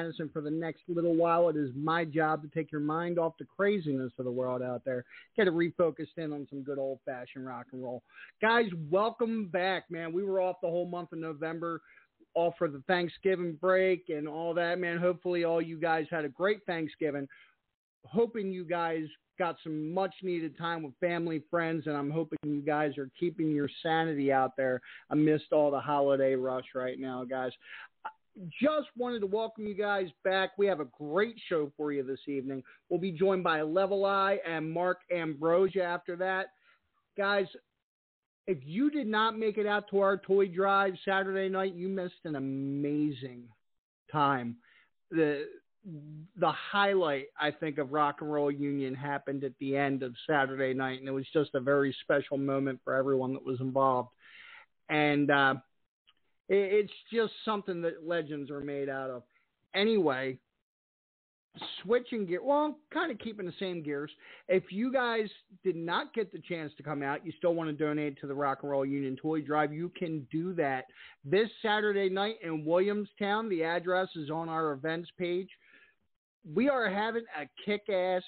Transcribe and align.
McManus, 0.00 0.20
and 0.20 0.32
for 0.32 0.40
the 0.40 0.50
next 0.50 0.82
little 0.88 1.14
while, 1.14 1.48
it 1.48 1.56
is 1.56 1.70
my 1.74 2.04
job 2.04 2.42
to 2.42 2.48
take 2.48 2.72
your 2.72 2.80
mind 2.80 3.18
off 3.18 3.34
the 3.38 3.44
craziness 3.44 4.12
of 4.18 4.24
the 4.24 4.30
world 4.30 4.62
out 4.62 4.84
there, 4.84 5.04
get 5.36 5.46
it 5.46 5.54
refocused 5.54 6.16
in 6.16 6.32
on 6.32 6.46
some 6.50 6.62
good 6.62 6.78
old 6.78 6.98
fashioned 7.04 7.46
rock 7.46 7.66
and 7.72 7.82
roll. 7.82 8.02
Guys, 8.40 8.66
welcome 8.90 9.48
back, 9.48 9.84
man. 9.90 10.12
We 10.12 10.24
were 10.24 10.40
off 10.40 10.56
the 10.62 10.68
whole 10.68 10.86
month 10.86 11.12
of 11.12 11.18
November, 11.18 11.80
off 12.34 12.54
for 12.58 12.68
the 12.68 12.82
Thanksgiving 12.86 13.54
break 13.60 14.04
and 14.08 14.28
all 14.28 14.54
that, 14.54 14.78
man. 14.78 14.98
Hopefully, 14.98 15.44
all 15.44 15.60
you 15.60 15.78
guys 15.78 16.06
had 16.10 16.24
a 16.24 16.28
great 16.28 16.60
Thanksgiving. 16.66 17.26
Hoping 18.04 18.50
you 18.50 18.64
guys 18.64 19.04
got 19.38 19.56
some 19.62 19.92
much 19.92 20.14
needed 20.22 20.56
time 20.58 20.82
with 20.82 20.92
family, 21.00 21.42
friends, 21.50 21.86
and 21.86 21.96
I'm 21.96 22.10
hoping 22.10 22.38
you 22.44 22.60
guys 22.60 22.98
are 22.98 23.10
keeping 23.18 23.50
your 23.50 23.70
sanity 23.82 24.30
out 24.30 24.54
there 24.54 24.82
amidst 25.08 25.52
all 25.52 25.70
the 25.70 25.80
holiday 25.80 26.34
rush 26.34 26.66
right 26.74 26.98
now, 26.98 27.24
guys. 27.24 27.50
Just 28.60 28.88
wanted 28.96 29.20
to 29.20 29.26
welcome 29.26 29.66
you 29.66 29.74
guys 29.74 30.08
back. 30.24 30.50
We 30.56 30.66
have 30.66 30.80
a 30.80 30.86
great 30.98 31.36
show 31.48 31.72
for 31.76 31.92
you 31.92 32.02
this 32.02 32.20
evening. 32.28 32.62
We'll 32.88 33.00
be 33.00 33.12
joined 33.12 33.44
by 33.44 33.62
Level 33.62 34.04
Eye 34.04 34.38
and 34.46 34.70
Mark 34.70 35.00
Ambrosia 35.14 35.82
after 35.82 36.16
that. 36.16 36.46
Guys, 37.18 37.46
if 38.46 38.58
you 38.64 38.90
did 38.90 39.06
not 39.06 39.38
make 39.38 39.58
it 39.58 39.66
out 39.66 39.88
to 39.90 40.00
our 40.00 40.16
toy 40.16 40.46
drive 40.46 40.94
Saturday 41.04 41.48
night, 41.48 41.74
you 41.74 41.88
missed 41.88 42.24
an 42.24 42.36
amazing 42.36 43.44
time. 44.10 44.56
The 45.10 45.46
the 46.36 46.52
highlight, 46.52 47.26
I 47.40 47.50
think, 47.50 47.78
of 47.78 47.92
Rock 47.92 48.18
and 48.20 48.30
Roll 48.30 48.50
Union 48.50 48.94
happened 48.94 49.44
at 49.44 49.52
the 49.60 49.76
end 49.76 50.02
of 50.02 50.14
Saturday 50.28 50.74
night, 50.74 50.98
and 50.98 51.08
it 51.08 51.12
was 51.12 51.26
just 51.32 51.54
a 51.54 51.60
very 51.60 51.96
special 52.02 52.36
moment 52.36 52.80
for 52.84 52.94
everyone 52.94 53.32
that 53.32 53.44
was 53.44 53.60
involved. 53.60 54.10
And 54.90 55.30
uh, 55.30 55.54
it's 56.52 56.92
just 57.12 57.32
something 57.44 57.80
that 57.82 58.06
legends 58.06 58.50
are 58.50 58.60
made 58.60 58.88
out 58.88 59.10
of. 59.10 59.22
Anyway, 59.74 60.36
switching 61.82 62.26
gear, 62.26 62.40
well, 62.42 62.76
kind 62.92 63.12
of 63.12 63.18
keeping 63.18 63.46
the 63.46 63.52
same 63.60 63.82
gears. 63.82 64.10
If 64.48 64.64
you 64.70 64.92
guys 64.92 65.28
did 65.62 65.76
not 65.76 66.12
get 66.12 66.32
the 66.32 66.40
chance 66.40 66.72
to 66.76 66.82
come 66.82 67.02
out, 67.02 67.24
you 67.24 67.32
still 67.38 67.54
want 67.54 67.68
to 67.70 67.72
donate 67.72 68.20
to 68.20 68.26
the 68.26 68.34
Rock 68.34 68.58
and 68.62 68.70
Roll 68.70 68.84
Union 68.84 69.16
Toy 69.16 69.40
Drive, 69.40 69.72
you 69.72 69.90
can 69.96 70.26
do 70.32 70.52
that 70.54 70.86
this 71.24 71.48
Saturday 71.62 72.08
night 72.08 72.36
in 72.42 72.64
Williamstown. 72.64 73.48
The 73.48 73.62
address 73.62 74.08
is 74.16 74.30
on 74.30 74.48
our 74.48 74.72
events 74.72 75.08
page 75.18 75.48
we 76.54 76.68
are 76.68 76.88
having 76.90 77.24
a 77.40 77.46
kick 77.64 77.88
ass 77.88 78.22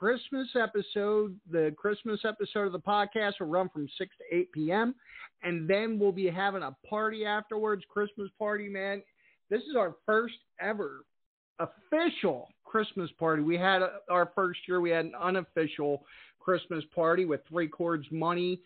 Christmas 0.00 0.48
episode, 0.58 1.38
the 1.50 1.74
Christmas 1.76 2.20
episode 2.24 2.64
of 2.64 2.72
the 2.72 2.78
podcast 2.78 3.34
will 3.38 3.48
run 3.48 3.68
from 3.68 3.86
6 3.98 4.10
to 4.16 4.34
8 4.34 4.52
p.m. 4.52 4.94
And 5.42 5.68
then 5.68 5.98
we'll 5.98 6.10
be 6.10 6.26
having 6.26 6.62
a 6.62 6.74
party 6.88 7.26
afterwards, 7.26 7.82
Christmas 7.86 8.30
party, 8.38 8.66
man. 8.66 9.02
This 9.50 9.60
is 9.60 9.76
our 9.76 9.96
first 10.06 10.36
ever 10.58 11.04
official 11.58 12.48
Christmas 12.64 13.10
party. 13.18 13.42
We 13.42 13.58
had 13.58 13.82
a, 13.82 13.98
our 14.08 14.32
first 14.34 14.60
year, 14.66 14.80
we 14.80 14.88
had 14.88 15.04
an 15.04 15.12
unofficial 15.20 16.02
Christmas 16.38 16.82
party 16.94 17.26
with 17.26 17.42
Three 17.46 17.68
Chords 17.68 18.06
Money, 18.10 18.62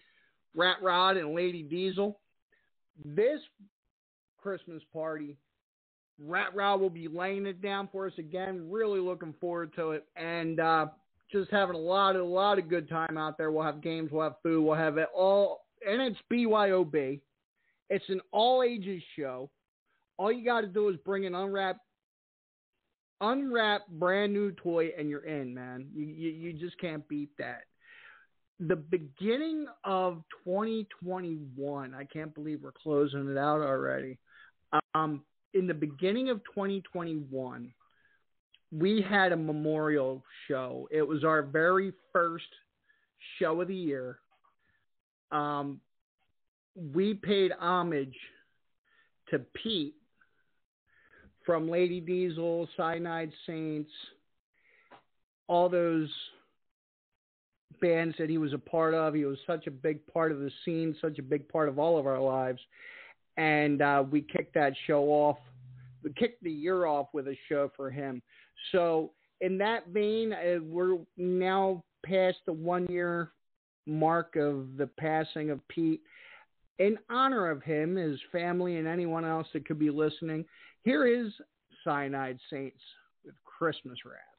Rat 0.55 0.77
Rod, 0.83 1.17
and 1.17 1.35
Lady 1.35 1.65
Diesel. 1.65 2.21
This 3.05 3.41
Christmas 4.41 4.85
party, 4.93 5.37
Rat 6.21 6.55
Rod 6.55 6.81
will 6.81 6.91
be 6.91 7.09
laying 7.09 7.47
it 7.47 7.61
down 7.61 7.89
for 7.91 8.07
us 8.07 8.13
again. 8.19 8.71
Really 8.71 9.01
looking 9.01 9.35
forward 9.41 9.75
to 9.75 9.91
it, 9.91 10.07
and 10.15 10.61
uh, 10.61 10.87
just 11.35 11.51
having 11.51 11.75
a 11.75 11.79
lot 11.79 12.15
of 12.17 12.23
a 12.23 12.25
lot 12.25 12.59
of 12.59 12.69
good 12.69 12.89
time 12.89 13.19
out 13.19 13.37
there. 13.37 13.51
We'll 13.51 13.65
have 13.65 13.83
games, 13.83 14.11
we'll 14.13 14.23
have 14.23 14.37
food, 14.43 14.63
we'll 14.63 14.77
have 14.77 14.99
it 14.99 15.09
all, 15.15 15.65
and 15.87 16.01
it's 16.01 16.19
BYOB. 16.33 17.21
It's 17.91 18.09
an 18.09 18.21
all 18.33 18.63
ages 18.63 19.03
show. 19.19 19.51
All 20.17 20.33
you 20.33 20.45
got 20.45 20.63
to 20.63 20.69
do 20.69 20.89
is 20.89 20.97
bring 21.05 21.27
an 21.27 21.35
unwrapped 21.35 21.81
unwrap 23.21 23.87
brand 23.89 24.33
new 24.33 24.53
toy 24.53 24.91
and 24.97 25.09
you're 25.09 25.25
in, 25.25 25.53
man. 25.55 25.89
You, 25.95 26.05
you, 26.05 26.31
you 26.31 26.53
just 26.53 26.79
can't 26.79 27.07
beat 27.09 27.31
that. 27.39 27.63
The 28.61 28.77
beginning 28.77 29.67
of 29.83 30.23
2021, 30.45 31.95
I 31.95 32.05
can't 32.05 32.35
believe 32.35 32.61
we're 32.63 32.73
closing 32.73 33.29
it 33.29 33.39
out 33.39 33.61
already. 33.61 34.19
Um, 34.95 35.23
in 35.53 35.67
the 35.67 35.75
beginning 35.75 36.31
of 36.31 36.39
2021, 36.45 37.73
we 38.77 39.05
had 39.09 39.33
a 39.33 39.37
memorial 39.37 40.23
show. 40.49 40.89
It 40.91 41.03
was 41.07 41.23
our 41.23 41.43
very 41.43 41.93
first 42.13 42.45
show 43.39 43.61
of 43.61 43.69
the 43.69 43.75
year. 43.75 44.19
Um, 45.31 45.81
we 46.77 47.15
paid 47.15 47.53
homage 47.59 48.17
to 49.31 49.39
Pete 49.63 49.95
from 51.47 51.71
Lady 51.71 52.01
Diesel, 52.01 52.69
Cyanide 52.77 53.33
Saints, 53.47 53.91
all 55.47 55.69
those 55.69 56.09
bands 57.81 58.17
that 58.19 58.31
he 58.31 58.39
was 58.39 58.53
a 58.53 58.59
part 58.59 58.95
of. 58.95 59.15
He 59.15 59.25
was 59.25 59.39
such 59.47 59.67
a 59.67 59.71
big 59.71 60.05
part 60.13 60.33
of 60.33 60.41
the 60.41 60.51
scene, 60.65 60.97
such 61.01 61.19
a 61.19 61.23
big 61.23 61.49
part 61.49 61.69
of 61.69 61.79
all 61.79 61.99
of 61.99 62.07
our 62.07 62.21
lives. 62.21 62.61
And 63.37 63.83
uh, 63.83 64.05
we 64.11 64.23
kicked 64.23 64.55
that 64.55 64.73
show 64.87 65.05
off. 65.05 65.39
We 66.03 66.13
kicked 66.13 66.43
the 66.43 66.51
year 66.51 66.87
off 66.87 67.09
with 67.13 67.29
a 67.29 67.37
show 67.49 67.71
for 67.77 67.91
him. 67.91 68.23
So, 68.73 69.13
in 69.41 69.59
that 69.59 69.89
vein, 69.89 70.33
uh, 70.33 70.61
we're 70.63 70.99
now 71.17 71.83
past 72.05 72.39
the 72.47 72.53
one 72.53 72.87
year 72.87 73.33
mark 73.87 74.37
of 74.37 74.77
the 74.77 74.89
passing 74.99 75.51
of 75.51 75.67
Pete. 75.69 76.03
In 76.79 76.99
honor 77.11 77.51
of 77.51 77.63
him, 77.63 77.97
his 77.97 78.19
family, 78.33 78.77
and 78.77 78.89
anyone 78.89 79.25
else 79.25 79.47
that 79.53 79.67
could 79.67 79.79
be 79.79 79.91
listening, 79.91 80.45
here 80.83 81.07
is 81.07 81.33
Cyanide 81.85 82.39
Saints 82.51 82.81
with 83.25 83.35
Christmas 83.45 83.99
Wrath. 84.05 84.34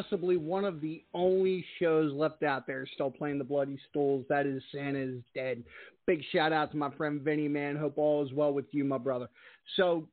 Possibly 0.00 0.36
one 0.36 0.64
of 0.64 0.80
the 0.80 1.02
only 1.14 1.64
shows 1.78 2.12
left 2.12 2.42
out 2.42 2.66
there 2.66 2.86
still 2.94 3.10
playing 3.10 3.38
the 3.38 3.44
Bloody 3.44 3.78
Stools. 3.90 4.24
That 4.28 4.46
is 4.46 4.62
Santa 4.72 4.98
is 4.98 5.22
Dead. 5.34 5.62
Big 6.06 6.22
shout 6.32 6.52
out 6.52 6.70
to 6.70 6.76
my 6.76 6.90
friend 6.96 7.20
Vinny, 7.20 7.48
man. 7.48 7.76
Hope 7.76 7.98
all 7.98 8.24
is 8.24 8.32
well 8.32 8.52
with 8.52 8.66
you, 8.70 8.84
my 8.84 8.98
brother. 8.98 9.28
So, 9.76 10.08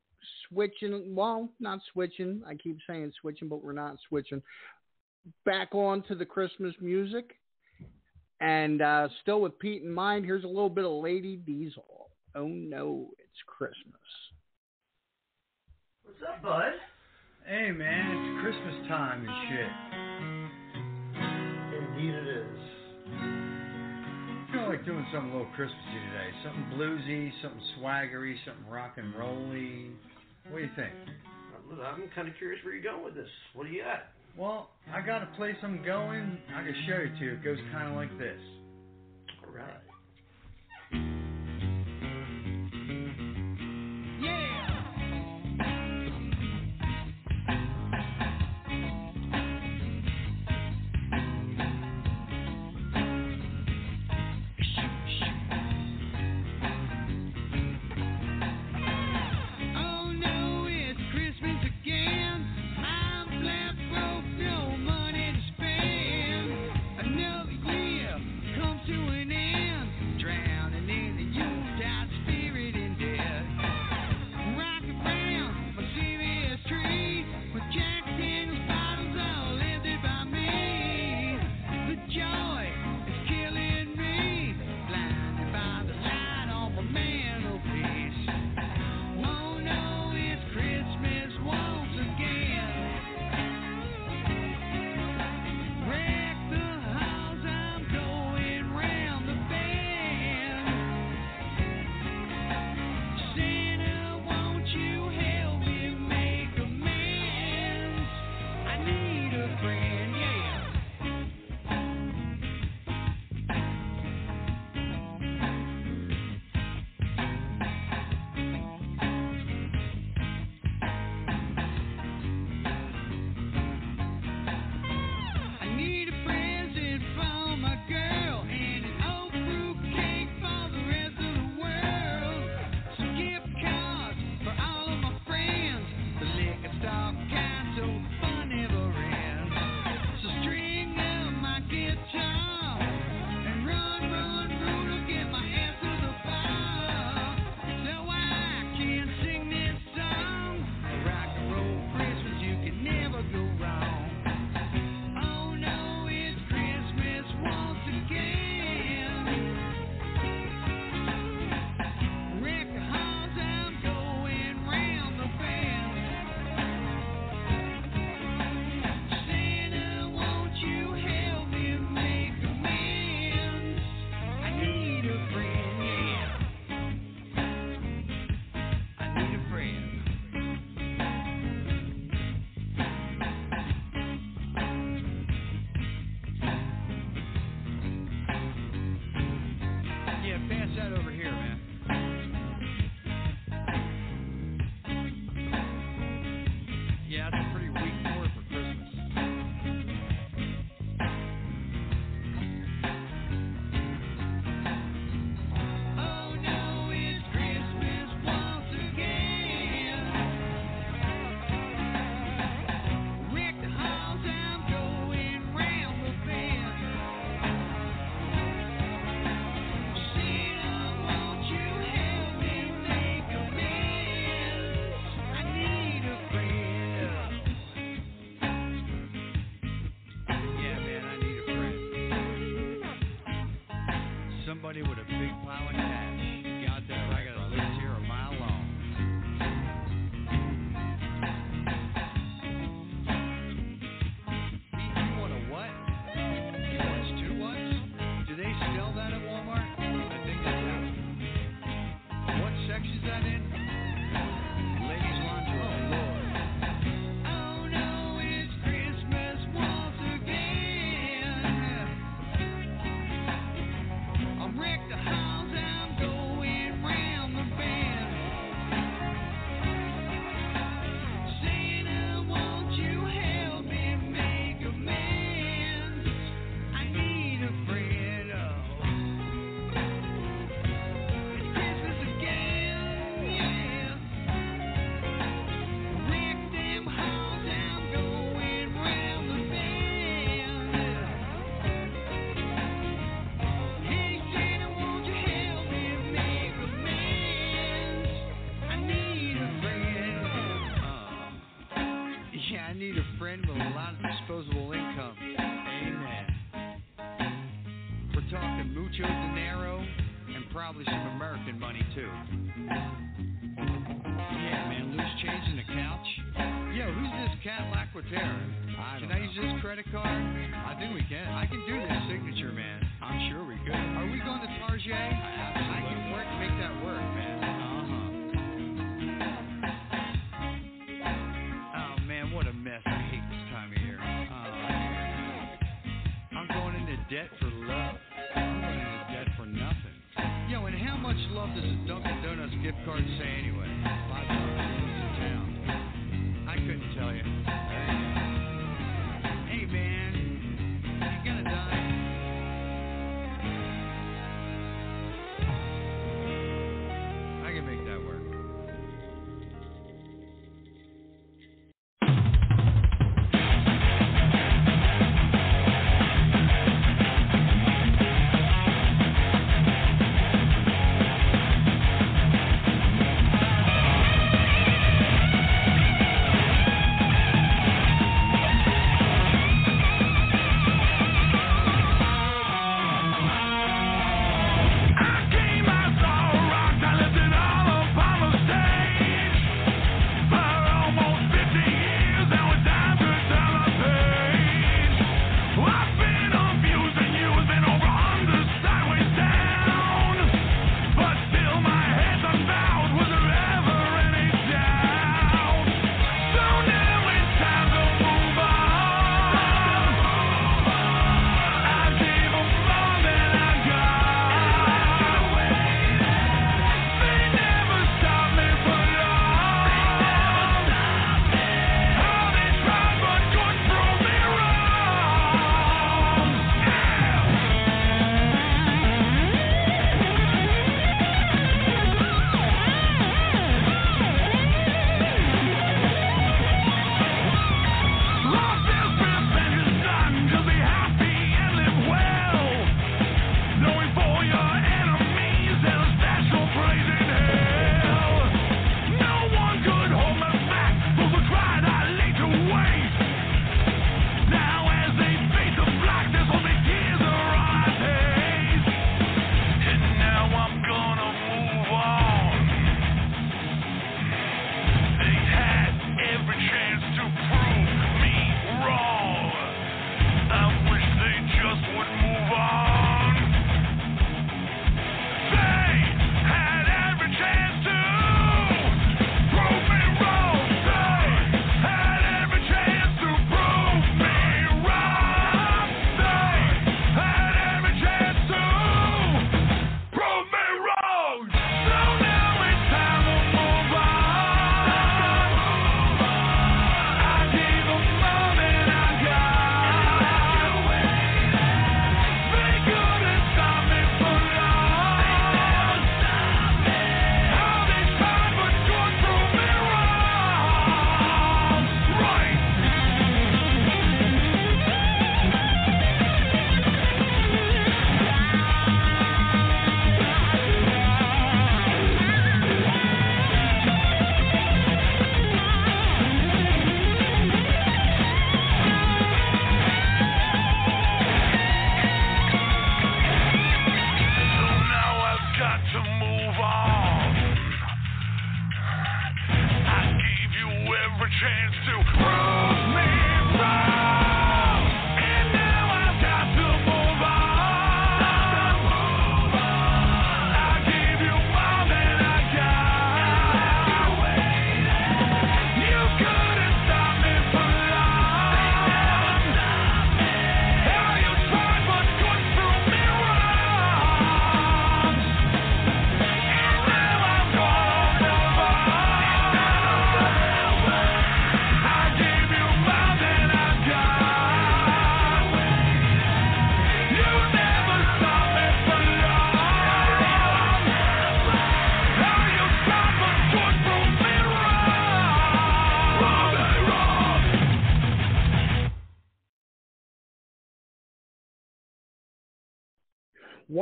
switching, 0.49 1.15
well, 1.15 1.49
not 1.59 1.79
switching. 1.93 2.41
I 2.47 2.55
keep 2.55 2.77
saying 2.87 3.11
switching, 3.21 3.47
but 3.47 3.63
we're 3.63 3.73
not 3.73 3.97
switching. 4.07 4.41
Back 5.45 5.73
on 5.73 6.03
to 6.03 6.15
the 6.15 6.25
Christmas 6.25 6.73
music. 6.81 7.35
And 8.39 8.81
uh, 8.81 9.07
still 9.21 9.41
with 9.41 9.57
Pete 9.57 9.83
in 9.83 9.91
mind, 9.91 10.25
here's 10.25 10.43
a 10.43 10.47
little 10.47 10.69
bit 10.69 10.85
of 10.85 10.91
Lady 10.91 11.37
Diesel. 11.37 12.09
Oh 12.35 12.47
no, 12.47 13.07
it's 13.17 13.41
Christmas. 13.47 13.95
What's 16.03 16.21
up, 16.21 16.43
bud? 16.43 16.73
Hey 17.47 17.71
man, 17.71 18.11
it's 18.11 18.43
Christmas 18.43 18.75
time 18.89 19.23
and 19.23 19.31
shit. 19.47 19.71
Indeed 21.79 22.13
it 22.13 22.27
is. 22.27 22.59
I 23.07 24.51
feel 24.51 24.67
like 24.67 24.83
doing 24.83 25.07
something 25.13 25.31
a 25.31 25.37
little 25.37 25.53
Christmassy 25.55 25.99
today. 26.11 26.27
Something 26.43 26.67
bluesy, 26.75 27.31
something 27.41 27.61
swaggery, 27.79 28.35
something 28.43 28.67
rock 28.69 28.97
and 28.97 29.15
rolly. 29.15 29.91
What 30.49 30.59
do 30.59 30.65
you 30.65 30.71
think? 30.75 30.91
I'm, 31.71 31.79
I'm 31.79 32.09
kind 32.13 32.27
of 32.27 32.35
curious 32.35 32.59
where 32.65 32.75
you're 32.75 32.83
going 32.83 33.05
with 33.05 33.15
this. 33.15 33.31
What 33.53 33.65
do 33.65 33.71
you 33.71 33.81
got? 33.81 34.11
Well, 34.37 34.71
I 34.93 34.99
got 34.99 35.23
a 35.23 35.27
place 35.37 35.55
I'm 35.63 35.81
going. 35.85 36.37
I 36.53 36.63
can 36.63 36.75
show 36.85 36.99
you 36.99 37.15
to. 37.17 37.33
It 37.35 37.45
goes 37.45 37.59
kind 37.71 37.87
of 37.87 37.95
like 37.95 38.11
this. 38.19 38.41
All 39.47 39.55
right. 39.55 39.86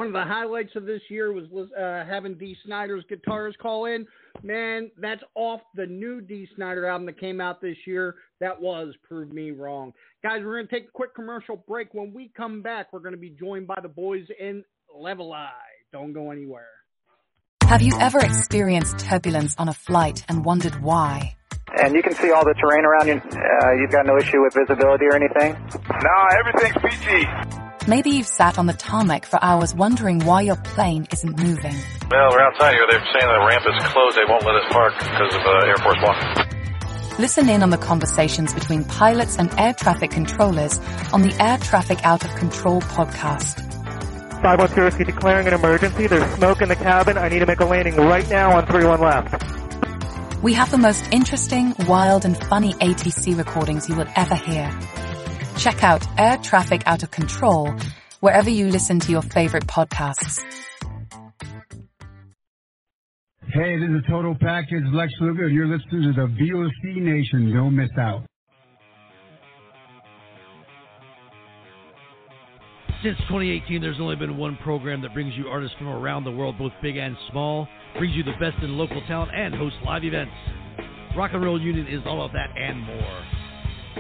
One 0.06 0.16
of 0.16 0.28
the 0.28 0.32
highlights 0.32 0.76
of 0.76 0.86
this 0.86 1.02
year 1.10 1.34
was 1.34 1.46
uh, 1.76 2.06
having 2.08 2.36
Dee 2.36 2.56
Snider's 2.64 3.04
guitars 3.10 3.56
call 3.60 3.86
in. 3.86 4.06
Man, 4.44 4.92
that's 5.00 5.24
off 5.34 5.62
the 5.74 5.88
new 5.88 6.22
Dee 6.22 6.48
Snider 6.56 6.86
album 6.86 7.08
that 7.08 7.20
came 7.20 7.42
out 7.42 7.60
this 7.60 7.76
year. 7.88 8.14
That 8.40 8.62
was 8.62 8.94
Prove 9.02 9.34
Me 9.34 9.50
Wrong. 9.50 9.94
Guys, 10.22 10.42
we're 10.46 10.58
going 10.58 10.68
to 10.68 10.72
take 10.72 10.90
a 10.90 10.92
quick 10.92 11.16
commercial 11.16 11.56
break. 11.68 11.96
When 11.96 12.14
we 12.14 12.32
come 12.38 12.62
back, 12.62 12.94
we're 12.94 13.00
going 13.00 13.16
to 13.16 13.20
be 13.20 13.32
joined 13.32 13.66
by 13.66 13.80
the 13.82 13.88
boys 13.88 14.28
in 14.40 14.64
Level 14.96 15.34
Eye. 15.34 15.50
Don't 15.92 16.14
go 16.14 16.30
anywhere. 16.30 16.68
Have 17.64 17.82
you 17.82 18.00
ever 18.00 18.24
experienced 18.24 19.00
turbulence 19.00 19.56
on 19.58 19.70
a 19.70 19.74
flight 19.74 20.24
and 20.30 20.46
wondered 20.46 20.84
why? 20.84 21.36
And 21.74 21.96
you 21.96 22.04
can 22.04 22.14
see 22.14 22.32
all 22.32 22.46
the 22.46 22.54
terrain 22.54 22.86
around 22.86 23.08
you. 23.08 23.16
Uh, 23.16 23.74
you've 23.82 23.92
got 23.92 24.06
no 24.06 24.18
issue 24.18 24.42
with 24.42 24.54
visibility 24.54 25.06
or 25.06 25.16
anything? 25.16 25.54
No, 25.90 26.18
everything's 26.40 26.78
peachy. 26.82 27.28
Maybe 27.88 28.12
you've 28.12 28.28
sat 28.28 28.58
on 28.58 28.66
the 28.66 28.74
tarmac 28.74 29.26
for 29.26 29.38
hours 29.44 29.76
wondering 29.76 30.20
why 30.20 30.42
your 30.42 30.56
plane 30.56 31.08
isn't 31.12 31.38
moving. 31.38 31.76
Well, 32.10 32.30
we're 32.32 32.42
outside 32.42 32.74
here. 32.74 32.86
They're 32.90 33.00
saying 33.00 33.32
the 33.32 33.46
ramp 33.46 33.64
is 33.68 33.84
closed. 33.92 34.18
They 34.18 34.26
won't 34.28 34.44
let 34.46 34.56
us 34.56 34.72
park 34.72 34.94
because 35.00 35.36
of 35.36 35.42
uh, 35.42 35.66
Air 35.68 35.78
Force 35.78 35.98
One. 36.02 37.20
Listen 37.20 37.48
in 37.48 37.64
on 37.64 37.70
the 37.70 37.78
conversations 37.78 38.54
between 38.54 38.84
pilots 38.84 39.38
and 39.38 39.54
air 39.60 39.74
traffic 39.74 40.12
controllers 40.12 40.80
on 41.14 41.22
the 41.22 41.34
Air 41.42 41.58
Traffic 41.60 42.04
Out 42.04 42.26
of 42.26 42.36
Control 42.36 42.82
podcast. 42.82 43.62
510 44.42 45.06
declaring 45.06 45.48
an 45.48 45.54
emergency. 45.54 46.08
There's 46.08 46.30
smoke 46.36 46.62
in 46.62 46.70
the 46.70 46.76
cabin. 46.76 47.18
I 47.18 47.30
need 47.30 47.40
to 47.40 47.46
make 47.46 47.60
a 47.62 47.66
landing 47.66 47.96
right 47.96 48.30
now 48.30 48.58
on 48.58 48.66
31 48.68 49.00
left. 49.00 49.55
We 50.46 50.54
have 50.54 50.70
the 50.70 50.78
most 50.78 51.12
interesting, 51.12 51.74
wild, 51.88 52.24
and 52.24 52.38
funny 52.38 52.74
ATC 52.74 53.36
recordings 53.36 53.90
you 53.90 53.96
will 53.96 54.06
ever 54.16 54.36
hear. 54.36 54.70
Check 55.58 55.84
out 55.84 56.06
Air 56.20 56.38
Traffic 56.38 56.84
Out 56.86 57.02
of 57.02 57.10
Control 57.10 57.74
wherever 58.20 58.48
you 58.48 58.68
listen 58.68 59.00
to 59.00 59.12
your 59.12 59.24
favorite 59.24 59.66
podcasts. 59.66 60.40
Hey, 63.42 63.80
this 63.80 63.90
is 63.90 64.04
Total 64.08 64.36
Package 64.40 64.84
Lex 64.94 65.12
Luger, 65.20 65.50
you're 65.50 65.66
listening 65.66 66.14
to 66.14 66.14
the 66.14 66.28
VOC 66.28 67.02
Nation. 67.02 67.52
Don't 67.52 67.76
miss 67.76 67.90
out. 67.98 68.28
Since 73.04 73.18
2018, 73.28 73.82
there's 73.82 74.00
only 74.00 74.16
been 74.16 74.38
one 74.38 74.58
program 74.64 75.02
that 75.02 75.14
brings 75.14 75.36
you 75.36 75.48
artists 75.48 75.78
from 75.78 75.90
around 75.90 76.24
the 76.24 76.32
world, 76.32 76.58
both 76.58 76.72
big 76.82 76.98
and 76.98 77.16
small, 77.30 77.68
brings 77.98 78.16
you 78.16 78.24
the 78.24 78.34
best 78.40 78.62
in 78.64 78.78
local 78.78 79.02
talent, 79.08 79.32
and 79.36 79.54
hosts 79.54 79.78
live 79.86 80.04
events. 80.04 80.32
Rock 81.16 81.32
and 81.34 81.44
Roll 81.44 81.62
Union 81.62 81.88
is 81.88 82.02
all 82.06 82.26
of 82.26 82.32
that 82.32 82.50
and 82.58 82.82
more. 82.82 83.24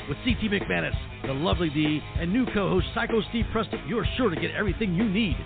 With 0.09 0.17
CT 0.23 0.51
McManus, 0.51 0.95
the 1.25 1.33
lovely 1.33 1.69
D, 1.69 2.01
and 2.19 2.31
new 2.31 2.45
co-host 2.47 2.87
Psycho 2.95 3.21
Steve 3.29 3.45
Preston, 3.51 3.81
you're 3.87 4.05
sure 4.17 4.29
to 4.29 4.39
get 4.39 4.51
everything 4.51 4.95
you 4.95 5.07
need. 5.07 5.37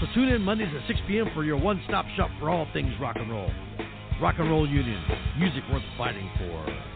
So 0.00 0.06
tune 0.14 0.28
in 0.28 0.42
Mondays 0.42 0.68
at 0.74 0.86
6 0.86 1.00
p.m. 1.08 1.30
for 1.34 1.44
your 1.44 1.56
one-stop 1.56 2.04
shop 2.16 2.30
for 2.38 2.50
all 2.50 2.66
things 2.72 2.92
rock 3.00 3.16
and 3.18 3.30
roll. 3.30 3.50
Rock 4.20 4.36
and 4.38 4.50
Roll 4.50 4.68
Union, 4.68 5.02
music 5.38 5.62
worth 5.70 5.82
fighting 5.96 6.30
for. 6.38 6.95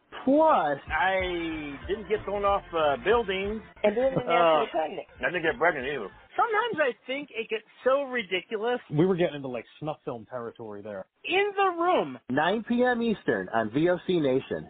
Plus, 0.25 0.77
I 0.91 1.75
didn't 1.87 2.07
get 2.09 2.23
thrown 2.25 2.45
off 2.45 2.63
uh, 2.77 2.97
buildings. 3.03 3.61
And 3.83 3.95
didn't 3.95 4.15
get 4.19 4.27
Uh, 4.27 4.65
pregnant. 4.71 5.07
I 5.19 5.25
didn't 5.31 5.43
get 5.43 5.57
pregnant 5.57 5.87
either. 5.87 6.09
Sometimes 6.37 6.79
I 6.79 6.91
think 7.07 7.29
it 7.31 7.49
gets 7.49 7.63
so 7.83 8.03
ridiculous. 8.03 8.79
We 8.91 9.05
were 9.05 9.15
getting 9.15 9.35
into 9.35 9.47
like 9.47 9.65
snuff 9.79 9.97
film 10.05 10.25
territory 10.29 10.81
there. 10.81 11.05
In 11.25 11.51
the 11.55 11.81
Room. 11.81 12.19
9 12.29 12.63
p.m. 12.67 13.01
Eastern 13.01 13.49
on 13.49 13.69
VOC 13.71 14.21
Nation. 14.21 14.69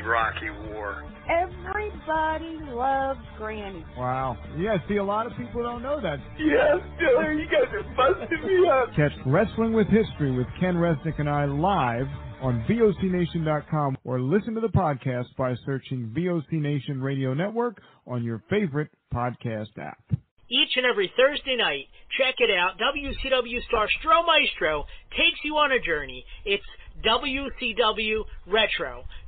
Iraqi 0.00 0.50
war. 0.72 1.04
Everybody 1.28 2.58
loves 2.72 3.20
Granny. 3.38 3.84
Wow. 3.96 4.36
Yeah, 4.56 4.76
see, 4.88 4.96
a 4.96 5.04
lot 5.04 5.26
of 5.26 5.32
people 5.36 5.62
don't 5.62 5.82
know 5.82 6.00
that. 6.00 6.18
Yes, 6.38 6.78
Diller, 6.98 7.32
you 7.32 7.46
guys 7.46 7.72
are 7.72 7.82
busting 7.96 8.46
me 8.46 8.68
up. 8.68 8.94
Catch 8.96 9.12
Wrestling 9.26 9.72
with 9.72 9.86
History 9.88 10.30
with 10.36 10.46
Ken 10.60 10.74
Resnick 10.74 11.18
and 11.18 11.28
I 11.28 11.44
live 11.46 12.06
on 12.42 12.64
VOCNation.com 12.68 13.96
or 14.04 14.20
listen 14.20 14.54
to 14.54 14.60
the 14.60 14.68
podcast 14.68 15.26
by 15.38 15.54
searching 15.64 16.12
VOC 16.16 16.52
Nation 16.52 17.00
Radio 17.00 17.34
Network 17.34 17.80
on 18.06 18.24
your 18.24 18.42
favorite 18.50 18.88
podcast 19.14 19.78
app. 19.78 20.02
Each 20.50 20.76
and 20.76 20.84
every 20.84 21.10
Thursday 21.16 21.56
night, 21.56 21.86
check 22.18 22.34
it 22.38 22.50
out. 22.50 22.72
WCW 22.78 23.62
star 23.68 23.86
Stro 24.02 24.26
Maestro 24.26 24.84
takes 25.12 25.38
you 25.44 25.54
on 25.56 25.72
a 25.72 25.80
journey. 25.80 26.24
It's 26.44 26.64
WCW 27.06 28.24
Retro. 28.46 29.04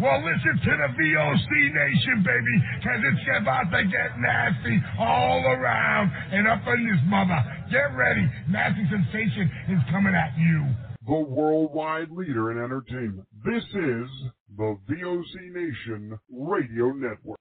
Well, 0.00 0.22
listen 0.22 0.60
to 0.62 0.70
the 0.78 0.94
VOC 0.94 1.74
Nation, 1.74 2.22
baby, 2.22 2.54
because 2.78 3.00
it's 3.02 3.42
about 3.42 3.64
to 3.72 3.82
get 3.82 4.14
nasty 4.20 4.80
all 4.96 5.42
around 5.44 6.12
and 6.30 6.46
up 6.46 6.62
in 6.68 6.86
this 6.86 7.02
mother. 7.06 7.42
Get 7.68 7.96
ready. 7.96 8.22
Nasty 8.48 8.86
Sensation 8.90 9.50
is 9.68 9.80
coming 9.90 10.14
at 10.14 10.38
you. 10.38 10.66
The 11.04 11.18
worldwide 11.18 12.12
leader 12.12 12.52
in 12.52 12.62
entertainment. 12.62 13.26
This 13.44 13.64
is 13.64 14.08
the 14.56 14.78
VOC 14.88 15.52
Nation 15.52 16.16
Radio 16.30 16.92
Network. 16.92 17.40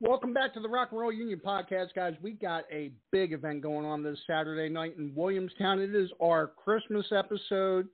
Welcome 0.00 0.32
back 0.32 0.54
to 0.54 0.60
the 0.60 0.70
Rock 0.70 0.88
and 0.92 1.00
Roll 1.00 1.12
Union 1.12 1.42
podcast, 1.44 1.88
guys. 1.94 2.14
We 2.22 2.32
got 2.32 2.64
a 2.72 2.92
big 3.12 3.34
event 3.34 3.60
going 3.60 3.84
on 3.84 4.02
this 4.02 4.18
Saturday 4.26 4.72
night 4.72 4.96
in 4.96 5.12
Williamstown. 5.14 5.80
It 5.80 5.94
is 5.94 6.08
our 6.22 6.46
Christmas 6.46 7.04
episode 7.12 7.88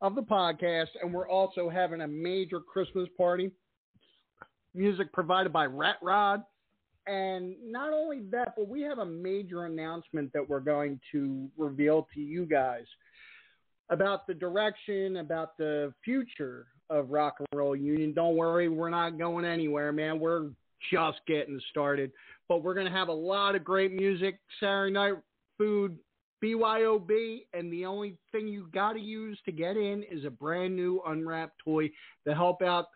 of 0.00 0.14
the 0.14 0.22
podcast, 0.22 0.88
and 1.02 1.12
we're 1.12 1.28
also 1.28 1.68
having 1.68 2.00
a 2.00 2.08
major 2.08 2.60
Christmas 2.60 3.08
party. 3.16 3.50
Music 4.74 5.12
provided 5.12 5.52
by 5.52 5.66
Rat 5.66 5.96
Rod. 6.02 6.42
And 7.06 7.54
not 7.64 7.92
only 7.92 8.20
that, 8.30 8.54
but 8.56 8.68
we 8.68 8.82
have 8.82 8.98
a 8.98 9.06
major 9.06 9.64
announcement 9.64 10.32
that 10.32 10.48
we're 10.48 10.60
going 10.60 11.00
to 11.12 11.48
reveal 11.56 12.06
to 12.14 12.20
you 12.20 12.46
guys 12.46 12.84
about 13.90 14.26
the 14.26 14.34
direction, 14.34 15.16
about 15.16 15.56
the 15.56 15.92
future 16.04 16.66
of 16.88 17.10
Rock 17.10 17.36
and 17.38 17.48
Roll 17.52 17.74
Union. 17.74 18.12
Don't 18.12 18.36
worry, 18.36 18.68
we're 18.68 18.90
not 18.90 19.18
going 19.18 19.44
anywhere, 19.44 19.92
man. 19.92 20.20
We're 20.20 20.50
just 20.92 21.18
getting 21.26 21.60
started. 21.70 22.12
But 22.48 22.62
we're 22.62 22.74
going 22.74 22.86
to 22.86 22.92
have 22.92 23.08
a 23.08 23.12
lot 23.12 23.54
of 23.54 23.64
great 23.64 23.92
music, 23.92 24.38
Saturday 24.60 24.92
night 24.92 25.14
food, 25.58 25.98
BYOB, 26.42 27.44
and 27.52 27.72
the 27.72 27.84
only 27.84 28.16
thing 28.32 28.48
you 28.48 28.68
got 28.72 28.94
to 28.94 29.00
use 29.00 29.38
to 29.44 29.52
get 29.52 29.76
in 29.76 30.04
is 30.10 30.24
a 30.24 30.30
brand 30.30 30.74
new 30.74 31.02
unwrapped 31.06 31.58
toy 31.64 31.90
to 32.26 32.34
help 32.34 32.62
out 32.62 32.86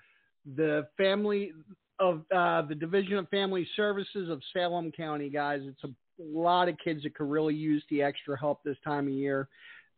the 0.56 0.86
family 0.96 1.52
of 1.98 2.22
uh, 2.34 2.62
the 2.62 2.74
Division 2.74 3.16
of 3.18 3.28
Family 3.28 3.66
Services 3.76 4.28
of 4.28 4.42
Salem 4.52 4.90
County, 4.92 5.28
guys. 5.28 5.60
It's 5.64 5.84
a 5.84 5.90
lot 6.18 6.68
of 6.68 6.76
kids 6.82 7.02
that 7.02 7.14
could 7.14 7.30
really 7.30 7.54
use 7.54 7.82
the 7.90 8.02
extra 8.02 8.38
help 8.38 8.62
this 8.64 8.76
time 8.84 9.06
of 9.06 9.12
year. 9.12 9.48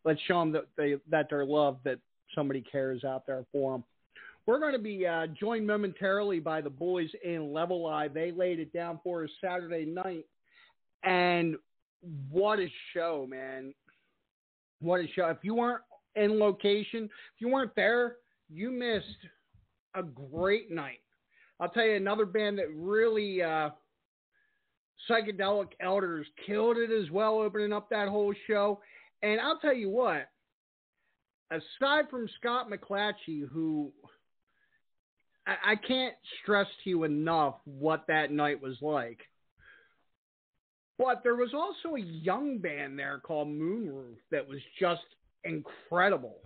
Let's 0.04 0.20
show 0.28 0.40
them 0.40 0.52
that 0.52 0.66
they 0.76 0.96
that 1.10 1.26
they're 1.30 1.44
loved, 1.44 1.84
that 1.84 1.98
somebody 2.34 2.60
cares 2.60 3.04
out 3.04 3.26
there 3.26 3.44
for 3.50 3.72
them. 3.72 3.84
We're 4.46 4.60
going 4.60 4.74
to 4.74 4.78
be 4.78 5.06
uh, 5.06 5.26
joined 5.28 5.66
momentarily 5.66 6.38
by 6.38 6.60
the 6.60 6.70
boys 6.70 7.08
in 7.24 7.52
Level 7.52 7.86
Eye. 7.86 8.06
They 8.06 8.30
laid 8.30 8.60
it 8.60 8.72
down 8.72 9.00
for 9.02 9.24
us 9.24 9.30
Saturday 9.40 9.84
night, 9.84 10.26
and 11.02 11.56
what 12.30 12.58
a 12.58 12.68
show, 12.92 13.26
man! 13.28 13.74
What 14.80 15.00
a 15.00 15.06
show! 15.14 15.28
If 15.28 15.38
you 15.42 15.54
weren't 15.54 15.82
in 16.14 16.38
location, 16.38 17.04
if 17.04 17.40
you 17.40 17.48
weren't 17.48 17.74
there, 17.76 18.16
you 18.48 18.70
missed 18.70 19.06
a 19.94 20.02
great 20.02 20.70
night. 20.70 21.00
I'll 21.58 21.70
tell 21.70 21.86
you 21.86 21.96
another 21.96 22.26
band 22.26 22.58
that 22.58 22.74
really 22.74 23.42
uh, 23.42 23.70
Psychedelic 25.08 25.68
Elders 25.80 26.26
killed 26.46 26.76
it 26.76 26.90
as 26.90 27.10
well, 27.10 27.38
opening 27.38 27.72
up 27.72 27.88
that 27.90 28.08
whole 28.08 28.34
show. 28.46 28.80
And 29.22 29.40
I'll 29.40 29.58
tell 29.58 29.74
you 29.74 29.88
what, 29.88 30.28
aside 31.50 32.10
from 32.10 32.28
Scott 32.38 32.68
McClatchy, 32.70 33.48
who 33.50 33.92
I, 35.46 35.72
I 35.72 35.76
can't 35.76 36.14
stress 36.42 36.66
to 36.84 36.90
you 36.90 37.04
enough 37.04 37.54
what 37.64 38.06
that 38.08 38.30
night 38.30 38.60
was 38.60 38.76
like. 38.80 39.20
But 40.98 41.22
there 41.22 41.36
was 41.36 41.52
also 41.52 41.96
a 41.96 42.00
young 42.00 42.58
band 42.58 42.98
there 42.98 43.20
called 43.22 43.48
Moonroof 43.48 44.16
that 44.30 44.46
was 44.46 44.60
just 44.80 45.04
incredible. 45.44 46.38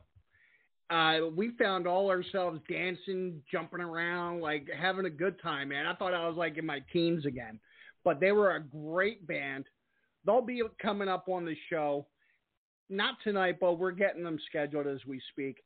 Uh, 0.90 1.28
we 1.36 1.52
found 1.56 1.86
all 1.86 2.10
ourselves 2.10 2.60
dancing, 2.68 3.40
jumping 3.50 3.80
around, 3.80 4.40
like 4.40 4.68
having 4.76 5.06
a 5.06 5.10
good 5.10 5.40
time, 5.40 5.68
man. 5.68 5.86
I 5.86 5.94
thought 5.94 6.14
I 6.14 6.26
was 6.26 6.36
like 6.36 6.58
in 6.58 6.66
my 6.66 6.82
teens 6.92 7.26
again. 7.26 7.60
But 8.02 8.18
they 8.18 8.32
were 8.32 8.56
a 8.56 8.60
great 8.60 9.24
band. 9.26 9.66
They'll 10.26 10.42
be 10.42 10.62
coming 10.82 11.08
up 11.08 11.28
on 11.28 11.44
the 11.44 11.54
show. 11.68 12.06
Not 12.88 13.14
tonight, 13.22 13.58
but 13.60 13.78
we're 13.78 13.92
getting 13.92 14.24
them 14.24 14.38
scheduled 14.48 14.88
as 14.88 14.98
we 15.06 15.20
speak. 15.32 15.58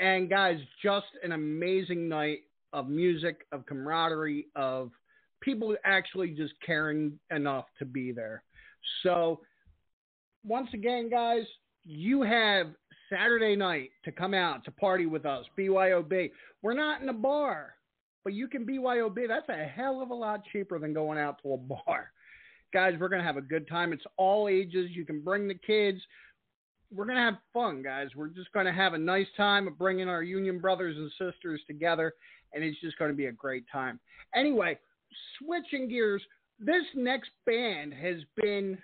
And 0.00 0.28
guys, 0.28 0.58
just 0.82 1.06
an 1.22 1.30
amazing 1.30 2.08
night 2.08 2.40
of 2.72 2.88
music, 2.88 3.46
of 3.52 3.64
camaraderie, 3.66 4.46
of 4.56 4.90
people 5.46 5.74
actually 5.84 6.30
just 6.30 6.52
caring 6.64 7.18
enough 7.30 7.66
to 7.78 7.86
be 7.86 8.12
there. 8.12 8.42
So, 9.02 9.40
once 10.44 10.68
again, 10.74 11.08
guys, 11.08 11.44
you 11.84 12.22
have 12.22 12.66
Saturday 13.08 13.54
night 13.54 13.90
to 14.04 14.12
come 14.12 14.34
out 14.34 14.64
to 14.64 14.72
party 14.72 15.06
with 15.06 15.24
us, 15.24 15.46
BYOB. 15.56 16.30
We're 16.62 16.74
not 16.74 17.00
in 17.00 17.08
a 17.08 17.14
bar, 17.14 17.74
but 18.24 18.32
you 18.32 18.48
can 18.48 18.66
BYOB. 18.66 19.28
That's 19.28 19.48
a 19.48 19.64
hell 19.64 20.02
of 20.02 20.10
a 20.10 20.14
lot 20.14 20.42
cheaper 20.52 20.80
than 20.80 20.92
going 20.92 21.18
out 21.18 21.40
to 21.42 21.52
a 21.52 21.56
bar. 21.56 22.10
Guys, 22.74 22.94
we're 22.98 23.08
going 23.08 23.22
to 23.22 23.26
have 23.26 23.36
a 23.36 23.42
good 23.42 23.68
time. 23.68 23.92
It's 23.92 24.04
all 24.16 24.48
ages. 24.48 24.90
You 24.90 25.06
can 25.06 25.20
bring 25.20 25.46
the 25.46 25.54
kids. 25.54 26.00
We're 26.92 27.04
going 27.04 27.18
to 27.18 27.22
have 27.22 27.38
fun, 27.54 27.82
guys. 27.82 28.08
We're 28.16 28.28
just 28.28 28.52
going 28.52 28.66
to 28.66 28.72
have 28.72 28.94
a 28.94 28.98
nice 28.98 29.28
time 29.36 29.68
of 29.68 29.78
bringing 29.78 30.08
our 30.08 30.24
union 30.24 30.58
brothers 30.58 30.96
and 30.96 31.10
sisters 31.12 31.60
together, 31.68 32.14
and 32.52 32.64
it's 32.64 32.80
just 32.80 32.98
going 32.98 33.12
to 33.12 33.16
be 33.16 33.26
a 33.26 33.32
great 33.32 33.64
time. 33.72 34.00
Anyway, 34.34 34.78
switching 35.38 35.88
gears, 35.88 36.22
this 36.58 36.84
next 36.94 37.30
band 37.44 37.92
has 37.94 38.16
been 38.36 38.78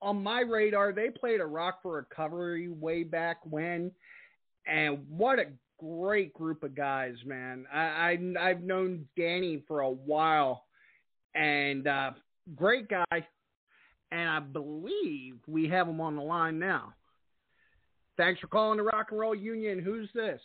on 0.00 0.22
my 0.22 0.40
radar. 0.40 0.92
They 0.92 1.10
played 1.10 1.40
a 1.40 1.46
Rock 1.46 1.80
for 1.82 1.96
Recovery 1.96 2.68
way 2.68 3.04
back 3.04 3.38
when, 3.44 3.92
and 4.66 5.04
what 5.08 5.38
a 5.38 5.46
great 5.78 6.32
group 6.32 6.62
of 6.62 6.74
guys, 6.74 7.14
man. 7.24 7.66
I, 7.72 8.18
I 8.38 8.48
have 8.48 8.62
known 8.62 9.06
Danny 9.16 9.62
for 9.66 9.80
a 9.80 9.90
while, 9.90 10.64
and 11.34 11.86
uh, 11.86 12.12
great 12.54 12.88
guy. 12.88 13.26
And 14.10 14.28
I 14.28 14.40
believe 14.40 15.36
we 15.46 15.68
have 15.68 15.88
him 15.88 16.00
on 16.00 16.16
the 16.16 16.22
line 16.22 16.58
now. 16.58 16.92
Thanks 18.18 18.40
for 18.40 18.46
calling 18.46 18.76
the 18.76 18.82
Rock 18.82 19.06
and 19.10 19.18
Roll 19.18 19.34
Union. 19.34 19.78
Who's 19.78 20.10
this? 20.14 20.40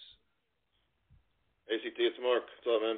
ACT, 1.69 1.99
it's 1.99 2.15
Mark. 2.21 2.43
What's 2.63 2.75
up, 2.75 2.81
man? 2.81 2.95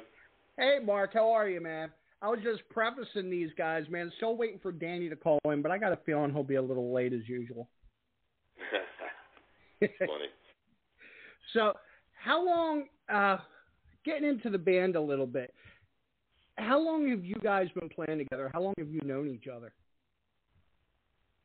Hey, 0.60 0.76
Mark. 0.84 1.14
How 1.14 1.32
are 1.32 1.48
you, 1.48 1.58
man? 1.58 1.90
I 2.20 2.28
was 2.28 2.40
just 2.42 2.60
prefacing 2.68 3.30
these 3.30 3.48
guys, 3.56 3.84
man. 3.88 4.12
Still 4.18 4.36
waiting 4.36 4.58
for 4.60 4.72
Danny 4.72 5.08
to 5.08 5.16
call 5.16 5.38
in, 5.46 5.62
but 5.62 5.72
I 5.72 5.78
got 5.78 5.92
a 5.92 5.98
feeling 6.04 6.34
he'll 6.34 6.42
be 6.42 6.56
a 6.56 6.62
little 6.62 6.92
late 6.92 7.14
as 7.14 7.26
usual. 7.26 7.66
Funny. 9.80 10.26
So, 11.54 11.72
how 12.12 12.44
long? 12.44 12.84
Uh, 13.10 13.38
getting 14.04 14.28
into 14.28 14.50
the 14.50 14.58
band 14.58 14.96
a 14.96 15.00
little 15.00 15.26
bit. 15.26 15.54
How 16.58 16.78
long 16.78 17.08
have 17.08 17.24
you 17.24 17.36
guys 17.42 17.68
been 17.74 17.88
playing 17.88 18.18
together? 18.18 18.50
How 18.52 18.60
long 18.60 18.74
have 18.76 18.90
you 18.90 19.00
known 19.02 19.28
each 19.28 19.48
other? 19.48 19.72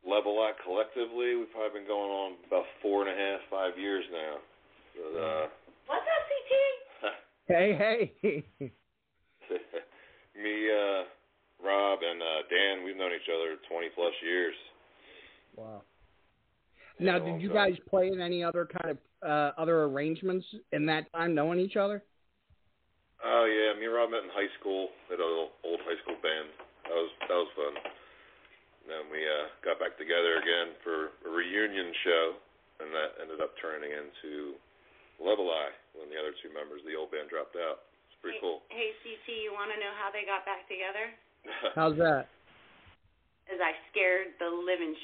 Level 0.06 0.38
Eye 0.40 0.52
collectively, 0.62 1.38
we've 1.38 1.52
probably 1.54 1.80
been 1.80 1.88
going 1.88 2.12
on 2.12 2.34
about 2.48 2.66
four 2.82 3.08
and 3.08 3.18
a 3.18 3.18
half, 3.18 3.40
five 3.50 3.80
years 3.80 4.04
now. 4.12 4.36
But, 4.94 5.20
uh, 5.20 5.48
What's 5.88 6.02
up, 6.02 6.28
CT? 6.28 7.12
Hey, 7.48 8.12
hey. 8.22 8.74
me, 10.44 10.70
uh, 10.70 11.04
Rob, 11.64 12.00
and 12.02 12.22
uh, 12.22 12.42
Dan, 12.50 12.84
we've 12.84 12.98
known 12.98 13.12
each 13.12 13.30
other 13.30 13.56
20 13.70 13.88
plus 13.96 14.14
years. 14.24 14.56
Wow. 15.56 15.82
Now, 17.00 17.20
did 17.20 17.42
you 17.42 17.52
guys 17.52 17.76
play 17.90 18.08
in 18.08 18.22
any 18.22 18.44
other 18.44 18.64
kind 18.64 18.96
of 18.96 18.98
uh, 19.20 19.52
other 19.60 19.84
arrangements 19.84 20.46
in 20.72 20.86
that 20.88 21.12
time, 21.12 21.36
knowing 21.36 21.60
each 21.60 21.76
other? 21.76 22.04
Oh 23.24 23.48
yeah, 23.48 23.74
me 23.80 23.88
and 23.88 23.96
Rob 23.96 24.12
met 24.12 24.24
in 24.24 24.32
high 24.32 24.52
school 24.60 24.94
at 25.12 25.20
an 25.20 25.26
old, 25.26 25.52
old 25.64 25.82
high 25.84 26.00
school 26.04 26.20
band. 26.20 26.52
That 26.88 26.96
was 26.96 27.12
that 27.26 27.36
was 27.36 27.52
fun. 27.56 27.76
And 28.86 28.88
then 28.92 29.04
we 29.10 29.24
uh, 29.26 29.50
got 29.66 29.82
back 29.82 29.98
together 29.98 30.38
again 30.38 30.78
for 30.86 31.16
a 31.26 31.30
reunion 31.32 31.90
show, 32.06 32.38
and 32.86 32.94
that 32.94 33.18
ended 33.18 33.42
up 33.42 33.58
turning 33.58 33.92
into 33.92 34.60
Level 35.18 35.50
Eye 35.50 35.74
when 35.98 36.12
the 36.14 36.20
other 36.20 36.38
two 36.38 36.54
members 36.54 36.86
of 36.86 36.88
the 36.88 36.94
old 36.94 37.10
band 37.10 37.34
dropped 37.34 37.58
out. 37.58 37.90
It's 38.26 38.34
pretty 38.34 38.42
cool. 38.42 38.66
Hey, 38.74 38.98
CT, 39.06 39.28
you 39.46 39.54
want 39.54 39.70
to 39.70 39.78
know 39.78 39.94
how 40.02 40.10
they 40.10 40.26
got 40.26 40.42
back 40.50 40.66
together? 40.66 41.14
How's 41.78 41.94
that? 42.02 42.26
As 43.46 43.62
I 43.62 43.78
scared 43.94 44.34
the 44.42 44.50
living 44.50 44.98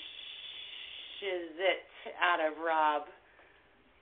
shizit 1.22 1.86
out 2.18 2.42
of 2.42 2.58
Rob. 2.58 3.06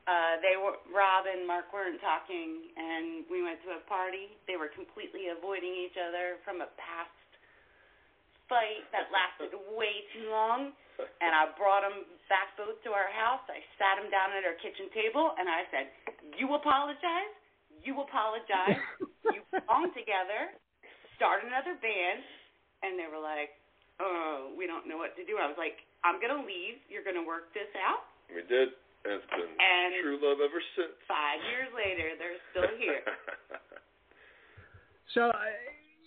Uh, 0.08 0.40
they 0.42 0.56
were 0.56 0.80
Rob 0.90 1.28
and 1.28 1.44
Mark 1.46 1.70
weren't 1.76 2.00
talking, 2.00 2.72
and 2.74 3.28
we 3.30 3.44
went 3.44 3.62
to 3.68 3.78
a 3.78 3.84
party. 3.86 4.32
They 4.48 4.56
were 4.56 4.72
completely 4.72 5.30
avoiding 5.30 5.70
each 5.76 6.00
other 6.00 6.40
from 6.42 6.64
a 6.64 6.70
past 6.80 7.14
fight 8.48 8.88
that 8.96 9.12
lasted 9.12 9.54
way 9.78 10.08
too 10.16 10.32
long. 10.32 10.72
And 10.98 11.32
I 11.32 11.52
brought 11.56 11.84
them 11.84 12.08
back 12.28 12.56
both 12.60 12.80
to 12.84 12.90
our 12.92 13.12
house. 13.12 13.44
I 13.48 13.64
sat 13.80 14.02
them 14.02 14.12
down 14.12 14.36
at 14.36 14.44
our 14.44 14.58
kitchen 14.60 14.92
table, 14.92 15.36
and 15.38 15.48
I 15.48 15.64
said, 15.72 15.86
"You 16.40 16.56
apologize. 16.56 17.36
You 17.84 18.00
apologize. 18.02 18.80
you 19.26 19.42
belong 19.52 19.92
together. 19.94 20.56
Start 21.16 21.44
another 21.44 21.76
band." 21.82 22.24
And 22.84 22.98
they 22.98 23.08
were 23.12 23.20
like, 23.20 23.52
"Oh, 24.00 24.54
we 24.58 24.66
don't 24.68 24.88
know 24.88 24.98
what 24.98 25.16
to 25.18 25.26
do." 25.26 25.38
I 25.38 25.48
was 25.48 25.58
like, 25.58 25.84
"I'm 26.04 26.20
gonna 26.22 26.46
leave. 26.46 26.80
You're 26.88 27.04
gonna 27.04 27.24
work 27.26 27.54
this 27.54 27.70
out." 27.76 28.06
We 28.34 28.42
did. 28.44 28.70
And 29.06 29.14
it's 29.16 29.26
been 29.32 29.48
And 29.60 29.96
true 30.04 30.20
love 30.22 30.42
ever 30.42 30.62
since. 30.76 30.92
five 31.08 31.40
years 31.52 31.72
later, 31.74 32.16
they're 32.18 32.40
still 32.52 32.78
here. 32.78 33.04
So, 35.14 35.30
uh, 35.30 35.34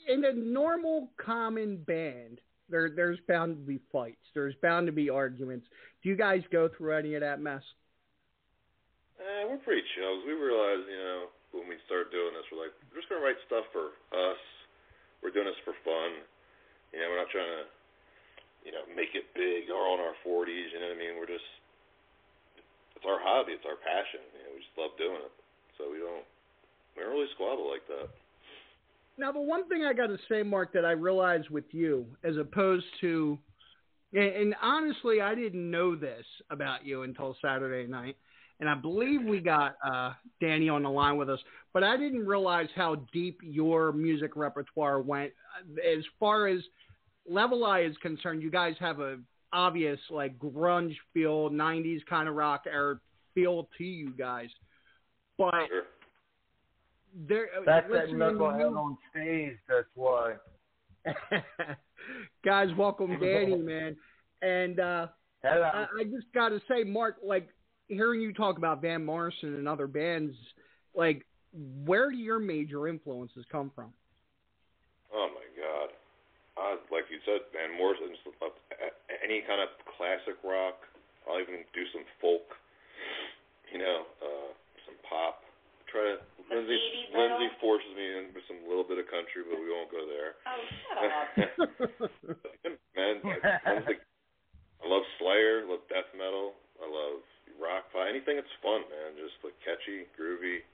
in 0.07 0.25
a 0.25 0.33
normal, 0.33 1.11
common 1.17 1.79
band, 1.79 2.41
there 2.69 2.91
there's 2.95 3.19
bound 3.27 3.57
to 3.57 3.63
be 3.67 3.81
fights. 3.91 4.23
There's 4.33 4.55
bound 4.63 4.87
to 4.87 4.93
be 4.93 5.11
arguments. 5.11 5.67
Do 6.03 6.09
you 6.09 6.15
guys 6.17 6.43
go 6.53 6.69
through 6.69 6.97
any 6.97 7.15
of 7.15 7.21
that 7.21 7.41
mess? 7.41 7.63
Eh, 9.19 9.45
we're 9.49 9.57
pretty 9.59 9.83
chill. 9.97 10.25
We 10.25 10.33
realize, 10.35 10.87
you 10.89 10.97
know, 10.97 11.27
when 11.53 11.69
we 11.69 11.77
start 11.85 12.11
doing 12.11 12.33
this, 12.33 12.45
we're 12.49 12.65
like, 12.65 12.75
we're 12.91 13.01
just 13.01 13.09
gonna 13.13 13.25
write 13.25 13.39
stuff 13.47 13.69
for 13.73 13.97
us. 14.13 14.41
We're 15.23 15.33
doing 15.33 15.47
this 15.47 15.63
for 15.63 15.77
fun. 15.87 16.25
You 16.91 17.01
know, 17.01 17.09
we're 17.13 17.23
not 17.23 17.31
trying 17.31 17.49
to, 17.49 17.65
you 18.67 18.73
know, 18.75 18.85
make 18.93 19.15
it 19.15 19.31
big 19.33 19.71
or 19.71 19.81
on 19.87 20.03
our 20.03 20.19
40s. 20.27 20.73
You 20.75 20.83
know 20.83 20.91
what 20.91 20.99
I 20.99 21.01
mean? 21.01 21.15
We're 21.17 21.31
just, 21.31 21.47
it's 22.99 23.07
our 23.07 23.23
hobby. 23.23 23.55
It's 23.55 23.65
our 23.65 23.79
passion. 23.81 24.21
You 24.35 24.41
know, 24.45 24.51
we 24.53 24.61
just 24.61 24.77
love 24.77 24.93
doing 24.99 25.23
it. 25.23 25.35
So 25.79 25.89
we 25.89 26.03
don't, 26.03 26.27
we 26.97 27.07
don't 27.07 27.15
really 27.15 27.31
squabble 27.39 27.71
like 27.71 27.87
that. 27.89 28.11
Now, 29.17 29.31
the 29.31 29.41
one 29.41 29.69
thing 29.69 29.85
I 29.85 29.93
got 29.93 30.09
to 30.09 30.19
say, 30.29 30.43
Mark, 30.43 30.73
that 30.73 30.85
I 30.85 30.93
realized 30.93 31.51
with 31.51 31.71
you, 31.71 32.07
as 32.25 32.37
opposed 32.37 32.87
to, 33.01 33.39
and 34.13 34.55
honestly, 34.61 35.21
I 35.21 35.35
didn't 35.35 35.71
know 35.71 35.97
this 35.97 36.25
about 36.51 36.85
you 36.85 37.03
until 37.03 37.37
Saturday 37.41 37.89
night, 37.89 38.17
and 38.63 38.71
I 38.71 38.75
believe 38.77 39.25
we 39.25 39.41
got 39.41 39.75
uh, 39.85 40.13
Danny 40.41 40.69
on 40.69 40.85
the 40.85 40.89
line 40.89 41.17
with 41.17 41.29
us, 41.29 41.41
but 41.75 41.83
I 41.83 41.97
didn't 41.97 42.25
realize 42.25 42.69
how 42.77 42.95
deep 43.13 43.41
your 43.43 43.91
music 43.91 44.37
repertoire 44.37 45.01
went. 45.01 45.33
As 45.85 46.05
far 46.21 46.47
as 46.47 46.61
Level 47.29 47.65
Eye 47.65 47.81
is 47.81 47.97
concerned, 48.01 48.41
you 48.41 48.53
guys 48.53 48.77
have 48.79 49.01
a 49.01 49.19
obvious 49.53 49.99
like 50.11 50.39
grunge 50.39 50.95
feel, 51.13 51.51
'90s 51.51 52.07
kind 52.09 52.29
of 52.29 52.37
rock 52.37 52.63
era 52.73 53.01
feel 53.35 53.69
to 53.79 53.85
you 53.85 54.13
guys, 54.13 54.49
but 55.37 55.53
there. 57.27 57.49
That's 57.67 57.89
that 57.89 57.91
listening 57.91 58.21
to 58.21 58.25
knucklehead 58.27 58.71
you- 58.71 58.79
on 58.79 58.99
stage. 59.11 59.57
That's 59.69 59.89
why. 59.97 60.35
guys, 62.45 62.69
welcome 62.79 63.19
Danny, 63.19 63.57
man. 63.57 63.97
And 64.41 64.79
uh, 64.79 65.09
Hello. 65.43 65.63
I, 65.63 65.87
I 65.99 66.05
just 66.05 66.33
got 66.33 66.51
to 66.51 66.61
say, 66.69 66.85
Mark, 66.85 67.17
like 67.25 67.49
hearing 67.89 68.21
you 68.21 68.33
talk 68.33 68.59
about 68.59 68.83
Van 68.83 69.05
Morrison 69.05 69.55
and 69.55 69.69
other 69.69 69.87
bands, 69.87 70.35
like 70.95 71.25
where 71.85 72.11
do 72.11 72.17
your 72.17 72.39
major 72.39 72.89
influences 72.89 73.45
come 73.51 73.71
from? 73.75 73.93
Oh 75.13 75.29
my 75.29 75.47
God. 75.57 75.89
Uh, 76.57 76.77
like 76.93 77.05
you 77.09 77.21
said, 77.25 77.45
Van 77.53 77.77
Morrison's 77.77 78.17
uh, 78.41 78.49
any 79.25 79.45
kind 79.49 79.61
of 79.61 79.69
classic 79.97 80.37
rock. 80.45 80.81
I'll 81.29 81.41
even 81.41 81.65
do 81.73 81.85
some 81.93 82.05
folk. 82.21 82.45
You 83.73 83.81
know, 83.81 84.05
uh, 84.21 84.51
some 84.85 84.97
pop. 85.09 85.45
Try 85.89 86.17
to. 86.17 86.21
Lindsay, 86.53 86.77
Lindsay 87.17 87.49
forces 87.61 87.89
me 87.97 88.05
in 88.05 88.25
with 88.37 88.45
some 88.45 88.61
little 88.69 88.85
bit 88.85 89.01
of 89.01 89.09
country, 89.09 89.41
but 89.49 89.57
we 89.57 89.73
won't 89.73 89.89
go 89.89 90.05
there. 90.05 90.37
Oh, 90.45 90.61
shut 90.85 90.99
up. 91.01 91.29
man, 92.97 93.25
I, 93.25 93.73
one 93.73 93.85
thing, 93.89 94.01
I 94.81 94.85
love 94.85 95.05
Slayer, 95.17 95.65
love 95.65 95.81
death 95.89 96.11
metal, 96.13 96.53
I 96.77 96.85
love 96.85 97.25
rock 97.63 97.87
anything 98.13 98.37
that's 98.37 98.57
fun, 98.61 98.85
man. 98.91 99.17
Just 99.17 99.39
like 99.41 99.57
catchy, 99.65 100.05
groovy. 100.19 100.67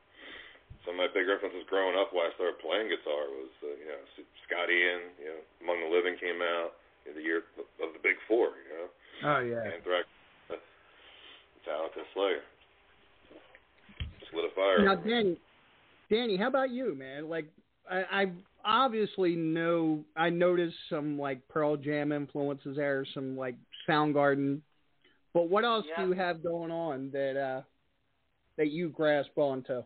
Some 0.82 0.96
of 0.96 1.04
my 1.04 1.10
big 1.12 1.28
references 1.28 1.62
growing 1.68 1.94
up 1.94 2.10
when 2.16 2.24
I 2.26 2.32
started 2.34 2.58
playing 2.64 2.88
guitar 2.88 3.28
was, 3.28 3.52
uh, 3.60 3.76
you 3.76 3.88
know, 3.92 4.02
Scott 4.48 4.72
Ian, 4.72 5.12
you 5.20 5.28
know, 5.30 5.40
Among 5.62 5.84
the 5.84 5.90
Living 5.92 6.16
came 6.16 6.40
out 6.40 6.80
in 7.04 7.12
the 7.14 7.22
year 7.22 7.44
of 7.60 7.92
the 7.92 8.02
Big 8.02 8.16
Four, 8.26 8.56
you 8.58 8.72
know. 8.72 8.88
Oh 9.28 9.40
yeah. 9.44 9.62
Anthrax, 9.68 10.08
Metallica, 10.48 12.02
Slayer. 12.14 12.42
Just 14.20 14.32
lit 14.32 14.48
a 14.48 14.54
fire. 14.54 14.84
Now, 14.84 14.96
Danny, 14.96 15.36
Danny, 16.10 16.36
how 16.36 16.48
about 16.48 16.70
you, 16.70 16.94
man? 16.94 17.28
Like, 17.28 17.46
I, 17.90 18.02
I 18.10 18.32
obviously 18.64 19.34
know 19.34 20.04
I 20.16 20.30
noticed 20.30 20.76
some 20.88 21.18
like 21.18 21.46
Pearl 21.48 21.76
Jam 21.76 22.12
influences 22.12 22.76
there, 22.76 23.06
some 23.14 23.36
like 23.36 23.56
Soundgarden. 23.88 24.60
But 25.38 25.50
what 25.50 25.64
else 25.64 25.86
Yeah. 25.86 26.02
do 26.02 26.08
you 26.08 26.14
have 26.14 26.42
going 26.42 26.72
on 26.72 27.12
that 27.12 27.36
uh 27.36 27.62
that 28.56 28.70
you 28.72 28.88
grasp 28.88 29.38
onto? 29.38 29.84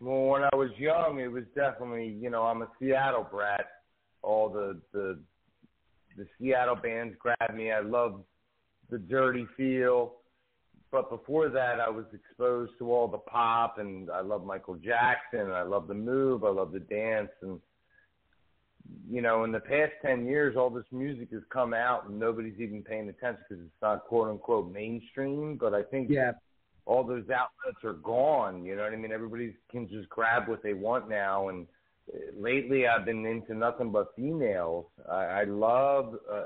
Well, 0.00 0.24
when 0.24 0.42
I 0.42 0.56
was 0.56 0.70
young, 0.78 1.20
it 1.20 1.30
was 1.30 1.44
definitely 1.54 2.06
you 2.06 2.30
know 2.30 2.44
I'm 2.44 2.62
a 2.62 2.68
Seattle 2.78 3.24
brat. 3.30 3.66
All 4.22 4.48
the 4.48 4.80
the 4.94 5.20
the 6.16 6.26
Seattle 6.38 6.76
bands 6.76 7.14
grabbed 7.18 7.54
me. 7.54 7.70
I 7.70 7.80
love 7.80 8.24
the 8.88 8.96
dirty 8.96 9.46
feel. 9.54 10.14
But 10.90 11.10
before 11.10 11.50
that, 11.50 11.78
I 11.78 11.90
was 11.90 12.06
exposed 12.14 12.72
to 12.78 12.90
all 12.90 13.06
the 13.06 13.18
pop, 13.18 13.76
and 13.76 14.10
I 14.10 14.22
love 14.22 14.46
Michael 14.46 14.76
Jackson. 14.76 15.40
And 15.40 15.52
I 15.52 15.60
love 15.60 15.88
the 15.88 15.94
move. 15.94 16.42
I 16.42 16.48
love 16.48 16.72
the 16.72 16.80
dance, 16.80 17.32
and 17.42 17.60
you 19.10 19.22
know, 19.22 19.44
in 19.44 19.52
the 19.52 19.60
past 19.60 19.92
ten 20.02 20.26
years, 20.26 20.56
all 20.56 20.70
this 20.70 20.84
music 20.92 21.30
has 21.32 21.42
come 21.50 21.74
out, 21.74 22.08
and 22.08 22.18
nobody's 22.18 22.58
even 22.58 22.82
paying 22.82 23.08
attention 23.08 23.42
because 23.48 23.64
it's 23.64 23.82
not 23.82 24.04
quote 24.04 24.28
unquote 24.28 24.72
mainstream. 24.72 25.56
But 25.56 25.74
I 25.74 25.82
think 25.82 26.10
Yeah. 26.10 26.32
all 26.86 27.04
those 27.04 27.28
outlets 27.30 27.84
are 27.84 27.94
gone. 27.94 28.64
You 28.64 28.76
know 28.76 28.82
what 28.84 28.92
I 28.92 28.96
mean? 28.96 29.12
Everybody 29.12 29.54
can 29.70 29.88
just 29.88 30.08
grab 30.08 30.48
what 30.48 30.62
they 30.62 30.74
want 30.74 31.08
now. 31.08 31.48
And 31.48 31.66
uh, 32.12 32.18
lately, 32.38 32.86
I've 32.86 33.04
been 33.04 33.24
into 33.26 33.54
nothing 33.54 33.92
but 33.92 34.14
females. 34.16 34.86
I, 35.10 35.24
I 35.24 35.44
love 35.44 36.14
uh, 36.30 36.44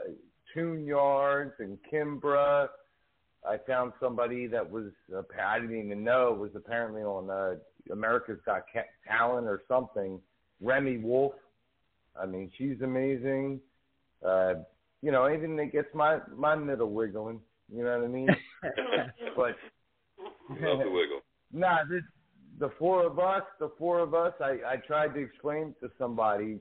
Tune 0.52 0.84
Yards 0.84 1.54
and 1.60 1.78
Kimbra. 1.90 2.68
I 3.48 3.56
found 3.66 3.92
somebody 4.00 4.46
that 4.48 4.68
was 4.68 4.92
uh, 5.16 5.22
I 5.40 5.58
didn't 5.60 5.76
even 5.86 6.04
know 6.04 6.32
was 6.32 6.50
apparently 6.54 7.02
on 7.02 7.30
uh, 7.30 7.54
America's 7.92 8.38
Got 8.46 8.62
Ca- 8.72 8.82
Talent 9.06 9.46
or 9.46 9.62
something. 9.68 10.20
Remi 10.60 10.98
Wolf. 10.98 11.34
I 12.20 12.26
mean, 12.26 12.50
she's 12.56 12.80
amazing. 12.82 13.60
Uh, 14.26 14.54
you 15.02 15.10
know, 15.10 15.24
anything 15.24 15.56
that 15.56 15.72
gets 15.72 15.88
my 15.94 16.18
my 16.36 16.54
middle 16.54 16.90
wiggling. 16.90 17.40
You 17.74 17.84
know 17.84 17.98
what 17.98 18.04
I 18.04 18.08
mean? 18.08 18.28
but 19.36 19.56
Love 20.60 20.78
the 20.78 20.90
wiggle. 20.90 21.20
Nah, 21.52 21.84
this, 21.88 22.02
the 22.58 22.70
four 22.78 23.06
of 23.06 23.18
us, 23.18 23.42
the 23.58 23.70
four 23.78 24.00
of 24.00 24.14
us. 24.14 24.32
I 24.40 24.58
I 24.66 24.76
tried 24.86 25.14
to 25.14 25.20
explain 25.20 25.74
to 25.80 25.90
somebody. 25.98 26.60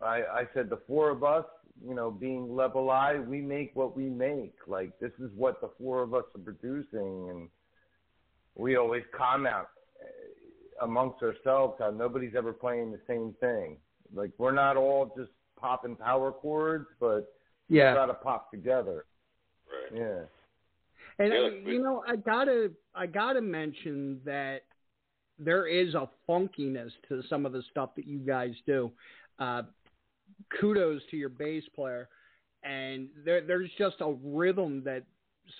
I 0.00 0.22
I 0.22 0.42
said 0.54 0.70
the 0.70 0.80
four 0.86 1.10
of 1.10 1.24
us, 1.24 1.44
you 1.86 1.94
know, 1.94 2.10
being 2.10 2.54
level 2.54 2.90
eye, 2.90 3.18
we 3.18 3.40
make 3.40 3.74
what 3.74 3.96
we 3.96 4.08
make. 4.08 4.54
Like 4.66 4.98
this 5.00 5.12
is 5.20 5.30
what 5.36 5.60
the 5.60 5.70
four 5.78 6.02
of 6.02 6.14
us 6.14 6.24
are 6.34 6.40
producing, 6.40 7.30
and 7.30 7.48
we 8.54 8.76
always 8.76 9.02
comment 9.16 9.54
uh, 9.54 10.84
amongst 10.84 11.22
ourselves 11.22 11.74
how 11.78 11.90
nobody's 11.90 12.34
ever 12.36 12.52
playing 12.52 12.92
the 12.92 13.00
same 13.06 13.34
thing. 13.40 13.76
Like 14.14 14.30
we're 14.38 14.52
not 14.52 14.76
all 14.76 15.12
just 15.16 15.30
popping 15.58 15.96
power 15.96 16.32
chords, 16.32 16.86
but 17.00 17.32
Yeah. 17.68 17.92
we 17.92 17.96
gotta 17.96 18.14
pop 18.14 18.50
together. 18.50 19.04
Right. 19.70 20.00
Yeah. 20.00 20.24
And 21.18 21.32
Yeah, 21.32 21.38
I, 21.40 21.62
we- 21.64 21.72
you 21.74 21.82
know, 21.82 22.04
I 22.06 22.16
gotta 22.16 22.72
I 22.94 23.06
gotta 23.06 23.40
mention 23.40 24.20
that 24.24 24.62
there 25.38 25.66
is 25.66 25.94
a 25.94 26.08
funkiness 26.28 26.90
to 27.08 27.22
some 27.28 27.44
of 27.46 27.52
the 27.52 27.62
stuff 27.70 27.94
that 27.96 28.06
you 28.06 28.18
guys 28.18 28.54
do. 28.66 28.90
Uh, 29.38 29.62
kudos 30.60 31.02
to 31.10 31.16
your 31.16 31.28
bass 31.28 31.62
player, 31.74 32.08
and 32.62 33.08
there 33.24 33.40
there's 33.42 33.70
just 33.78 33.96
a 34.00 34.12
rhythm 34.22 34.82
that 34.84 35.04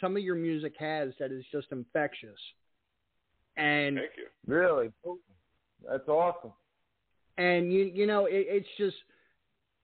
some 0.01 0.17
of 0.17 0.23
your 0.23 0.35
music 0.35 0.75
has 0.79 1.13
that 1.19 1.31
is 1.31 1.45
just 1.53 1.69
infectious. 1.73 2.39
And 3.57 3.97
Thank 3.99 4.11
you. 4.17 4.27
Really, 4.47 4.91
that's 5.89 6.09
awesome. 6.09 6.53
And 7.39 7.73
you 7.73 7.91
you 7.95 8.07
know 8.07 8.27
it, 8.27 8.47
it's 8.49 8.69
just 8.79 8.97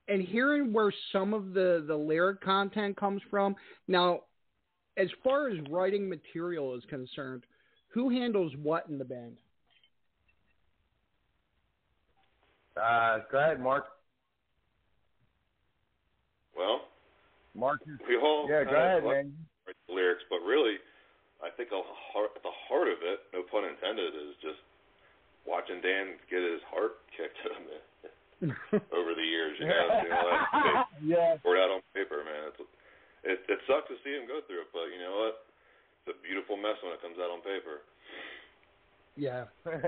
and 0.09 0.23
hearing 0.23 0.73
where 0.73 0.93
some 1.13 1.35
of 1.35 1.53
the 1.53 1.85
the 1.87 1.97
lyric 1.97 2.41
content 2.41 2.97
comes 2.97 3.23
from 3.31 3.55
now 3.89 4.21
as 4.97 5.09
far 5.25 5.49
as 5.49 5.57
writing 5.71 6.09
material 6.09 6.75
is 6.75 6.83
concerned 6.89 7.45
who 7.89 8.11
handles 8.11 8.53
what 8.63 8.87
in 8.89 8.99
the 8.99 9.05
band 9.05 9.37
Uh, 12.77 13.19
go 13.31 13.39
ahead, 13.39 13.61
Mark. 13.61 13.85
Well, 16.57 16.89
Mark, 17.55 17.81
we 18.09 18.17
all 18.17 18.49
yeah, 18.49 18.65
go 18.65 18.77
ahead, 18.77 19.05
man. 19.05 19.33
write 19.67 19.77
the 19.89 19.95
lyrics, 19.95 20.23
but 20.31 20.41
really, 20.41 20.77
I 21.45 21.51
think 21.57 21.69
a 21.73 21.81
heart, 21.85 22.31
at 22.37 22.43
the 22.43 22.55
heart 22.69 22.89
of 22.89 23.05
it, 23.05 23.21
no 23.33 23.43
pun 23.51 23.65
intended, 23.69 24.15
is 24.15 24.37
just 24.41 24.61
watching 25.47 25.81
Dan 25.83 26.19
get 26.31 26.43
his 26.43 26.63
heart 26.71 27.03
kicked 27.15 27.39
out 27.47 27.59
of 27.59 27.67
him 27.67 27.83
over 28.99 29.13
the 29.15 29.27
years. 29.27 29.57
You 29.59 29.67
know, 29.67 29.87
you 30.03 30.11
know 30.11 30.25
like, 30.27 30.87
yeah. 31.03 31.37
poured 31.43 31.59
out 31.59 31.71
on 31.71 31.81
paper, 31.95 32.23
man. 32.27 32.51
It's, 32.51 32.61
it 33.23 33.39
it 33.49 33.61
sucks 33.67 33.89
to 33.89 33.97
see 34.03 34.15
him 34.15 34.27
go 34.27 34.43
through 34.47 34.67
it, 34.67 34.71
but 34.73 34.91
you 34.91 34.99
know 34.99 35.27
what? 35.27 35.47
It's 36.03 36.19
a 36.19 36.23
beautiful 36.27 36.57
mess 36.57 36.79
when 36.83 36.93
it 36.93 37.03
comes 37.03 37.17
out 37.23 37.31
on 37.31 37.41
paper. 37.47 37.87
yeah 39.15 39.47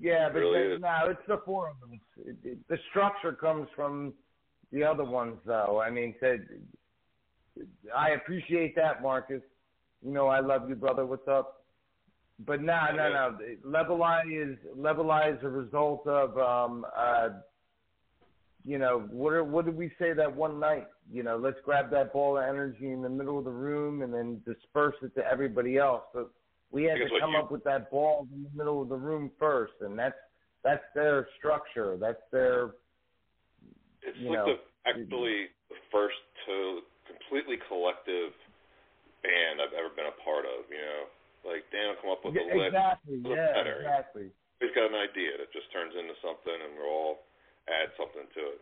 yeah, 0.00 0.28
but 0.30 0.38
really 0.38 0.78
no, 0.78 1.10
it's 1.10 1.26
the 1.26 1.42
four 1.44 1.70
of 1.70 1.80
them. 1.80 1.98
It, 2.24 2.36
it, 2.44 2.58
the 2.68 2.78
structure 2.90 3.32
comes 3.32 3.66
from 3.74 4.14
the 4.70 4.84
other 4.84 5.04
ones, 5.04 5.38
though. 5.44 5.82
I 5.84 5.90
mean, 5.90 6.14
said 6.20 6.46
I 7.94 8.10
appreciate 8.10 8.74
that, 8.76 9.02
Marcus. 9.02 9.42
You 10.04 10.12
know, 10.12 10.28
I 10.28 10.40
love 10.40 10.68
you, 10.68 10.74
brother. 10.74 11.06
What's 11.06 11.28
up? 11.28 11.61
But 12.46 12.62
no, 12.62 12.78
no, 12.94 13.08
no. 13.12 13.38
Level 13.64 14.02
Eye 14.02 14.24
is 14.30 14.56
Level 14.76 15.10
Eye 15.10 15.30
is 15.30 15.38
a 15.42 15.48
result 15.48 16.06
of 16.06 16.36
um 16.38 16.86
uh 16.96 17.28
you 18.64 18.78
know, 18.78 19.08
what 19.10 19.32
are, 19.32 19.42
what 19.42 19.64
did 19.64 19.76
we 19.76 19.90
say 19.98 20.12
that 20.12 20.36
one 20.36 20.60
night? 20.60 20.86
You 21.12 21.24
know, 21.24 21.36
let's 21.36 21.56
grab 21.64 21.90
that 21.90 22.12
ball 22.12 22.38
of 22.38 22.44
energy 22.44 22.92
in 22.92 23.02
the 23.02 23.08
middle 23.08 23.36
of 23.36 23.44
the 23.44 23.50
room 23.50 24.02
and 24.02 24.14
then 24.14 24.40
disperse 24.46 24.94
it 25.02 25.12
to 25.16 25.26
everybody 25.26 25.78
else. 25.78 26.02
But 26.14 26.30
we 26.70 26.84
had 26.84 26.98
Because 26.98 27.10
to 27.10 27.20
come 27.20 27.32
you- 27.32 27.38
up 27.38 27.50
with 27.50 27.64
that 27.64 27.90
ball 27.90 28.28
in 28.32 28.44
the 28.44 28.50
middle 28.56 28.80
of 28.80 28.88
the 28.88 28.96
room 28.96 29.30
first, 29.38 29.74
and 29.80 29.98
that's 29.98 30.14
that's 30.62 30.84
their 30.94 31.26
structure. 31.38 31.96
That's 31.98 32.22
their 32.30 32.74
It's 34.02 34.16
like 34.22 34.30
know, 34.30 34.46
the 34.46 34.58
actually 34.88 35.50
the 35.68 35.76
first 35.90 36.22
to 36.46 36.80
completely 37.06 37.56
collective 37.68 38.30
band 39.24 39.60
I've 39.60 39.74
ever 39.74 39.90
been 39.94 40.06
a 40.06 40.18
part 40.24 40.44
of. 40.46 40.70
You 40.70 40.78
know, 40.78 41.02
like 41.44 41.64
Dan 41.70 41.88
will 41.94 42.00
come 42.00 42.10
up 42.10 42.24
with 42.24 42.34
Yeah, 42.34 42.48
a 42.48 42.56
list, 42.56 42.74
exactly. 42.74 43.16
doesn't 43.22 43.36
Yeah, 43.36 43.52
matter. 43.52 43.76
exactly. 43.82 44.26
He's 44.60 44.74
got 44.74 44.90
an 44.90 44.98
idea 44.98 45.36
that 45.38 45.50
just 45.52 45.70
turns 45.72 45.94
into 45.98 46.14
something, 46.22 46.54
and 46.54 46.78
we'll 46.78 46.86
all 46.90 47.18
add 47.68 47.90
something 47.98 48.26
to 48.34 48.40
it. 48.54 48.60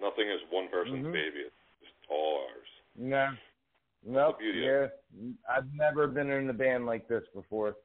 Nothing 0.00 0.28
is 0.28 0.40
one 0.50 0.68
person's 0.68 1.06
Mhm. 1.06 1.12
baby. 1.12 1.40
It's 1.48 1.54
just 1.80 1.94
all 2.10 2.46
ours. 2.48 2.68
No. 2.94 3.36
Nope. 4.04 4.38
Yeah. 4.40 4.84
of 4.84 4.92
I've 5.48 5.72
never 5.74 6.06
been 6.06 6.30
in 6.30 6.48
a 6.50 6.52
band 6.52 6.86
like 6.86 7.08
this 7.08 7.26
before. 7.34 7.76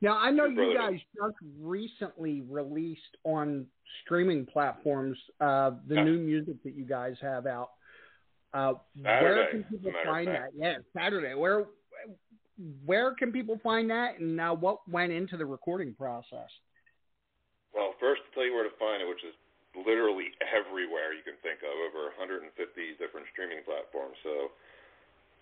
now 0.00 0.16
i 0.18 0.30
know 0.30 0.44
you 0.46 0.74
guys 0.74 1.00
just 1.14 1.36
recently 1.60 2.42
released 2.42 3.16
on 3.24 3.66
streaming 4.02 4.44
platforms 4.44 5.18
uh 5.40 5.70
the 5.86 5.94
new 5.94 6.18
music 6.18 6.62
that 6.64 6.74
you 6.74 6.84
guys 6.84 7.16
have 7.22 7.46
out 7.46 7.70
uh 8.52 8.74
where 9.00 9.50
can 9.50 9.64
people 9.64 9.92
find 10.04 10.28
that 10.28 10.50
yeah 10.54 10.76
saturday 10.92 11.34
where 11.34 11.66
where 12.84 13.14
can 13.14 13.32
people 13.32 13.58
find 13.62 13.90
that 13.90 14.18
and 14.20 14.40
uh, 14.40 14.54
what 14.54 14.86
went 14.88 15.12
into 15.12 15.36
the 15.36 15.46
recording 15.46 15.94
process 15.94 16.50
Well, 17.74 17.94
first 17.98 18.22
to 18.22 18.30
tell 18.34 18.46
you 18.46 18.54
where 18.54 18.64
to 18.66 18.76
find 18.78 19.02
it, 19.02 19.08
which 19.10 19.24
is 19.26 19.34
literally 19.74 20.30
everywhere 20.54 21.10
you 21.10 21.26
can 21.26 21.34
think 21.42 21.58
of, 21.66 21.74
over 21.90 22.14
150 22.14 22.46
different 23.02 23.26
streaming 23.34 23.66
platforms. 23.66 24.14
So, 24.22 24.54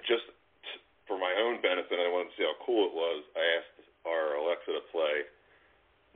just 0.09 0.25
t- 0.65 0.81
for 1.05 1.21
my 1.21 1.37
own 1.37 1.61
benefit, 1.61 2.01
I 2.01 2.09
wanted 2.09 2.33
to 2.33 2.37
see 2.41 2.47
how 2.49 2.57
cool 2.65 2.89
it 2.89 2.95
was. 2.97 3.21
I 3.37 3.45
asked 3.61 3.77
our 4.09 4.41
Alexa 4.41 4.73
to 4.73 4.85
play 4.89 5.29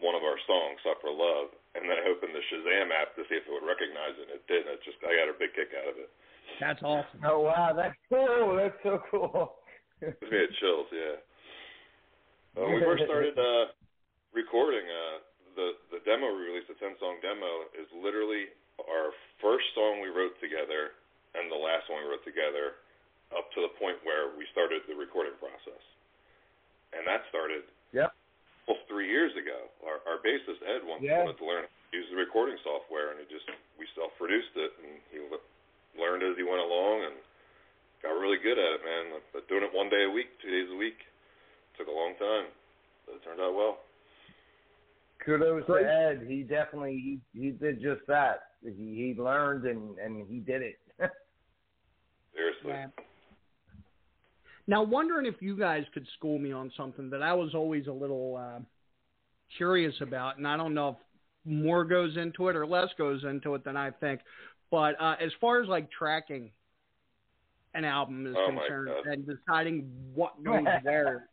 one 0.01 0.17
of 0.17 0.25
our 0.25 0.41
songs, 0.49 0.81
"Suffer 0.81 1.13
Love," 1.13 1.53
and 1.77 1.85
then 1.85 2.01
I 2.01 2.09
opened 2.09 2.33
the 2.33 2.41
Shazam 2.49 2.89
app 2.97 3.13
to 3.17 3.23
see 3.29 3.37
if 3.37 3.45
it 3.45 3.53
would 3.53 3.69
recognize 3.69 4.17
it. 4.17 4.33
And 4.33 4.41
it 4.41 4.45
did. 4.49 4.65
And 4.65 4.81
it 4.81 4.83
just 4.83 4.97
I 5.05 5.13
got 5.13 5.29
a 5.29 5.37
big 5.37 5.53
kick 5.53 5.77
out 5.77 5.93
of 5.93 5.97
it. 6.01 6.11
that's 6.61 6.83
awesome 6.83 7.21
Oh 7.25 7.41
wow, 7.41 7.77
that's 7.77 7.97
cool. 8.09 8.57
That's 8.57 8.81
so 8.83 9.03
cool. 9.11 9.61
It 10.05 10.29
made 10.29 10.53
chills, 10.61 10.89
yeah. 10.93 11.17
When 12.57 12.77
we 12.77 12.81
first 12.85 13.05
started 13.05 13.37
uh, 13.37 13.73
recording, 14.33 14.85
uh, 14.85 15.17
the 15.57 15.69
the 15.93 16.01
demo 16.05 16.33
we 16.37 16.53
released, 16.53 16.69
the 16.69 16.77
ten 16.81 16.97
song 17.01 17.21
demo, 17.25 17.69
is 17.77 17.89
literally 17.97 18.49
our 18.81 19.13
first 19.41 19.65
song 19.73 20.01
we 20.05 20.13
wrote 20.13 20.37
together 20.41 20.97
and 21.37 21.49
the 21.53 21.57
last 21.57 21.89
one 21.93 22.01
we 22.05 22.09
wrote 22.09 22.25
together, 22.25 22.81
up 23.37 23.49
to 23.53 23.61
the 23.61 23.73
point 23.77 24.01
where 24.09 24.33
we 24.37 24.49
started 24.57 24.81
the 24.89 24.97
recording 24.97 25.37
process, 25.41 25.81
and 26.97 27.05
that 27.09 27.25
started 27.29 27.65
Yep. 27.93 28.13
almost 28.69 28.85
three 28.89 29.09
years 29.09 29.33
ago. 29.37 29.69
Our 29.85 30.01
our 30.09 30.19
bassist 30.25 30.61
Ed 30.65 30.85
wanted, 30.85 31.09
Yeah. 31.09 31.25
wanted 31.25 31.41
to 31.41 31.47
learn 31.49 31.65
to 31.65 31.93
use 31.97 32.09
the 32.13 32.17
recording 32.21 32.57
software, 32.65 33.13
and 33.13 33.21
he 33.21 33.29
just 33.33 33.49
we 33.81 33.85
self 33.97 34.13
produced 34.21 34.53
it, 34.57 34.73
and 34.81 35.01
he 35.13 35.21
le- 35.29 35.45
learned 36.01 36.25
as 36.25 36.37
he 36.37 36.45
went 36.45 36.61
along, 36.61 37.05
and 37.05 37.17
got 38.03 38.19
really 38.19 38.39
good 38.43 38.59
at 38.59 38.81
it, 38.81 38.83
man. 38.85 39.21
But 39.33 39.49
doing 39.49 39.63
it 39.65 39.71
one 39.75 39.89
day 39.89 40.05
a 40.09 40.13
week, 40.13 40.27
two 40.43 40.51
days 40.51 40.69
a 40.73 40.77
week, 40.77 40.99
took 41.79 41.89
a 41.89 41.91
long 41.91 42.15
time, 42.19 42.53
but 43.07 43.17
it 43.17 43.25
turned 43.25 43.41
out 43.41 43.55
well. 43.55 43.79
Kudos 45.25 45.65
Great. 45.67 45.83
to 45.83 45.91
Ed. 45.91 46.27
He 46.29 46.43
definitely 46.43 47.21
he, 47.33 47.41
he 47.41 47.51
did 47.51 47.83
just 47.83 48.03
that. 48.09 48.57
He 48.63 49.15
he 49.15 49.21
learned 49.21 49.65
and 49.65 49.99
and 49.99 50.27
he 50.29 50.39
did 50.39 50.63
it. 50.63 50.79
Seriously. 52.35 52.69
Yeah. 52.69 52.87
Now, 54.69 54.83
wondering 54.83 55.27
if 55.27 55.41
you 55.41 55.57
guys 55.57 55.85
could 55.95 56.07
school 56.19 56.39
me 56.39 56.53
on 56.53 56.73
something 56.77 57.09
that 57.11 57.23
I 57.23 57.33
was 57.35 57.55
always 57.55 57.87
a 57.87 57.93
little 57.93 58.37
uh, 58.37 58.61
curious 59.57 59.95
about, 60.01 60.39
and 60.39 60.47
I 60.47 60.57
don't 60.57 60.75
know 60.75 60.89
if 60.91 60.97
more 61.45 61.85
goes 61.85 62.17
into 62.17 62.49
it 62.49 62.57
or 62.57 62.67
less 62.67 62.89
goes 62.99 63.23
into 63.23 63.55
it 63.55 63.65
than 63.65 63.77
I 63.77 63.91
think. 63.91 64.21
But 64.71 65.01
uh, 65.01 65.15
as 65.21 65.31
far 65.41 65.63
as 65.63 65.69
like 65.69 65.89
tracking 65.93 66.51
an 67.77 67.85
album 67.85 68.27
is 68.27 68.35
Oh, 68.39 68.49
concerned 68.49 68.91
and 69.07 69.27
deciding 69.27 69.85
what 70.15 70.33
goes 70.45 70.65
where, 70.83 71.29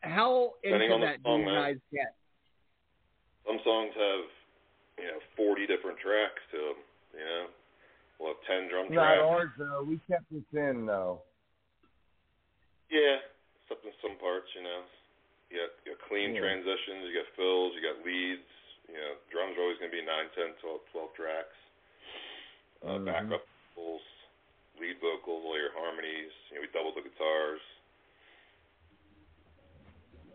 how 0.00 0.54
Depending 0.62 0.90
into 0.92 1.06
that 1.06 1.18
song, 1.22 1.42
do 1.42 1.46
you 1.46 1.52
man. 1.52 1.62
guys 1.62 1.78
get? 1.92 2.14
Some 3.46 3.58
songs 3.64 3.92
have, 3.94 4.24
you 4.98 5.06
know, 5.10 5.20
40 5.36 5.66
different 5.66 5.98
tracks 5.98 6.42
to 6.52 6.58
them, 6.58 6.78
you 7.14 7.24
know. 7.26 7.44
We'll 8.18 8.32
have 8.32 8.42
10 8.48 8.68
drum 8.72 8.86
Not 8.90 9.02
tracks. 9.02 9.28
ours 9.28 9.50
though. 9.58 9.82
We 9.84 10.00
kept 10.08 10.24
this 10.32 10.46
in 10.54 10.86
though. 10.86 11.20
Yeah, 12.90 13.18
except 13.66 13.84
in 13.84 13.92
some 14.00 14.16
parts, 14.22 14.46
you 14.54 14.62
know. 14.62 14.82
You 15.50 15.62
got, 15.62 15.70
you 15.84 15.86
got 15.94 16.00
clean 16.08 16.34
Yeah. 16.34 16.42
transitions, 16.42 17.06
you 17.06 17.14
got 17.14 17.28
fills, 17.36 17.74
you 17.74 17.82
got 17.82 17.98
leads. 18.06 18.46
You 18.88 18.94
know, 18.98 19.12
drums 19.34 19.58
are 19.58 19.62
always 19.66 19.78
going 19.82 19.90
to 19.90 19.96
be 19.98 20.02
9, 20.02 20.30
10, 20.34 20.54
12, 20.62 20.80
12 20.94 21.10
tracks. 21.18 21.58
Uh, 22.86 22.98
Mhm. 23.02 23.06
Backup 23.06 23.44
vocals, 23.74 24.02
lead 24.80 24.96
vocals, 25.00 25.42
all 25.44 25.56
your 25.58 25.72
harmonies. 25.74 26.32
You 26.50 26.56
know, 26.56 26.62
we 26.62 26.68
doubled 26.72 26.96
the 26.96 27.04
guitars. 27.08 27.62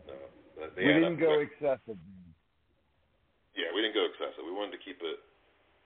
Uh, 0.08 0.28
but 0.58 0.76
we 0.76 0.84
didn't 0.84 1.18
that- 1.18 1.20
go 1.20 1.38
excessive. 1.40 1.98
Yeah, 3.54 3.68
we 3.74 3.82
didn't 3.82 3.94
go 3.94 4.06
excessive. 4.06 4.44
We 4.44 4.52
wanted 4.52 4.72
to 4.72 4.82
keep 4.84 4.98
it 5.02 5.18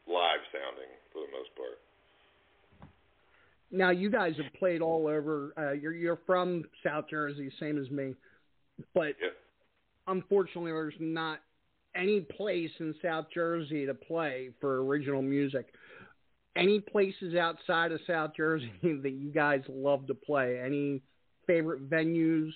live 0.06 0.40
sounding 0.52 0.90
for 1.12 1.22
the 1.26 1.32
most 1.32 1.50
part. 1.56 1.78
Now, 3.72 3.90
you 3.90 4.08
guys 4.10 4.36
have 4.36 4.52
played 4.54 4.80
all 4.80 5.08
over. 5.08 5.52
Uh, 5.58 5.72
you're 5.72 5.92
you're 5.92 6.20
from 6.24 6.64
South 6.84 7.06
Jersey, 7.10 7.50
same 7.58 7.78
as 7.78 7.90
me, 7.90 8.14
but 8.94 9.16
Yeah. 9.20 9.30
unfortunately, 10.06 10.70
there's 10.70 10.94
not 11.00 11.40
any 11.96 12.20
place 12.20 12.70
in 12.78 12.94
South 13.02 13.28
Jersey 13.30 13.84
to 13.86 13.94
play 13.94 14.50
for 14.60 14.84
original 14.84 15.22
music. 15.22 15.74
Any 16.56 16.80
places 16.80 17.34
outside 17.34 17.92
of 17.92 18.00
South 18.06 18.32
Jersey 18.36 18.72
that 18.82 19.12
you 19.12 19.30
guys 19.30 19.62
love 19.68 20.06
to 20.08 20.14
play? 20.14 20.58
Any 20.64 21.02
favorite 21.46 21.88
venues? 21.88 22.52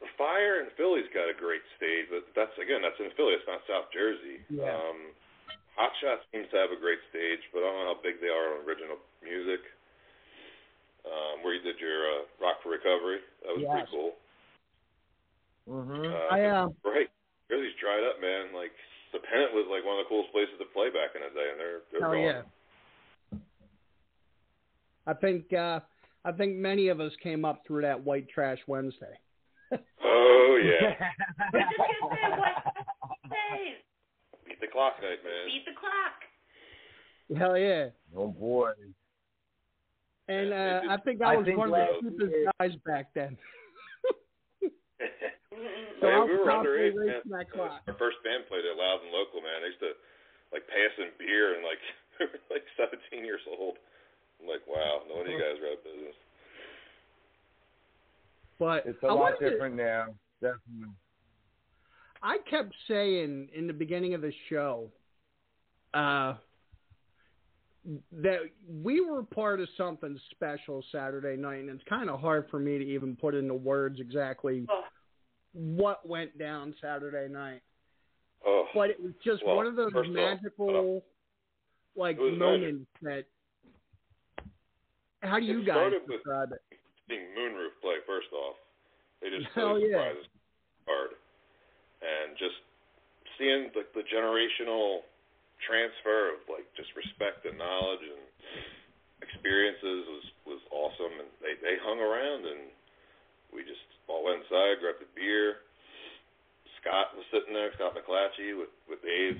The 0.00 0.08
Fire 0.16 0.60
in 0.64 0.68
Philly's 0.76 1.08
got 1.12 1.28
a 1.28 1.36
great 1.36 1.60
stage, 1.76 2.08
but 2.08 2.24
that's 2.36 2.56
again 2.56 2.80
that's 2.80 2.96
in 3.00 3.12
Philly. 3.16 3.36
It's 3.36 3.44
not 3.48 3.60
South 3.68 3.92
Jersey. 3.92 4.40
Yeah. 4.48 4.72
Um, 4.72 5.12
Hot 5.76 5.92
Shot 6.00 6.20
seems 6.32 6.48
to 6.52 6.56
have 6.60 6.72
a 6.72 6.80
great 6.80 7.00
stage, 7.08 7.40
but 7.52 7.60
I 7.64 7.68
don't 7.72 7.78
know 7.84 7.94
how 7.96 8.00
big 8.04 8.20
they 8.20 8.28
are 8.28 8.56
on 8.56 8.64
original 8.68 9.00
music. 9.24 9.60
Um, 11.08 11.40
where 11.40 11.56
you 11.56 11.64
did 11.64 11.80
your 11.80 12.04
uh, 12.04 12.28
Rock 12.44 12.60
for 12.60 12.68
Recovery, 12.76 13.24
that 13.40 13.56
was 13.56 13.64
Yes. 13.64 13.72
pretty 13.72 13.88
cool. 13.88 14.12
Mm-hmm. 15.64 16.04
Uh, 16.12 16.26
I 16.28 16.38
uh, 16.44 16.68
Right, 16.84 17.08
Jersey's 17.48 17.72
dried 17.80 18.04
up, 18.04 18.20
man. 18.20 18.52
Like 18.52 18.76
the 19.12 19.18
Pennant 19.20 19.52
was 19.52 19.66
like 19.70 19.84
one 19.84 19.98
of 19.98 20.04
the 20.04 20.08
coolest 20.08 20.32
places 20.32 20.54
to 20.58 20.66
play 20.72 20.88
back 20.90 21.14
in 21.14 21.22
the 21.22 21.30
day, 21.34 21.48
and 21.50 21.58
they're 21.60 21.80
they're 21.90 22.00
hell 22.00 22.12
gone. 22.12 22.22
yeah. 22.22 23.38
I 25.06 25.14
think 25.14 25.52
uh, 25.52 25.80
I 26.24 26.32
think 26.32 26.56
many 26.56 26.88
of 26.88 27.00
us 27.00 27.12
came 27.22 27.44
up 27.44 27.62
through 27.66 27.82
that 27.82 28.02
White 28.04 28.28
Trash 28.28 28.58
Wednesday. 28.66 29.18
Oh 30.04 30.58
yeah, 30.62 30.94
We're 31.52 31.60
just 31.60 31.76
gonna 31.78 32.14
say 32.14 32.30
what 32.38 33.30
days. 33.30 33.76
beat 34.46 34.60
the 34.60 34.66
clock 34.66 34.94
night, 35.02 35.22
man. 35.24 35.46
Beat 35.46 35.64
the 35.64 35.78
clock. 35.78 37.38
Hell 37.38 37.56
yeah! 37.56 37.86
oh 38.16 38.28
boy. 38.28 38.72
And 40.28 40.52
uh, 40.52 40.80
I 40.90 40.96
think 40.98 41.22
I 41.22 41.32
I 41.32 41.36
was 41.36 41.46
think 41.46 41.58
one 41.58 41.68
of 41.68 41.74
the 41.74 41.78
last 41.78 42.02
cheapest 42.02 42.32
guys 42.60 42.70
back 42.86 43.14
then. 43.14 43.36
So 46.00 46.06
man, 46.08 46.26
we 46.28 46.36
were 46.36 46.44
probably 46.44 46.70
underage, 46.72 46.96
race 46.96 47.22
man. 47.28 47.38
that 47.38 47.50
clock. 47.52 47.80
Our 47.86 47.94
first 48.00 48.16
band 48.24 48.48
played 48.48 48.64
at 48.64 48.76
Loud 48.76 49.04
and 49.04 49.12
Local, 49.12 49.40
man. 49.44 49.60
They 49.62 49.68
used 49.76 49.84
to 49.84 49.92
like 50.52 50.64
pay 50.66 50.82
us 50.88 50.96
in 50.98 51.12
beer, 51.20 51.54
and 51.54 51.62
like 51.64 51.78
we 52.20 52.26
were 52.26 52.40
like 52.50 52.64
17 52.80 53.24
years 53.24 53.40
old. 53.46 53.76
I'm 54.40 54.48
like, 54.48 54.64
wow, 54.66 55.04
no 55.08 55.16
wonder 55.20 55.32
you 55.32 55.38
guys 55.38 55.60
are 55.60 55.68
out 55.76 55.78
of 55.78 55.84
business. 55.84 56.16
But 58.58 58.86
It's 58.86 59.02
a 59.02 59.06
I 59.06 59.10
lot 59.12 59.18
wanted 59.18 59.38
to- 59.40 59.50
different 59.50 59.76
now. 59.76 60.06
Definitely. 60.40 60.94
I 62.22 62.36
kept 62.48 62.74
saying 62.88 63.48
in 63.54 63.66
the 63.66 63.72
beginning 63.72 64.12
of 64.14 64.20
the 64.20 64.32
show 64.50 64.90
uh, 65.94 66.34
that 68.12 68.40
we 68.68 69.00
were 69.00 69.22
part 69.22 69.60
of 69.60 69.68
something 69.76 70.18
special 70.30 70.84
Saturday 70.92 71.36
night, 71.40 71.60
and 71.60 71.70
it's 71.70 71.84
kind 71.88 72.10
of 72.10 72.20
hard 72.20 72.46
for 72.50 72.58
me 72.58 72.76
to 72.78 72.84
even 72.84 73.16
put 73.16 73.34
into 73.34 73.54
words 73.54 74.00
exactly 74.00 74.66
Oh. 74.68 74.82
What 75.52 76.06
went 76.08 76.38
down 76.38 76.74
Saturday 76.80 77.32
night. 77.32 77.62
Oh, 78.46 78.66
But 78.74 78.90
it 78.90 79.02
was 79.02 79.12
just 79.24 79.44
Well, 79.44 79.56
one 79.56 79.66
of 79.66 79.76
those 79.76 79.92
off, 79.92 80.06
magical, 80.08 81.02
uh, 81.04 82.00
like 82.00 82.16
it 82.16 82.22
was 82.22 82.38
moments 82.38 82.86
that. 83.02 83.24
How 85.22 85.38
do 85.38 85.44
you 85.44 85.60
It 85.60 85.66
guys 85.66 85.92
describe 86.08 86.52
it? 86.52 86.62
seeing 87.08 87.26
Moonroof 87.36 87.76
play 87.82 88.00
first 88.06 88.32
off, 88.32 88.56
they 89.20 89.28
just 89.28 89.44
Hell 89.54 89.76
totally 89.76 89.92
oh, 89.92 89.98
yeah. 89.98 90.08
surprised 90.14 90.28
hard, 90.88 91.10
and 92.00 92.38
just 92.38 92.56
seeing 93.36 93.68
the, 93.76 93.84
the 93.92 94.06
generational 94.08 95.04
transfer 95.66 96.32
of 96.32 96.40
like 96.48 96.64
just 96.76 96.88
respect 96.96 97.44
and 97.44 97.58
knowledge 97.60 98.00
and 98.00 98.24
experiences 99.20 100.08
was 100.08 100.24
was 100.56 100.62
awesome, 100.72 101.12
and 101.20 101.28
they 101.44 101.52
they 101.60 101.76
hung 101.84 102.00
around 102.00 102.46
and 102.48 102.72
we 103.50 103.66
just 103.66 103.82
all 104.06 104.24
went 104.26 104.42
inside, 104.46 104.80
grabbed 104.80 105.02
a 105.02 105.10
beer. 105.14 105.66
Scott 106.80 107.12
was 107.12 107.28
sitting 107.28 107.52
there, 107.52 107.70
Scott 107.76 107.92
McClatchy 107.92 108.56
with 108.56 108.72
with 108.88 109.04
Dave, 109.04 109.36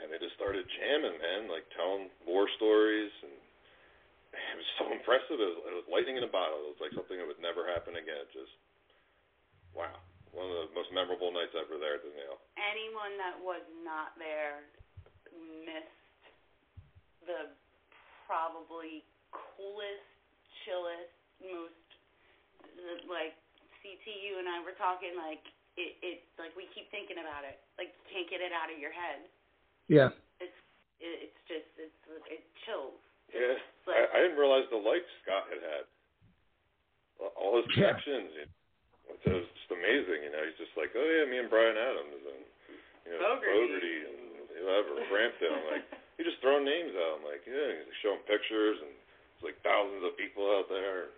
and 0.00 0.10
they 0.10 0.18
just 0.18 0.34
started 0.34 0.66
jamming, 0.66 1.16
man, 1.20 1.46
like 1.46 1.64
telling 1.76 2.10
war 2.26 2.50
stories 2.58 3.12
and 3.22 3.34
it 4.30 4.58
was 4.58 4.70
so 4.78 4.84
impressive. 4.94 5.38
It 5.42 5.50
was, 5.50 5.58
it 5.66 5.74
was 5.74 5.88
lightning 5.90 6.14
in 6.14 6.24
a 6.26 6.30
bottle. 6.30 6.62
It 6.70 6.78
was 6.78 6.82
like 6.82 6.94
something 6.94 7.18
that 7.18 7.26
would 7.26 7.42
never 7.42 7.66
happen 7.66 7.98
again. 7.98 8.26
Just 8.30 8.54
wow, 9.74 9.98
one 10.30 10.46
of 10.46 10.54
the 10.54 10.66
most 10.74 10.90
memorable 10.94 11.34
nights 11.34 11.54
ever 11.58 11.78
there 11.78 11.98
at 11.98 12.04
the 12.06 12.14
Nail. 12.14 12.38
Anyone 12.58 13.18
that 13.18 13.36
was 13.42 13.62
not 13.82 14.14
there 14.18 14.62
missed 15.66 15.98
the 17.26 17.50
probably 18.26 19.02
coolest, 19.34 20.06
chillest, 20.62 21.10
most 21.42 21.89
like 23.08 23.34
CT. 23.82 24.04
You 24.06 24.38
and 24.40 24.48
I 24.48 24.60
were 24.64 24.76
talking 24.76 25.14
like 25.18 25.42
it. 25.80 25.96
It 26.04 26.16
like 26.40 26.52
we 26.58 26.66
keep 26.76 26.88
thinking 26.94 27.18
about 27.20 27.44
it. 27.48 27.58
Like 27.80 27.92
you 27.92 28.04
can't 28.10 28.28
get 28.28 28.40
it 28.44 28.52
out 28.54 28.68
of 28.72 28.78
your 28.80 28.92
head. 28.94 29.24
Yeah. 29.90 30.10
It's 30.38 30.54
it, 31.02 31.30
it's 31.30 31.40
just 31.50 31.68
it's 31.80 31.98
it 32.30 32.42
chills. 32.66 32.96
Yeah, 33.30 33.54
But- 33.86 33.94
I, 33.94 34.02
I 34.10 34.18
didn't 34.26 34.42
realize 34.42 34.66
the 34.74 34.80
lights 34.82 35.06
Scott 35.22 35.46
had 35.54 35.62
had. 35.62 35.84
All 37.38 37.54
his 37.60 37.68
connections, 37.76 38.32
you 38.32 38.46
know, 38.48 39.14
it 39.22 39.32
was 39.44 39.46
just 39.54 39.70
amazing. 39.70 40.24
You 40.24 40.32
know, 40.32 40.40
he's 40.42 40.56
just 40.56 40.72
like, 40.74 40.90
oh 40.96 41.04
yeah, 41.04 41.28
me 41.28 41.36
and 41.38 41.52
Bryan 41.52 41.76
Adams 41.76 42.22
and 42.26 42.42
you 43.06 43.10
know 43.12 43.20
Fogerty. 43.20 43.52
Fogerty 43.54 43.96
and 44.08 44.18
whoever 44.56 44.92
Frampton. 45.12 45.52
I'm 45.52 45.66
like, 45.68 45.84
he 46.16 46.24
just 46.24 46.40
throwing 46.40 46.64
names 46.64 46.96
out. 46.96 47.20
I'm 47.20 47.26
like, 47.28 47.44
yeah, 47.44 47.76
he's 47.76 47.86
like 47.92 48.00
showing 48.02 48.22
pictures 48.24 48.80
and 48.82 48.90
it's 49.36 49.44
like 49.44 49.60
thousands 49.62 50.00
of 50.02 50.16
people 50.16 50.48
out 50.48 50.66
there. 50.72 51.12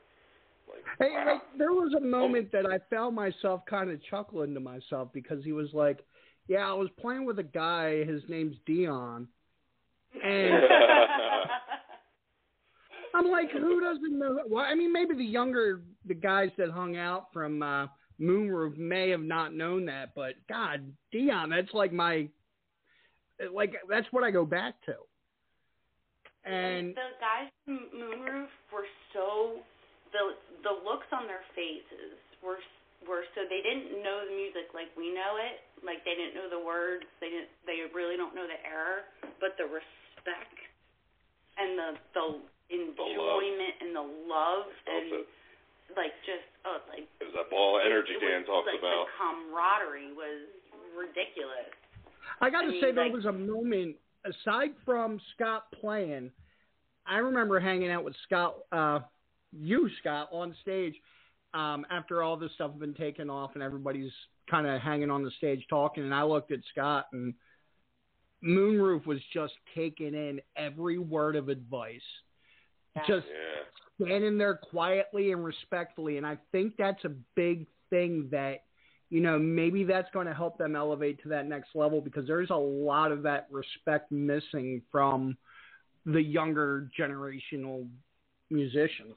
Like, 0.68 0.84
Hey, 0.98 1.14
wow. 1.14 1.32
like 1.34 1.42
there 1.58 1.72
was 1.72 1.94
a 1.94 2.00
moment 2.00 2.52
that 2.52 2.66
I 2.66 2.78
found 2.94 3.14
myself 3.16 3.62
kind 3.68 3.90
of 3.90 4.02
chuckling 4.04 4.54
to 4.54 4.60
myself 4.60 5.08
because 5.12 5.44
he 5.44 5.52
was 5.52 5.68
like, 5.72 6.04
"Yeah, 6.48 6.68
I 6.68 6.72
was 6.72 6.88
playing 7.00 7.24
with 7.24 7.38
a 7.38 7.44
guy. 7.44 8.04
His 8.04 8.22
name's 8.28 8.56
Dion." 8.66 9.28
And 10.22 10.62
I'm 13.14 13.30
like, 13.30 13.50
who 13.50 13.80
doesn't 13.80 14.18
know? 14.18 14.40
Well, 14.48 14.64
I 14.64 14.74
mean, 14.74 14.92
maybe 14.92 15.14
the 15.14 15.24
younger 15.24 15.82
the 16.06 16.14
guys 16.14 16.50
that 16.58 16.70
hung 16.70 16.96
out 16.96 17.26
from 17.32 17.62
uh, 17.62 17.86
Moonroof 18.20 18.76
may 18.76 19.10
have 19.10 19.22
not 19.22 19.54
known 19.54 19.86
that, 19.86 20.14
but 20.14 20.34
God, 20.48 20.92
Dion, 21.10 21.50
that's 21.50 21.72
like 21.74 21.92
my, 21.92 22.28
like 23.52 23.74
that's 23.88 24.06
what 24.10 24.24
I 24.24 24.30
go 24.30 24.44
back 24.44 24.74
to. 24.86 24.94
And 26.50 26.90
the 26.90 27.12
guys 27.20 27.50
from 27.64 27.80
Moonroof 27.94 28.48
were 28.72 28.86
so 29.12 29.56
the 30.12 30.34
the 30.62 30.74
looks 30.86 31.06
on 31.12 31.26
their 31.26 31.44
faces 31.54 32.16
were 32.42 32.58
were 33.06 33.26
so 33.34 33.42
they 33.50 33.58
didn't 33.66 33.98
know 34.02 34.22
the 34.26 34.34
music 34.34 34.70
like 34.74 34.86
we 34.94 35.10
know 35.10 35.34
it, 35.42 35.58
like 35.82 36.02
they 36.06 36.14
didn't 36.14 36.38
know 36.38 36.46
the 36.46 36.62
words, 36.62 37.02
they 37.18 37.30
didn't 37.30 37.50
they 37.66 37.82
really 37.90 38.14
don't 38.16 38.34
know 38.34 38.46
the 38.46 38.60
error, 38.62 39.06
but 39.42 39.58
the 39.58 39.66
respect 39.66 40.58
and 41.58 41.74
the 41.78 41.88
the 42.14 42.26
enjoyment 42.72 43.74
and 43.82 43.90
the 43.94 44.06
love 44.30 44.70
and 44.86 45.26
like 45.98 46.14
just 46.24 46.46
oh 46.64 46.78
it's 46.80 46.88
like 46.88 47.06
It 47.20 47.26
was 47.28 47.34
that 47.36 47.50
ball 47.50 47.76
of 47.76 47.82
energy 47.84 48.14
it 48.16 48.22
Dan 48.22 48.42
was, 48.42 48.48
talks 48.48 48.68
like, 48.70 48.80
about. 48.80 49.06
The 49.06 49.18
camaraderie 49.18 50.14
was 50.16 50.46
ridiculous. 50.96 51.68
I 52.40 52.48
got 52.50 52.62
to 52.62 52.68
I 52.68 52.70
mean, 52.70 52.80
say, 52.80 52.92
there 52.92 53.04
like- 53.04 53.12
was 53.12 53.26
a 53.26 53.32
moment 53.32 53.96
aside 54.24 54.72
from 54.86 55.20
Scott 55.34 55.66
playing. 55.80 56.30
I 57.04 57.18
remember 57.18 57.58
hanging 57.58 57.90
out 57.90 58.04
with 58.04 58.14
Scott, 58.26 58.56
uh, 58.70 59.00
you 59.52 59.88
Scott, 60.00 60.28
on 60.32 60.54
stage 60.62 60.94
um, 61.54 61.84
after 61.90 62.22
all 62.22 62.36
this 62.36 62.52
stuff 62.54 62.70
had 62.70 62.80
been 62.80 62.94
taken 62.94 63.28
off 63.28 63.52
and 63.54 63.62
everybody's 63.62 64.12
kind 64.50 64.66
of 64.66 64.80
hanging 64.80 65.10
on 65.10 65.22
the 65.22 65.30
stage 65.32 65.64
talking. 65.68 66.04
And 66.04 66.14
I 66.14 66.22
looked 66.22 66.52
at 66.52 66.60
Scott 66.72 67.06
and 67.12 67.34
Moonroof 68.42 69.06
was 69.06 69.20
just 69.32 69.54
taking 69.74 70.14
in 70.14 70.40
every 70.56 70.98
word 70.98 71.36
of 71.36 71.48
advice, 71.48 72.00
just 73.06 73.26
Yeah. 73.26 73.64
standing 74.06 74.38
there 74.38 74.56
quietly 74.56 75.32
and 75.32 75.44
respectfully. 75.44 76.16
And 76.16 76.26
I 76.26 76.36
think 76.50 76.76
that's 76.76 77.04
a 77.04 77.10
big 77.34 77.66
thing 77.90 78.28
that, 78.30 78.64
you 79.10 79.20
know, 79.20 79.38
maybe 79.38 79.84
that's 79.84 80.10
going 80.12 80.26
to 80.26 80.34
help 80.34 80.58
them 80.58 80.74
elevate 80.74 81.22
to 81.22 81.28
that 81.28 81.46
next 81.46 81.74
level 81.74 82.00
because 82.00 82.26
there's 82.26 82.50
a 82.50 82.56
lot 82.56 83.12
of 83.12 83.22
that 83.22 83.46
respect 83.50 84.10
missing 84.10 84.82
from 84.90 85.36
the 86.06 86.22
younger 86.22 86.88
generational 86.98 87.88
musicians. 88.50 89.16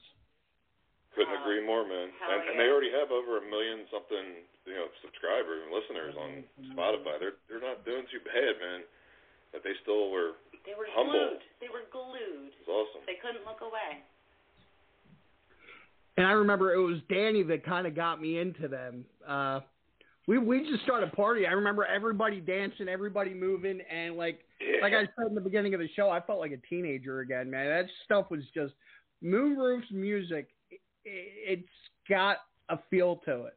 Couldn't 1.16 1.40
agree 1.40 1.64
more, 1.64 1.82
man. 1.88 2.12
hell 2.20 2.36
And, 2.36 2.44
and 2.52 2.56
they 2.60 2.68
already 2.68 2.92
have 2.92 3.08
over 3.08 3.40
a 3.40 3.44
million 3.48 3.88
something, 3.88 4.44
you 4.68 4.76
know, 4.76 4.86
subscribers 5.00 5.64
and 5.64 5.72
listeners 5.72 6.12
on 6.14 6.30
Spotify. 6.76 7.16
They're 7.18 7.40
they're 7.48 7.64
not 7.64 7.82
doing 7.88 8.04
too 8.12 8.20
bad, 8.20 8.52
man. 8.60 8.84
But 9.50 9.64
they 9.64 9.72
still 9.80 10.12
were 10.12 10.36
They 10.68 10.76
were 10.76 10.84
humble. 10.92 11.16
glued. 11.16 11.40
They 11.64 11.72
were 11.72 11.88
glued. 11.88 12.52
It's 12.60 12.68
awesome. 12.68 13.00
They 13.08 13.16
couldn't 13.16 13.48
look 13.48 13.64
away. 13.64 14.04
And 16.16 16.26
I 16.26 16.32
remember 16.32 16.72
it 16.72 16.80
was 16.80 16.98
Danny 17.08 17.42
that 17.44 17.64
kind 17.64 17.86
of 17.86 17.94
got 17.94 18.20
me 18.20 18.38
into 18.38 18.68
them. 18.68 19.04
Uh, 19.26 19.60
we 20.26 20.38
we 20.38 20.68
just 20.68 20.82
started 20.82 21.08
a 21.12 21.16
party. 21.16 21.46
I 21.46 21.52
remember 21.52 21.84
everybody 21.84 22.40
dancing, 22.40 22.88
everybody 22.88 23.32
moving, 23.32 23.80
and 23.90 24.16
like 24.16 24.40
like 24.82 24.92
I 24.92 25.02
said 25.16 25.28
in 25.28 25.34
the 25.34 25.40
beginning 25.40 25.72
of 25.74 25.80
the 25.80 25.88
show, 25.94 26.10
I 26.10 26.20
felt 26.20 26.40
like 26.40 26.52
a 26.52 26.60
teenager 26.68 27.20
again, 27.20 27.50
man. 27.50 27.66
That 27.68 27.86
stuff 28.04 28.30
was 28.30 28.42
just 28.52 28.72
Moonroof's 29.22 29.90
music. 29.92 30.48
It, 31.06 31.62
it's 31.62 31.76
got 32.10 32.38
a 32.68 32.78
feel 32.90 33.22
to 33.24 33.46
it. 33.46 33.56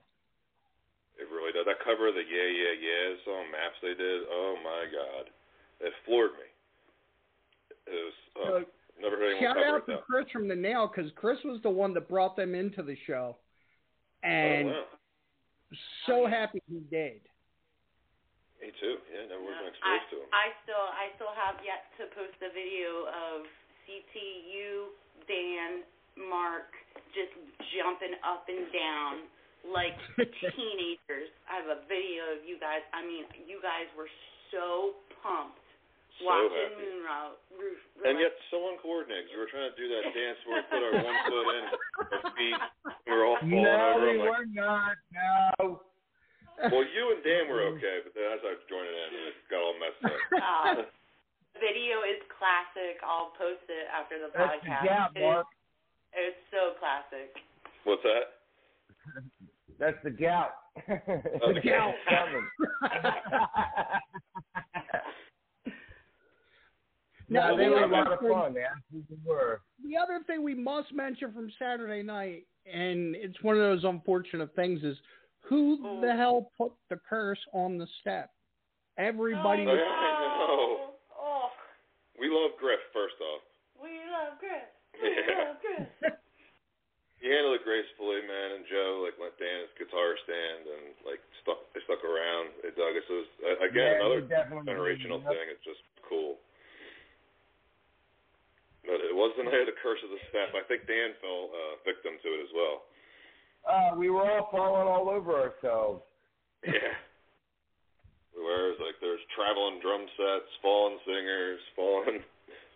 It 1.17 1.27
really 1.33 1.51
does. 1.51 1.65
That 1.65 1.81
cover 1.83 2.07
of 2.07 2.15
the 2.15 2.23
Yeah 2.23 2.49
Yeah 2.53 2.75
Yeah 2.77 3.17
song 3.25 3.49
maps 3.49 3.81
they 3.81 3.97
did. 3.97 4.23
Oh 4.29 4.55
my 4.63 4.85
god, 4.87 5.33
it 5.81 5.91
floored 6.05 6.37
me. 6.37 6.47
It 7.89 7.97
was 7.97 8.17
oh, 8.37 8.45
So, 8.45 9.01
never 9.01 9.17
heard 9.17 9.35
anyone 9.35 9.43
Shout 9.43 9.57
out 9.57 9.85
to 9.89 9.97
though. 9.97 10.05
Chris 10.05 10.29
from 10.31 10.47
the 10.47 10.55
Nail 10.55 10.87
because 10.87 11.11
Chris 11.17 11.41
was 11.43 11.59
the 11.65 11.73
one 11.73 11.93
that 11.97 12.07
brought 12.07 12.37
them 12.37 12.53
into 12.53 12.83
the 12.83 12.95
show, 13.09 13.35
and 14.23 14.69
oh 14.69 14.71
wow, 14.71 14.99
so 16.05 16.15
oh, 16.23 16.29
happy 16.29 16.61
he 16.69 16.79
did. 16.87 17.19
me 18.61 18.69
too. 18.79 19.01
Yeah, 19.09 19.27
never 19.27 19.41
was 19.41 19.57
been 19.57 19.73
I 19.83 19.99
exposed 19.99 20.07
to 20.13 20.17
him. 20.21 20.29
I 20.31 20.45
still 20.63 20.85
I 20.87 21.05
still 21.17 21.33
have 21.33 21.57
yet 21.65 21.89
to 21.97 22.07
post 22.15 22.37
a 22.45 22.51
video 22.53 23.09
of 23.09 23.43
CTU, 23.89 24.93
Dan, 25.25 25.83
Mark 26.27 26.67
just 27.15 27.31
jumping 27.79 28.13
up 28.27 28.43
and 28.51 28.67
down 28.75 29.13
like 29.71 29.95
teenagers. 30.55 31.31
I 31.47 31.63
have 31.63 31.69
a 31.71 31.79
video 31.87 32.35
of 32.37 32.43
you 32.43 32.59
guys. 32.59 32.83
I 32.91 33.01
mean, 33.03 33.23
you 33.47 33.59
guys 33.63 33.87
were 33.95 34.09
so 34.51 34.99
pumped 35.23 35.59
So 36.19 36.25
watching 36.27 36.51
happy. 36.51 36.79
Moonroof. 36.79 37.35
Roof, 37.59 37.79
And 38.07 38.15
yet 38.19 38.33
so 38.51 38.59
uncoordinated. 38.71 39.27
'cause 39.29 39.35
We 39.35 39.39
were 39.43 39.51
trying 39.51 39.69
to 39.71 39.77
do 39.79 39.87
that 39.93 40.03
dance 40.15 40.39
where 40.47 40.59
we 40.59 40.63
put 40.71 40.81
our 40.83 40.95
one 40.99 41.17
foot 41.27 41.47
in, 41.55 41.63
our 42.11 42.23
feet. 42.35 42.59
We 43.05 43.11
were 43.11 43.25
all 43.27 43.39
falling 43.39 43.63
No, 43.63 43.77
over. 43.95 44.03
we 44.03 44.11
I'm 44.11 44.19
like, 44.19 44.29
were 44.31 44.47
not. 44.55 44.95
No. 45.11 45.83
well, 46.71 46.83
you 46.91 47.03
and 47.15 47.21
Dan 47.23 47.47
were 47.47 47.63
okay, 47.75 48.03
but 48.03 48.11
then 48.15 48.27
as 48.35 48.43
I 48.43 48.51
was 48.59 48.63
joining 48.67 48.91
in, 48.91 49.09
it 49.31 49.35
got 49.47 49.59
all 49.63 49.75
messed 49.79 50.03
up. 50.03 50.19
Uh, 50.35 50.75
video 51.59 52.03
is 52.07 52.19
classic. 52.35 52.99
I'll 53.03 53.31
post 53.39 53.63
it 53.71 53.87
after 53.91 54.19
the 54.19 54.27
That's 54.35 54.59
podcast. 54.63 54.83
gap, 54.87 55.11
It 55.15 55.19
is- 55.19 55.23
Mark. 55.23 55.47
It's 56.13 56.37
so 56.51 56.73
classic. 56.79 57.35
What's 57.83 58.03
that? 58.03 59.23
That's 59.79 59.97
the 60.03 60.09
gout. 60.09 60.51
Oh, 60.89 60.93
the 61.53 61.53
the 61.53 61.61
gout 61.69 61.93
gout. 62.09 62.25
coming. 62.27 62.47
Now, 67.31 67.51
no, 67.51 67.57
they 67.57 67.65
the 67.65 67.69
were 67.69 67.77
a 67.83 67.85
other 67.85 67.91
lot 67.93 68.11
of 68.11 68.19
thing- 68.21 68.29
fun. 68.31 68.53
They 68.55 68.63
were. 69.23 69.61
The 69.87 69.95
other 69.97 70.19
thing 70.25 70.41
we 70.43 70.55
must 70.55 70.91
mention 70.93 71.31
from 71.31 71.51
Saturday 71.59 72.01
night, 72.01 72.47
and 72.65 73.15
it's 73.15 73.39
one 73.43 73.55
of 73.55 73.61
those 73.61 73.83
unfortunate 73.83 74.55
things, 74.55 74.81
is 74.83 74.97
who 75.41 75.77
oh. 75.85 76.01
the 76.01 76.11
hell 76.15 76.49
put 76.57 76.71
the 76.89 76.97
curse 77.07 77.37
on 77.53 77.77
the 77.77 77.85
step? 78.01 78.31
Everybody 78.97 79.61
Oh, 79.61 79.65
was. 79.65 79.77
yeah, 79.77 79.85
oh. 80.49 80.89
oh, 81.21 81.49
We 82.19 82.29
love 82.29 82.57
Griff, 82.59 82.79
first 82.93 83.15
off. 83.21 83.41
we 83.79 83.89
love 84.11 84.39
Chris. 84.39 84.65
Yeah. 84.99 85.55
Chris. 85.99 86.19
He 87.19 87.27
handled 87.27 87.59
it 87.59 87.67
gracefully, 87.67 88.23
man, 88.23 88.55
and 88.55 88.63
Joe 88.71 89.03
like 89.03 89.19
let 89.19 89.35
Dan 89.35 89.67
his 89.67 89.73
guitar 89.75 90.15
stand 90.23 90.63
and 90.71 90.83
like 91.03 91.19
stuck 91.43 91.59
they 91.75 91.83
stuck 91.83 91.99
around. 92.07 92.55
They 92.63 92.71
dug 92.71 92.95
it. 92.95 93.03
So 93.11 93.19
it 93.19 93.27
was, 93.27 93.31
uh, 93.43 93.67
again 93.67 93.99
Yeah, 93.99 94.07
another 94.07 94.23
generational 94.63 95.19
thing. 95.27 95.45
It's 95.51 95.63
just 95.67 95.83
cool. 96.07 96.39
But 98.87 99.03
it 99.03 99.11
was 99.11 99.35
the 99.35 99.43
night 99.43 99.67
of 99.67 99.69
the 99.69 99.79
curse 99.83 99.99
of 99.99 100.15
the 100.15 100.21
step. 100.31 100.55
I 100.55 100.63
think 100.71 100.87
Dan 100.87 101.11
fell 101.19 101.51
uh, 101.51 101.83
victim 101.83 102.15
to 102.23 102.29
it 102.39 102.41
as 102.47 102.51
well. 102.55 102.87
Uh, 103.67 103.91
we 103.99 104.07
were 104.07 104.23
all 104.23 104.47
falling 104.47 104.87
all 104.87 105.11
over 105.11 105.35
ourselves. 105.35 105.99
Yeah. 106.63 106.95
Whereas 108.31 108.79
like 108.79 108.95
there's 109.03 109.19
traveling 109.35 109.83
drum 109.83 110.07
sets, 110.15 110.47
fallen 110.63 110.95
singers, 111.03 111.59
fallen 111.75 112.23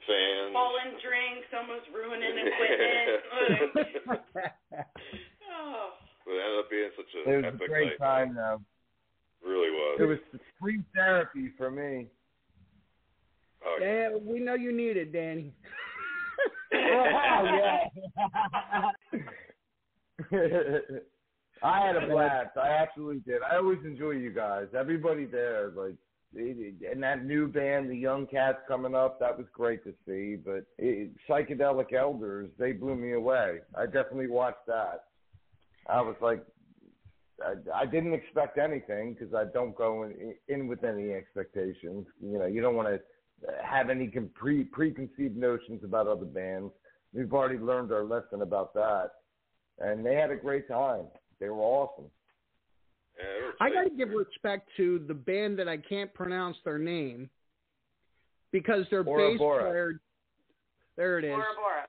fans. 0.07 0.53
Fallen 0.53 0.91
drinks, 1.01 1.47
almost 1.55 1.87
ruining 1.93 2.37
equipment. 2.37 3.23
oh. 5.51 5.89
But 6.25 6.31
it 6.31 6.39
ended 6.39 6.59
up 6.59 6.69
being 6.69 6.89
such 6.95 7.05
It 7.13 7.27
an 7.27 7.35
was 7.35 7.43
a 7.43 7.47
epic 7.55 7.67
great 7.67 7.99
night. 7.99 7.99
time, 7.99 8.33
though. 8.35 8.61
Really 9.45 9.71
was. 9.71 9.97
It 9.99 10.05
was 10.05 10.19
free 10.59 10.81
therapy 10.95 11.49
for 11.57 11.69
me. 11.69 12.07
Oh, 13.65 13.77
Yeah, 13.81 14.09
we 14.21 14.39
know 14.39 14.53
you 14.55 14.71
need 14.71 14.95
it, 14.97 15.11
Danny. 15.11 15.53
oh, 16.73 16.77
yeah. 20.31 20.77
I 21.63 21.87
had 21.87 21.95
a 21.95 22.07
blast. 22.09 22.57
I 22.57 22.67
absolutely 22.69 23.21
did. 23.25 23.41
I 23.41 23.57
always 23.57 23.79
enjoy 23.85 24.11
you 24.11 24.31
guys. 24.31 24.67
Everybody 24.77 25.25
there, 25.25 25.71
like, 25.75 25.91
it- 25.91 25.97
and 26.35 27.03
that 27.03 27.25
new 27.25 27.47
band, 27.47 27.89
the 27.89 27.97
Young 27.97 28.25
Cats 28.27 28.59
coming 28.67 28.95
up, 28.95 29.19
that 29.19 29.37
was 29.37 29.47
great 29.53 29.83
to 29.83 29.93
see. 30.05 30.35
But 30.35 30.65
it, 30.77 31.11
Psychedelic 31.29 31.93
Elders, 31.93 32.49
they 32.57 32.71
blew 32.71 32.95
me 32.95 33.13
away. 33.13 33.59
I 33.77 33.85
definitely 33.85 34.27
watched 34.27 34.65
that. 34.67 35.05
I 35.87 36.01
was 36.01 36.15
like, 36.21 36.43
I, 37.41 37.81
I 37.81 37.85
didn't 37.85 38.13
expect 38.13 38.57
anything 38.57 39.13
because 39.13 39.33
I 39.33 39.45
don't 39.53 39.75
go 39.75 40.03
in, 40.03 40.35
in 40.47 40.67
with 40.67 40.83
any 40.83 41.11
expectations. 41.11 42.05
You 42.21 42.39
know, 42.39 42.45
you 42.45 42.61
don't 42.61 42.75
want 42.75 42.87
to 42.87 42.99
have 43.63 43.89
any 43.89 44.07
pre 44.07 44.63
preconceived 44.63 45.35
notions 45.35 45.83
about 45.83 46.07
other 46.07 46.25
bands. 46.25 46.71
We've 47.13 47.31
already 47.31 47.59
learned 47.59 47.91
our 47.91 48.03
lesson 48.03 48.41
about 48.41 48.73
that, 48.73 49.11
and 49.79 50.05
they 50.05 50.15
had 50.15 50.31
a 50.31 50.35
great 50.35 50.67
time. 50.67 51.05
They 51.39 51.49
were 51.49 51.61
awesome. 51.61 52.09
Yeah, 53.17 53.51
I 53.59 53.69
got 53.69 53.83
to 53.83 53.89
give 53.89 54.09
respect 54.09 54.69
to 54.77 55.03
the 55.07 55.13
band 55.13 55.59
that 55.59 55.67
I 55.67 55.77
can't 55.77 56.13
pronounce 56.13 56.57
their 56.65 56.79
name 56.79 57.29
because 58.51 58.85
their 58.89 59.03
Bora 59.03 59.31
bass 59.31 59.37
Bora. 59.37 59.63
player. 59.63 60.01
There 60.97 61.19
it 61.19 61.25
is. 61.25 61.31
Bora 61.31 61.45
Bora. 61.55 61.87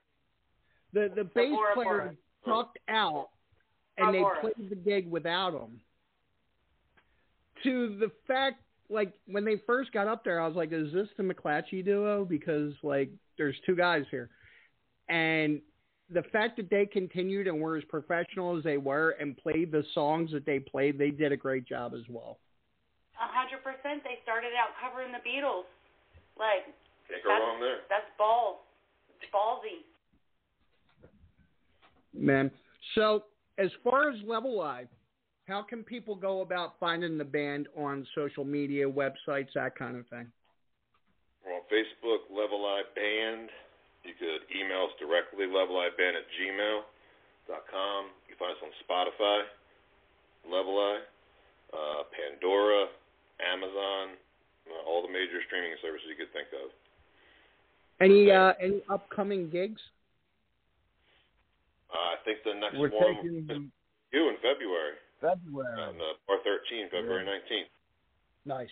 The 0.93 1.15
the 1.15 1.23
bass 1.23 1.49
Bora 1.49 1.73
player 1.73 2.15
Bora. 2.43 2.63
sucked 2.63 2.79
out, 2.89 3.29
and 3.97 4.13
they 4.13 4.23
played 4.41 4.69
the 4.69 4.75
gig 4.75 5.09
without 5.09 5.53
him. 5.53 5.79
To 7.63 7.97
the 7.99 8.11
fact, 8.27 8.61
like 8.89 9.13
when 9.27 9.45
they 9.45 9.61
first 9.65 9.91
got 9.91 10.07
up 10.07 10.23
there, 10.23 10.39
I 10.39 10.47
was 10.47 10.55
like, 10.55 10.71
"Is 10.71 10.93
this 10.93 11.07
the 11.17 11.23
McClatchy 11.23 11.83
duo?" 11.83 12.25
Because 12.25 12.73
like, 12.83 13.09
there's 13.37 13.55
two 13.65 13.75
guys 13.75 14.05
here, 14.11 14.29
and 15.09 15.61
the 16.11 16.23
fact 16.31 16.57
that 16.57 16.69
they 16.69 16.85
continued 16.85 17.47
and 17.47 17.59
were 17.59 17.77
as 17.77 17.83
professional 17.85 18.57
as 18.57 18.63
they 18.63 18.77
were 18.77 19.11
and 19.19 19.35
played 19.37 19.71
the 19.71 19.83
songs 19.93 20.31
that 20.31 20.45
they 20.45 20.59
played, 20.59 20.97
they 20.97 21.09
did 21.09 21.31
a 21.31 21.37
great 21.37 21.67
job 21.67 21.93
as 21.95 22.03
well. 22.09 22.37
A 23.15 23.27
hundred 23.27 23.63
percent. 23.63 24.03
They 24.03 24.19
started 24.23 24.51
out 24.59 24.69
covering 24.81 25.11
the 25.11 25.19
Beatles. 25.19 25.63
Like 26.37 26.65
Can't 27.07 27.23
go 27.23 27.29
that's, 27.29 27.41
wrong 27.41 27.59
there. 27.59 27.77
That's 27.89 28.05
balls. 28.17 28.57
It's 29.21 29.31
ballsy. 29.33 29.83
Man. 32.13 32.51
So 32.93 33.23
as 33.57 33.69
far 33.83 34.09
as 34.09 34.17
Level 34.27 34.61
Eye, 34.61 34.85
how 35.47 35.63
can 35.63 35.83
people 35.83 36.15
go 36.15 36.41
about 36.41 36.75
finding 36.79 37.17
the 37.17 37.23
band 37.23 37.67
on 37.77 38.05
social 38.15 38.43
media, 38.43 38.85
websites, 38.85 39.49
that 39.55 39.75
kind 39.77 39.97
of 39.97 40.07
thing? 40.07 40.27
We're 41.45 41.53
on 41.53 41.61
Facebook, 41.71 42.35
Level 42.35 42.65
Eye 42.65 42.83
Band. 42.95 43.49
You 44.05 44.13
could 44.13 44.45
email 44.53 44.85
us 44.85 44.93
directly, 45.01 45.49
leveleyeband 45.49 46.13
at 46.13 46.29
gmail.com. 46.37 48.01
You 48.29 48.29
can 48.29 48.37
find 48.37 48.53
us 48.53 48.61
on 48.61 48.71
Spotify, 48.85 49.39
Level 50.45 50.77
Eye, 50.77 51.01
uh, 51.73 52.01
Pandora, 52.13 52.85
Amazon, 53.41 54.13
uh, 54.69 54.87
all 54.87 55.01
the 55.01 55.09
major 55.11 55.41
streaming 55.49 55.73
services 55.81 56.05
you 56.05 56.15
could 56.15 56.31
think 56.33 56.47
of. 56.53 56.69
Any 57.99 58.29
uh, 58.29 58.53
any 58.61 58.81
upcoming 58.89 59.49
gigs? 59.49 59.81
Uh, 61.89 62.13
I 62.13 62.15
think 62.25 62.39
the 62.43 62.53
next 62.53 62.77
We're 62.77 62.89
one 62.89 63.15
taking 63.15 63.37
is 63.39 63.71
due 64.11 64.29
in 64.29 64.35
February, 64.43 64.99
February. 65.21 65.81
on 65.81 65.95
uh, 65.95 66.19
bar 66.27 66.37
13, 66.43 66.89
February 66.91 67.25
19th. 67.25 67.71
Nice. 68.45 68.69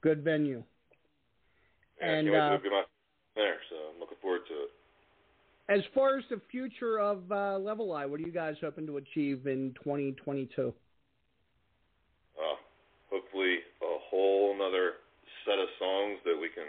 Good 0.00 0.24
venue. 0.24 0.62
Yeah, 2.00 2.08
And, 2.10 2.28
uh, 2.28 2.50
to 2.56 2.58
be 2.62 2.70
my 2.70 2.82
there, 3.34 3.56
so 3.70 3.76
I'm 3.92 4.00
looking 4.00 4.18
forward 4.22 4.42
to 4.48 4.54
it. 4.54 4.70
As 5.68 5.82
far 5.94 6.18
as 6.18 6.24
the 6.28 6.40
future 6.50 7.00
of 7.00 7.30
uh, 7.32 7.58
Level 7.58 7.92
Eye, 7.92 8.04
what 8.06 8.20
are 8.20 8.22
you 8.22 8.32
guys 8.32 8.54
hoping 8.60 8.86
to 8.86 8.98
achieve 8.98 9.46
in 9.46 9.74
2022? 9.82 10.68
Uh, 12.36 12.56
hopefully, 13.10 13.56
a 13.80 13.96
whole 14.10 14.54
another 14.54 14.92
set 15.46 15.58
of 15.58 15.68
songs 15.78 16.18
that 16.24 16.36
we 16.38 16.48
can 16.48 16.68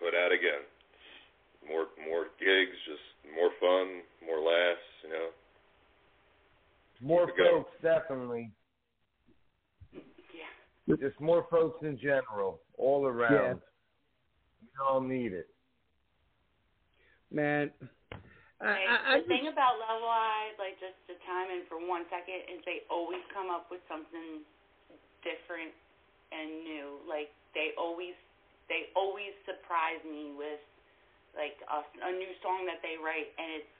put 0.00 0.14
out 0.18 0.32
again. 0.32 0.66
More, 1.68 1.86
more 2.08 2.26
gigs, 2.40 2.76
just 2.86 3.34
more 3.34 3.50
fun, 3.60 4.02
more 4.26 4.38
laughs. 4.40 4.80
You 5.04 5.10
know, 5.10 5.28
More 7.00 7.26
Keep 7.26 7.34
it 7.34 7.38
going. 7.38 7.64
folks, 7.64 7.70
definitely. 7.82 8.50
Just 11.00 11.20
more 11.20 11.46
folks 11.50 11.78
in 11.82 11.98
general, 11.98 12.60
all 12.78 13.06
around. 13.06 13.60
We 14.62 14.68
all 14.82 15.00
need 15.02 15.32
it. 15.34 15.48
Man, 17.30 17.70
I, 18.58 18.74
Hey, 18.74 18.86
I, 18.88 18.96
I 18.96 19.14
the 19.22 19.28
thing 19.30 19.46
about 19.46 19.78
Level 19.78 20.10
Eye, 20.10 20.56
like 20.58 20.80
just 20.82 20.98
to 21.06 21.14
chime 21.28 21.52
in 21.52 21.62
for 21.70 21.78
one 21.78 22.08
second, 22.10 22.42
is 22.50 22.58
they 22.66 22.82
always 22.90 23.22
come 23.30 23.52
up 23.52 23.70
with 23.70 23.84
something 23.86 24.42
different 25.22 25.70
and 26.34 26.66
new. 26.66 26.98
Like 27.06 27.30
they 27.54 27.76
always, 27.78 28.16
they 28.66 28.90
always 28.98 29.30
surprise 29.46 30.02
me 30.02 30.34
with 30.34 30.58
like 31.38 31.54
a, 31.70 31.84
a 31.84 32.12
new 32.16 32.32
song 32.42 32.66
that 32.66 32.82
they 32.82 32.98
write, 32.98 33.30
and 33.38 33.62
it's 33.62 33.72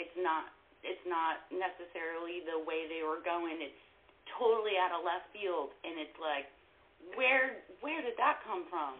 it's 0.00 0.16
not 0.16 0.48
it's 0.80 1.04
not 1.04 1.44
necessarily 1.52 2.40
the 2.48 2.56
way 2.64 2.88
they 2.88 3.04
were 3.04 3.20
going. 3.20 3.60
It's 3.60 3.82
totally 4.38 4.80
out 4.80 4.96
of 4.96 5.04
left 5.04 5.28
field, 5.36 5.76
and 5.84 6.00
it's 6.00 6.16
like, 6.16 6.48
where 7.18 7.60
where 7.84 8.00
did 8.00 8.16
that 8.16 8.40
come 8.48 8.64
from? 8.72 8.96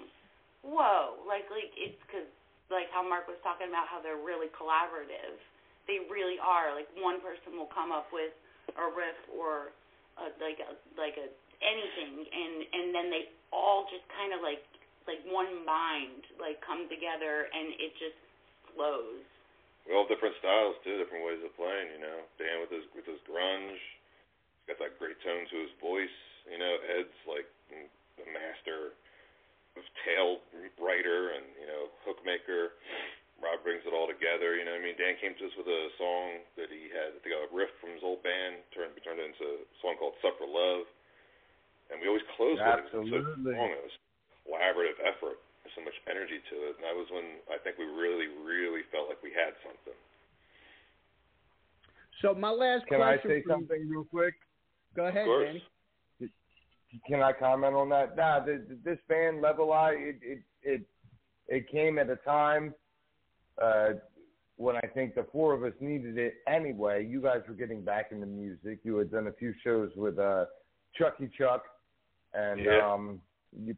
Whoa! 0.60 1.24
Like 1.24 1.48
like 1.48 1.72
it's 1.72 1.96
because 2.04 2.28
like 2.72 2.88
how 2.90 3.04
Mark 3.04 3.28
was 3.28 3.38
talking 3.44 3.68
about 3.68 3.86
how 3.86 4.00
they're 4.00 4.20
really 4.20 4.48
collaborative. 4.56 5.36
They 5.86 6.02
really 6.08 6.40
are. 6.40 6.72
Like 6.72 6.88
one 6.98 7.20
person 7.20 7.54
will 7.54 7.70
come 7.70 7.92
up 7.92 8.08
with 8.10 8.32
a 8.74 8.86
riff 8.90 9.18
or 9.30 9.76
a, 10.16 10.32
like 10.40 10.58
a 10.58 10.74
like 10.96 11.16
a 11.20 11.28
anything, 11.62 12.26
and 12.26 12.54
and 12.72 12.86
then 12.96 13.06
they 13.12 13.30
all 13.52 13.86
just 13.92 14.04
kind 14.16 14.32
of 14.32 14.40
like 14.40 14.64
like 15.06 15.20
one 15.28 15.62
mind 15.68 16.24
like 16.40 16.58
come 16.64 16.88
together, 16.88 17.52
and 17.52 17.76
it 17.78 17.92
just 18.00 18.18
flows. 18.72 19.22
we 19.86 19.92
all 19.92 20.08
different 20.08 20.34
styles 20.40 20.78
too, 20.82 20.96
different 20.96 21.26
ways 21.26 21.42
of 21.44 21.52
playing. 21.54 21.92
You 21.94 22.00
know, 22.02 22.18
Dan 22.40 22.62
with 22.64 22.72
his 22.72 22.84
with 22.96 23.06
his 23.06 23.20
grunge, 23.28 23.76
he's 23.76 24.66
got 24.72 24.78
that 24.80 24.96
great 24.96 25.18
tone 25.22 25.44
to 25.50 25.56
his 25.60 25.72
voice. 25.82 26.18
You 26.48 26.58
know, 26.58 26.74
Ed's 26.98 27.18
like 27.26 27.46
the 28.18 28.26
master 28.30 28.96
of 29.76 29.84
tail 30.04 30.40
writer 30.78 31.32
and 31.36 31.44
you 31.60 31.66
know 31.66 31.88
hook 32.04 32.20
maker. 32.24 32.76
Rob 33.42 33.58
brings 33.66 33.82
it 33.82 33.90
all 33.90 34.06
together. 34.06 34.54
You 34.54 34.62
know, 34.62 34.70
what 34.78 34.86
I 34.86 34.86
mean, 34.86 34.94
Dan 34.94 35.18
came 35.18 35.34
to 35.34 35.44
us 35.50 35.54
with 35.58 35.66
a 35.66 35.90
song 35.98 36.46
that 36.54 36.70
he 36.70 36.86
had. 36.94 37.10
I 37.10 37.18
think 37.26 37.34
a 37.34 37.50
riff 37.50 37.74
from 37.82 37.90
his 37.90 38.04
old 38.06 38.22
band 38.22 38.62
turned 38.70 38.94
turned 39.02 39.18
it 39.18 39.26
into 39.34 39.42
a 39.42 39.66
song 39.82 39.98
called 39.98 40.14
"Suffer 40.22 40.46
Love," 40.46 40.86
and 41.90 41.98
we 41.98 42.06
always 42.06 42.22
close 42.38 42.54
with 42.58 42.62
it. 42.62 42.86
'cause 42.92 43.02
It's 43.02 43.10
so 43.10 43.18
Absolutely. 43.18 43.54
It 43.58 43.82
was 43.82 43.96
collaborative 44.46 44.98
effort. 45.02 45.38
There's 45.64 45.74
so 45.74 45.82
much 45.82 45.98
energy 46.06 46.38
to 46.38 46.54
it, 46.70 46.76
and 46.78 46.84
that 46.84 46.94
was 46.94 47.10
when 47.10 47.40
I 47.50 47.58
think 47.58 47.78
we 47.78 47.86
really, 47.86 48.26
really 48.46 48.82
felt 48.94 49.08
like 49.08 49.22
we 49.22 49.32
had 49.32 49.54
something. 49.62 49.94
so 52.20 52.34
my 52.34 52.50
last 52.50 52.86
Can 52.86 53.02
I 53.02 53.16
question 53.18 53.30
say 53.30 53.42
for 53.42 53.48
you- 53.48 53.54
something 53.54 53.88
real 53.88 54.04
quick? 54.04 54.34
Go 54.94 55.06
ahead, 55.06 55.24
course. 55.26 55.46
Danny. 55.46 55.66
Can 57.08 57.22
I 57.22 57.32
comment 57.32 57.74
on 57.74 57.88
that? 57.90 58.16
Nah, 58.16 58.44
the, 58.44 58.62
this 58.84 58.98
band 59.08 59.40
Level 59.40 59.72
Eye, 59.72 59.94
it 59.96 60.16
it 60.22 60.42
it 60.62 60.82
it 61.48 61.70
came 61.70 61.98
at 61.98 62.10
a 62.10 62.16
time 62.16 62.74
uh, 63.62 63.90
when 64.56 64.76
I 64.76 64.86
think 64.94 65.14
the 65.14 65.26
four 65.32 65.54
of 65.54 65.62
us 65.64 65.72
needed 65.80 66.18
it 66.18 66.34
anyway. 66.46 67.06
You 67.06 67.20
guys 67.22 67.40
were 67.48 67.54
getting 67.54 67.82
back 67.82 68.12
into 68.12 68.26
music. 68.26 68.80
You 68.84 68.96
had 68.96 69.10
done 69.10 69.26
a 69.28 69.32
few 69.32 69.54
shows 69.64 69.90
with 69.96 70.18
uh, 70.18 70.46
Chucky 70.96 71.30
Chuck, 71.36 71.62
and 72.34 72.64
Yeah. 72.64 72.92
um, 72.92 73.20
you 73.58 73.74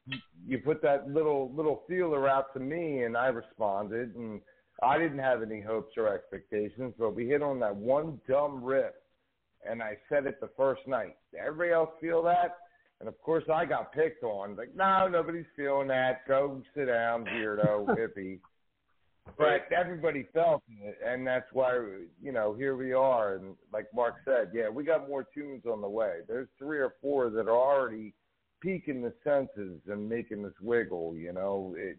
you 0.47 0.59
put 0.59 0.83
that 0.83 1.09
little 1.11 1.53
little 1.55 1.83
feeler 1.89 2.29
out 2.29 2.53
to 2.55 2.61
me, 2.61 3.03
and 3.05 3.17
I 3.17 3.27
responded, 3.27 4.15
and 4.17 4.41
I 4.83 4.99
didn't 4.99 5.19
have 5.21 5.43
any 5.43 5.61
hopes 5.61 5.93
or 5.97 6.09
expectations, 6.13 6.95
but 6.99 7.15
we 7.15 7.27
hit 7.29 7.43
on 7.43 7.61
that 7.61 7.75
one 7.75 8.21
dumb 8.29 8.63
riff, 8.63 8.93
and 9.69 9.83
I 9.83 9.97
said 10.09 10.27
it 10.27 10.41
the 10.41 10.51
first 10.57 10.83
night. 10.87 11.17
Did 11.33 11.41
Everybody 11.41 11.71
else 11.73 11.91
feel 12.01 12.23
that? 12.25 12.57
And 13.05 13.09
of 13.11 13.21
course, 13.21 13.45
I 13.53 13.67
got 13.67 13.93
picked 13.93 14.25
on. 14.25 14.57
Like, 14.57 14.75
no, 14.75 15.07
nobody's 15.09 15.45
feeling 15.55 15.89
that. 15.89 16.27
Go 16.27 16.63
sit 16.75 16.87
down, 16.87 17.27
weirdo, 17.27 17.85
hippie. 17.99 18.39
But 19.37 19.71
everybody 19.77 20.27
felt 20.33 20.63
it, 20.83 20.97
and 21.07 21.27
that's 21.27 21.45
why 21.53 21.75
you 22.23 22.33
know 22.33 22.55
here 22.55 22.77
we 22.77 22.95
are. 22.95 23.35
And 23.35 23.57
like 23.75 23.89
Mark 23.95 24.15
said, 24.25 24.53
yeah, 24.55 24.71
we 24.71 24.85
got 24.85 25.07
more 25.07 25.27
tunes 25.35 25.65
on 25.71 25.83
the 25.83 25.89
way. 25.89 26.21
There's 26.27 26.49
three 26.59 26.79
or 26.79 26.95
four 27.03 27.29
that 27.29 27.47
are 27.47 27.51
already 27.51 28.15
piquing 28.63 29.03
the 29.03 29.13
senses 29.23 29.81
and 29.87 30.09
making 30.09 30.43
us 30.47 30.53
wiggle. 30.63 31.15
You 31.15 31.35
know, 31.35 31.75
it. 31.77 31.99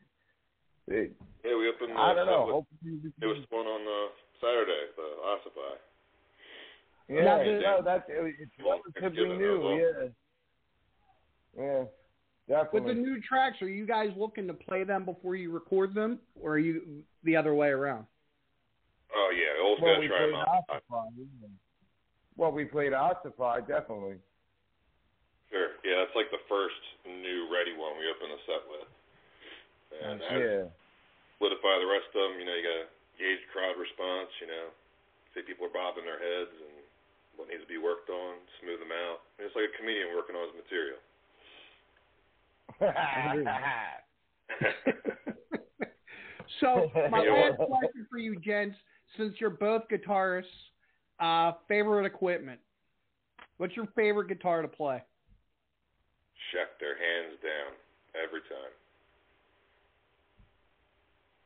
It. 0.87 1.13
Yeah, 1.43 1.55
we 1.55 1.69
opened. 1.69 1.95
I 1.95 2.11
uh, 2.11 2.13
don't 2.15 2.25
know. 2.25 2.45
With, 2.45 2.53
Hopefully, 2.55 2.99
we 3.03 3.11
it 3.21 3.25
was 3.27 3.45
one 3.51 3.67
on 3.67 3.81
uh, 3.81 4.09
Saturday, 4.41 4.85
the 4.97 5.03
Ossify. 5.23 5.75
Yeah, 7.09 7.23
Now, 7.25 7.37
the- 7.37 7.59
no, 7.61 7.81
that's 7.85 8.03
it's 8.09 8.51
relatively 8.57 9.01
Thanksgiving, 9.01 9.37
new. 9.37 9.61
that 9.61 10.01
Yeah, 10.01 10.07
yeah, 11.57 11.83
definitely. 12.47 12.81
With 12.81 12.95
the 12.95 13.01
new 13.01 13.21
tracks, 13.21 13.61
are 13.61 13.69
you 13.69 13.85
guys 13.85 14.09
looking 14.17 14.47
to 14.47 14.53
play 14.53 14.83
them 14.83 15.05
before 15.05 15.35
you 15.35 15.51
record 15.51 15.93
them, 15.93 16.19
or 16.39 16.53
are 16.53 16.59
you 16.59 17.03
the 17.23 17.35
other 17.35 17.53
way 17.53 17.69
around? 17.69 18.05
Oh 19.15 19.31
yeah, 19.31 19.63
always 19.63 19.81
well, 19.81 19.95
gotta 19.95 20.01
we 20.01 20.07
try 20.07 20.17
played 20.17 20.33
them 20.33 20.43
out. 20.43 20.65
Ossify. 20.67 21.07
Well, 22.35 22.51
we 22.51 22.65
played 22.65 22.91
Ossify, 22.91 23.63
definitely. 23.63 24.19
Sure. 25.47 25.79
Yeah, 25.87 26.03
that's 26.03 26.15
like 26.19 26.27
the 26.35 26.43
first 26.51 26.81
new 27.07 27.47
ready 27.47 27.71
one 27.77 27.95
we 27.95 28.11
opened 28.11 28.35
the 28.35 28.41
set 28.43 28.63
with. 28.67 28.89
And 29.95 30.19
as 30.19 30.35
yeah. 30.35 30.63
solidify 31.39 31.75
the 31.79 31.87
rest 31.87 32.11
of 32.11 32.19
them, 32.19 32.33
you 32.41 32.43
know, 32.43 32.55
you 32.59 32.65
gotta 32.65 32.91
gauge 33.15 33.39
crowd 33.55 33.79
response. 33.79 34.27
You 34.43 34.51
know, 34.51 34.65
see 35.31 35.47
people 35.47 35.71
are 35.71 35.75
bobbing 35.75 36.03
their 36.03 36.19
heads 36.19 36.51
and 36.51 36.75
what 37.39 37.47
needs 37.47 37.63
to 37.63 37.71
be 37.71 37.79
worked 37.79 38.11
on, 38.11 38.39
smooth 38.59 38.83
them 38.83 38.91
out. 38.91 39.23
I 39.23 39.43
mean, 39.43 39.47
it's 39.47 39.55
like 39.55 39.71
a 39.71 39.75
comedian 39.79 40.11
working 40.11 40.35
on 40.35 40.51
his 40.51 40.59
material. 40.59 40.99
So 46.61 46.89
my 47.11 47.19
last 47.19 47.57
question 47.57 48.07
for 48.09 48.17
you, 48.17 48.39
gents, 48.39 48.77
since 49.17 49.33
you're 49.39 49.49
both 49.49 49.83
guitarists, 49.91 50.43
uh, 51.19 51.53
favorite 51.67 52.05
equipment. 52.05 52.59
What's 53.57 53.75
your 53.75 53.87
favorite 53.95 54.27
guitar 54.27 54.61
to 54.61 54.67
play? 54.67 55.01
Schecter, 56.53 56.93
hands 56.99 57.39
down, 57.41 57.73
every 58.23 58.41
time. 58.41 58.73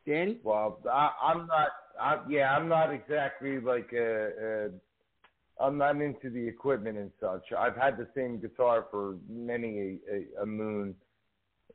Danny? 0.06 0.38
Well, 0.42 0.80
I, 0.90 1.10
I'm 1.22 1.46
not. 1.46 1.68
I, 2.00 2.18
yeah, 2.28 2.56
I'm 2.56 2.68
not 2.68 2.92
exactly 2.92 3.60
like 3.60 3.90
a, 3.92 4.68
a. 5.58 5.64
I'm 5.64 5.76
not 5.76 6.00
into 6.00 6.30
the 6.30 6.46
equipment 6.46 6.98
and 6.98 7.10
such. 7.20 7.52
I've 7.56 7.76
had 7.76 7.96
the 7.96 8.08
same 8.14 8.40
guitar 8.40 8.86
for 8.90 9.16
many 9.28 9.98
a, 10.10 10.40
a, 10.40 10.42
a 10.42 10.46
moon. 10.46 10.94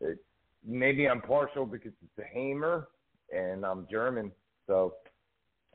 It, 0.05 0.17
maybe 0.65 1.07
I'm 1.07 1.21
partial 1.21 1.65
because 1.65 1.91
it's 2.03 2.19
a 2.19 2.33
Hamer 2.33 2.87
and 3.35 3.65
I'm 3.65 3.87
German, 3.89 4.31
so 4.67 4.93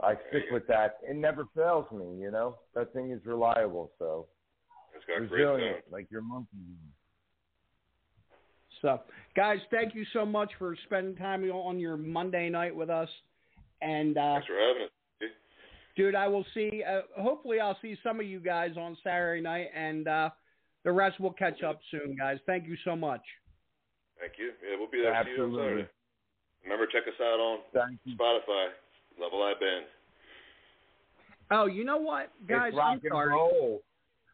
I 0.02 0.14
stick 0.28 0.44
with 0.52 0.66
that. 0.68 0.98
It 1.08 1.16
never 1.16 1.44
fails 1.54 1.86
me, 1.92 2.18
you 2.20 2.30
know. 2.30 2.56
That 2.74 2.92
thing 2.92 3.10
is 3.10 3.20
reliable, 3.26 3.92
so 3.98 4.26
It's 4.96 5.04
got 5.04 5.20
resilient, 5.30 5.76
sound. 5.84 5.92
like 5.92 6.10
your 6.10 6.22
monkey. 6.22 6.48
So, 8.82 9.00
guys, 9.36 9.58
thank 9.70 9.94
you 9.94 10.04
so 10.12 10.24
much 10.24 10.50
for 10.58 10.74
spending 10.86 11.14
time 11.16 11.44
on 11.50 11.78
your 11.78 11.96
Monday 11.98 12.48
night 12.48 12.74
with 12.74 12.88
us. 12.88 13.08
And 13.82 14.16
uh, 14.16 14.34
Thanks 14.36 14.46
for 14.46 14.54
having 14.58 14.82
us. 14.84 15.34
dude, 15.96 16.14
I 16.14 16.28
will 16.28 16.46
see. 16.54 16.82
Uh, 16.88 17.00
hopefully, 17.20 17.60
I'll 17.60 17.76
see 17.82 17.96
some 18.02 18.20
of 18.20 18.26
you 18.26 18.40
guys 18.40 18.70
on 18.78 18.96
Saturday 19.04 19.42
night, 19.42 19.68
and 19.74 20.08
uh, 20.08 20.30
the 20.84 20.92
rest 20.92 21.20
will 21.20 21.32
catch 21.32 21.62
up 21.62 21.78
soon, 21.90 22.16
guys. 22.18 22.38
Thank 22.46 22.66
you 22.66 22.76
so 22.84 22.96
much. 22.96 23.20
Thank 24.20 24.34
you. 24.38 24.52
Yeah, 24.62 24.76
we'll 24.78 24.90
be 24.90 25.00
there 25.00 25.16
for 25.24 25.28
you 25.30 25.42
on 25.42 25.48
Absolutely. 25.48 25.64
Saturday. 25.64 25.88
Remember, 26.64 26.86
check 26.86 27.02
us 27.08 27.18
out 27.20 27.40
on 27.40 27.58
Spotify, 28.06 28.66
Level 29.20 29.42
Eye 29.42 29.54
Band. 29.58 29.86
Oh, 31.50 31.66
you 31.66 31.84
know 31.84 31.96
what, 31.96 32.30
guys? 32.46 32.68
it's 32.68 32.76
rock 32.76 32.86
I'm 32.92 33.00
and 33.02 33.10
sorry. 33.10 33.32
roll. 33.32 33.82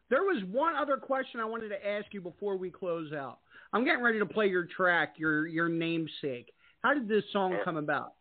There 0.09 0.23
was 0.23 0.43
one 0.51 0.75
other 0.75 0.97
question 0.97 1.39
I 1.39 1.45
wanted 1.45 1.69
to 1.69 1.87
ask 1.87 2.05
you 2.13 2.21
before 2.21 2.57
we 2.57 2.69
close 2.69 3.11
out. 3.13 3.39
I'm 3.73 3.83
getting 3.85 4.03
ready 4.03 4.19
to 4.19 4.25
play 4.25 4.47
your 4.47 4.65
track, 4.65 5.15
your 5.17 5.47
your 5.47 5.67
namesake. 5.69 6.53
How 6.83 6.93
did 6.93 7.07
this 7.07 7.23
song 7.33 7.51
All 7.51 7.57
right. 7.57 7.65
come 7.65 7.77
about? 7.77 8.13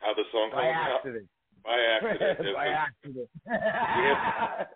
How 0.00 0.14
the 0.14 0.24
song 0.32 0.50
By 0.52 0.62
comes 0.62 0.76
out? 0.76 0.96
accident. 0.96 1.26
By 1.64 1.78
accident. 1.78 2.54
By 2.54 2.66
accident. 2.68 3.28
we 3.46 3.52
had 3.52 4.66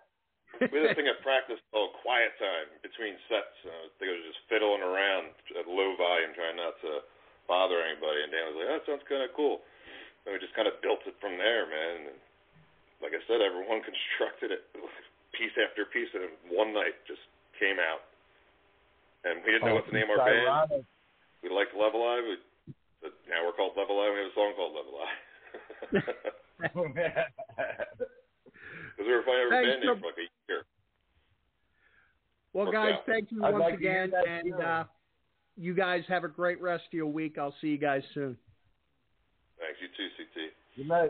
we 0.71 0.75
had 0.79 0.93
this 0.93 0.97
thing 0.99 1.09
at 1.09 1.19
practice 1.27 1.59
called 1.73 1.95
Quiet 2.05 2.33
Time 2.39 2.69
between 2.85 3.17
sets. 3.27 3.57
And 3.65 3.73
I 3.73 3.87
think 3.99 4.07
I 4.11 4.15
was 4.15 4.27
just 4.29 4.41
fiddling 4.47 4.83
around 4.83 5.33
at 5.57 5.65
low 5.67 5.95
volume, 5.99 6.31
trying 6.37 6.59
not 6.59 6.77
to 6.83 7.03
bother 7.47 7.81
anybody. 7.83 8.23
And 8.23 8.31
Dan 8.31 8.43
was 8.51 8.55
like, 8.59 8.69
oh, 8.69 8.73
"That 8.77 8.83
sounds 8.87 9.05
kind 9.09 9.23
of 9.23 9.31
cool." 9.35 9.65
And 10.23 10.31
we 10.31 10.39
just 10.39 10.55
kind 10.55 10.71
of 10.71 10.79
built 10.79 11.03
it 11.03 11.19
from 11.19 11.35
there, 11.35 11.67
man. 11.67 12.13
And 12.13 12.19
like 13.03 13.11
I 13.11 13.21
said, 13.27 13.43
everyone 13.43 13.83
constructed 13.89 14.55
it 14.55 14.63
piece 15.35 15.55
after 15.59 15.83
piece, 15.89 16.11
and 16.13 16.29
one 16.53 16.71
night 16.71 16.95
just 17.09 17.23
came 17.59 17.81
out. 17.81 18.05
And 19.23 19.41
we 19.43 19.55
didn't 19.55 19.67
know 19.67 19.75
what 19.79 19.87
to 19.87 19.93
oh, 19.95 19.99
name 19.99 20.11
our 20.11 20.19
band. 20.19 20.83
We 21.41 21.49
liked 21.51 21.75
Level 21.75 22.03
Eye. 22.03 22.23
We, 22.23 22.35
but 23.03 23.11
now 23.27 23.43
we're 23.43 23.55
called 23.55 23.75
Level 23.75 23.99
Eye. 23.99 24.11
We 24.11 24.19
have 24.23 24.31
a 24.31 24.35
song 24.35 24.51
called 24.55 24.75
Level 24.75 24.95
Eye. 24.99 25.15
Because 28.93 29.05
we 29.07 29.11
were 29.11 29.25
every 29.27 29.51
Thanks 29.51 29.83
band 29.83 29.83
so- 29.83 29.99
for 29.99 30.07
like 30.07 30.19
a. 30.19 30.27
Well, 32.53 32.65
Worked 32.65 32.75
guys, 32.75 32.93
out. 32.93 33.05
thank 33.07 33.31
you 33.31 33.43
I'd 33.43 33.51
once 33.53 33.63
like 33.63 33.73
again, 33.73 34.11
and 34.27 34.53
uh, 34.61 34.83
you 35.57 35.73
guys 35.73 36.03
have 36.07 36.23
a 36.23 36.27
great 36.27 36.61
rest 36.61 36.83
of 36.87 36.93
your 36.93 37.07
week. 37.07 37.37
I'll 37.37 37.55
see 37.61 37.67
you 37.67 37.77
guys 37.77 38.03
soon. 38.13 38.37
Thanks. 39.59 39.79
You 39.81 39.87
too, 39.97 40.09
CT. 40.17 40.51
Good 40.77 40.87
night. 40.87 41.09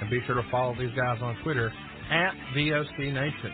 And 0.00 0.08
be 0.08 0.20
sure 0.26 0.34
to 0.36 0.50
follow 0.50 0.74
these 0.78 0.94
guys 0.96 1.18
on 1.20 1.36
Twitter 1.42 1.70
at 2.10 2.32
VOC 2.56 3.12
Nation. 3.12 3.52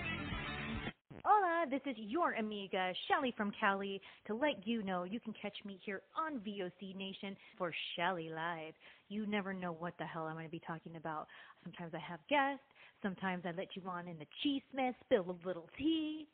Hola, 1.24 1.66
this 1.68 1.80
is 1.86 1.97
your 1.99 2.34
amiga 2.34 2.92
Shelly 3.09 3.34
from 3.36 3.53
Cali 3.59 4.01
to 4.28 4.34
let 4.34 4.64
you 4.64 4.84
know 4.84 5.03
you 5.03 5.18
can 5.18 5.34
catch 5.42 5.57
me 5.64 5.80
here 5.84 6.03
on 6.16 6.38
VOC 6.40 6.94
Nation 6.97 7.36
for 7.59 7.72
Shelly 7.97 8.30
Live. 8.30 8.74
You 9.09 9.26
never 9.26 9.53
know 9.53 9.72
what 9.72 9.94
the 9.99 10.05
hell 10.05 10.26
I'm 10.26 10.34
going 10.34 10.44
to 10.44 10.51
be 10.51 10.62
talking 10.64 10.94
about. 10.94 11.26
Sometimes 11.64 11.92
I 11.94 11.99
have 11.99 12.20
guests, 12.30 12.64
sometimes 13.03 13.42
I 13.44 13.51
let 13.57 13.74
you 13.74 13.82
on 13.88 14.07
in 14.07 14.16
the 14.16 14.26
cheese 14.44 14.62
mess, 14.72 14.94
spill 15.05 15.26
a 15.28 15.47
little 15.47 15.68
tea. 15.76 16.28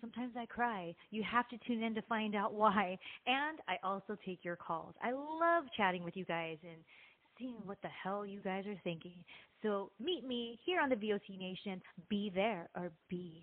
Sometimes 0.00 0.32
I 0.38 0.46
cry. 0.46 0.94
You 1.10 1.22
have 1.30 1.48
to 1.48 1.58
tune 1.66 1.82
in 1.82 1.94
to 1.94 2.02
find 2.02 2.34
out 2.34 2.54
why. 2.54 2.98
And 3.26 3.58
I 3.68 3.76
also 3.82 4.16
take 4.24 4.44
your 4.44 4.56
calls. 4.56 4.94
I 5.02 5.12
love 5.12 5.64
chatting 5.76 6.04
with 6.04 6.16
you 6.16 6.24
guys 6.24 6.58
and 6.62 6.80
seeing 7.38 7.56
what 7.64 7.78
the 7.82 7.88
hell 7.88 8.26
you 8.26 8.40
guys 8.40 8.66
are 8.66 8.80
thinking. 8.84 9.24
So 9.62 9.90
meet 10.00 10.24
me 10.26 10.58
here 10.64 10.80
on 10.80 10.88
the 10.88 10.96
VOC 10.96 11.38
Nation. 11.38 11.80
Be 12.08 12.30
there 12.34 12.68
or 12.76 12.92
be 13.08 13.42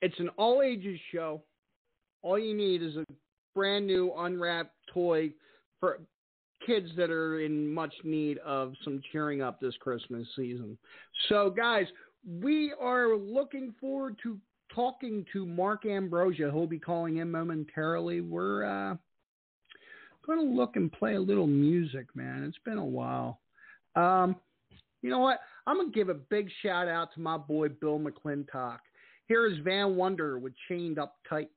it's 0.00 0.18
an 0.18 0.28
all 0.36 0.62
ages 0.62 0.98
show. 1.12 1.42
All 2.22 2.38
you 2.38 2.54
need 2.54 2.82
is 2.82 2.96
a 2.96 3.04
brand 3.54 3.86
new 3.86 4.12
unwrapped 4.16 4.74
toy 4.92 5.32
for 5.80 6.00
kids 6.64 6.88
that 6.96 7.10
are 7.10 7.40
in 7.40 7.72
much 7.72 7.92
need 8.04 8.38
of 8.38 8.74
some 8.84 9.02
cheering 9.10 9.42
up 9.42 9.60
this 9.60 9.74
Christmas 9.80 10.26
season. 10.36 10.78
So, 11.28 11.50
guys, 11.50 11.86
we 12.24 12.72
are 12.80 13.16
looking 13.16 13.74
forward 13.80 14.16
to 14.22 14.38
talking 14.74 15.24
to 15.32 15.46
Mark 15.46 15.86
Ambrosia. 15.86 16.50
He'll 16.52 16.66
be 16.66 16.78
calling 16.78 17.18
in 17.18 17.30
momentarily. 17.30 18.20
We're 18.20 18.64
uh, 18.64 18.96
gonna 20.26 20.42
look 20.42 20.76
and 20.76 20.90
play 20.90 21.14
a 21.14 21.20
little 21.20 21.46
music, 21.46 22.06
man. 22.14 22.44
It's 22.44 22.58
been 22.64 22.78
a 22.78 22.84
while. 22.84 23.40
Um, 23.96 24.36
you 25.02 25.10
know 25.10 25.18
what? 25.18 25.40
I'm 25.66 25.76
gonna 25.76 25.90
give 25.90 26.08
a 26.08 26.14
big 26.14 26.48
shout 26.62 26.88
out 26.88 27.12
to 27.14 27.20
my 27.20 27.36
boy 27.36 27.68
Bill 27.68 27.98
McClintock. 27.98 28.78
Here 29.28 29.46
is 29.46 29.58
Van 29.64 29.96
Wonder 29.96 30.38
with 30.38 30.52
Chained 30.68 30.98
Up 30.98 31.16
Tight. 31.28 31.50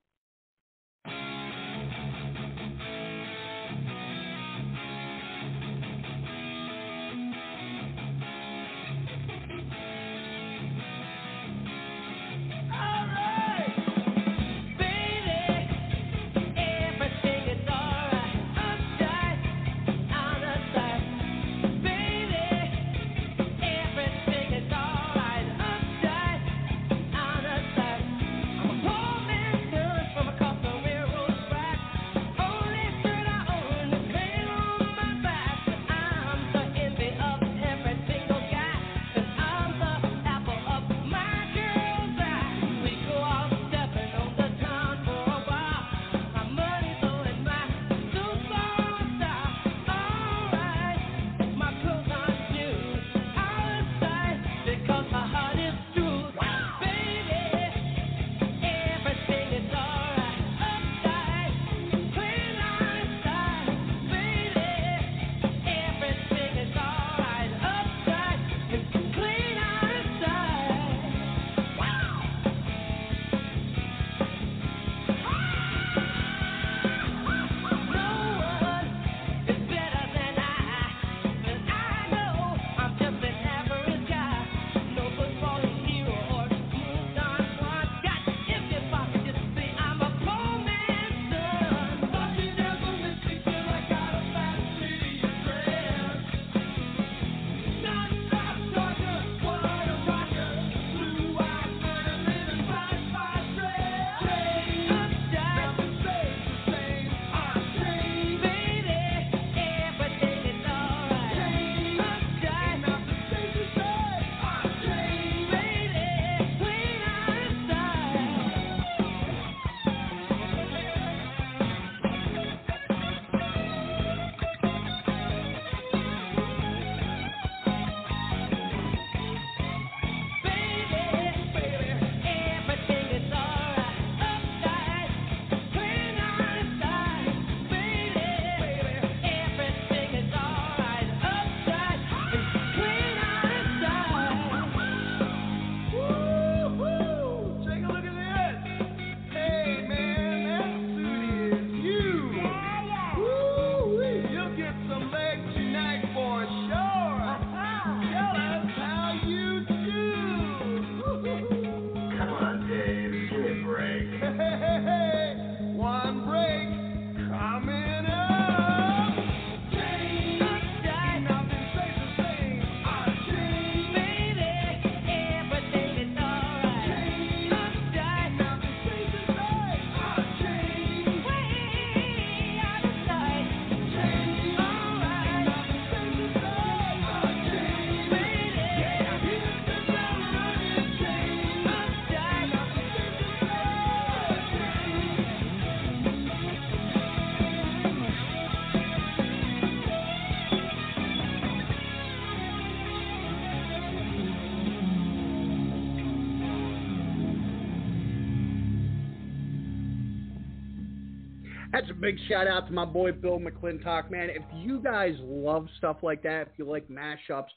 That's 211.76 211.92
a 211.92 211.94
big 211.94 212.16
shout 212.30 212.48
out 212.48 212.68
to 212.68 212.74
my 212.74 212.86
boy 212.86 213.12
Bill 213.12 213.38
McClintock, 213.38 214.10
man. 214.10 214.30
If 214.30 214.44
you 214.56 214.80
guys 214.80 215.16
love 215.20 215.68
stuff 215.78 215.98
like 216.04 216.24
that, 216.24 216.44
if 216.44 216.48
you 216.56 216.64
like 216.64 216.88
mashups, 216.88 217.50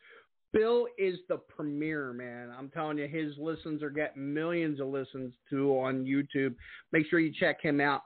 Bill 0.52 0.88
is 0.98 1.20
the 1.28 1.36
premier, 1.36 2.12
man. 2.12 2.52
I'm 2.58 2.68
telling 2.70 2.98
you, 2.98 3.06
his 3.06 3.38
listens 3.38 3.80
are 3.80 3.90
getting 3.90 4.34
millions 4.34 4.80
of 4.80 4.88
listens 4.88 5.34
to 5.50 5.70
on 5.78 6.04
YouTube. 6.04 6.56
Make 6.90 7.06
sure 7.08 7.20
you 7.20 7.32
check 7.38 7.62
him 7.62 7.80
out. 7.80 8.02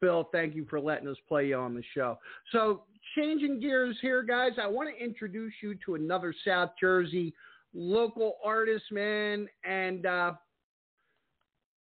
Bill, 0.00 0.28
thank 0.30 0.54
you 0.54 0.64
for 0.70 0.78
letting 0.78 1.08
us 1.08 1.16
play 1.26 1.48
you 1.48 1.56
on 1.56 1.74
the 1.74 1.82
show. 1.92 2.20
So, 2.52 2.84
changing 3.16 3.58
gears 3.58 3.96
here, 4.00 4.22
guys, 4.22 4.52
I 4.62 4.68
want 4.68 4.88
to 4.96 5.04
introduce 5.04 5.54
you 5.60 5.74
to 5.86 5.96
another 5.96 6.32
South 6.46 6.70
Jersey 6.80 7.34
local 7.74 8.36
artist, 8.44 8.84
man, 8.92 9.48
and 9.64 10.06
uh, 10.06 10.34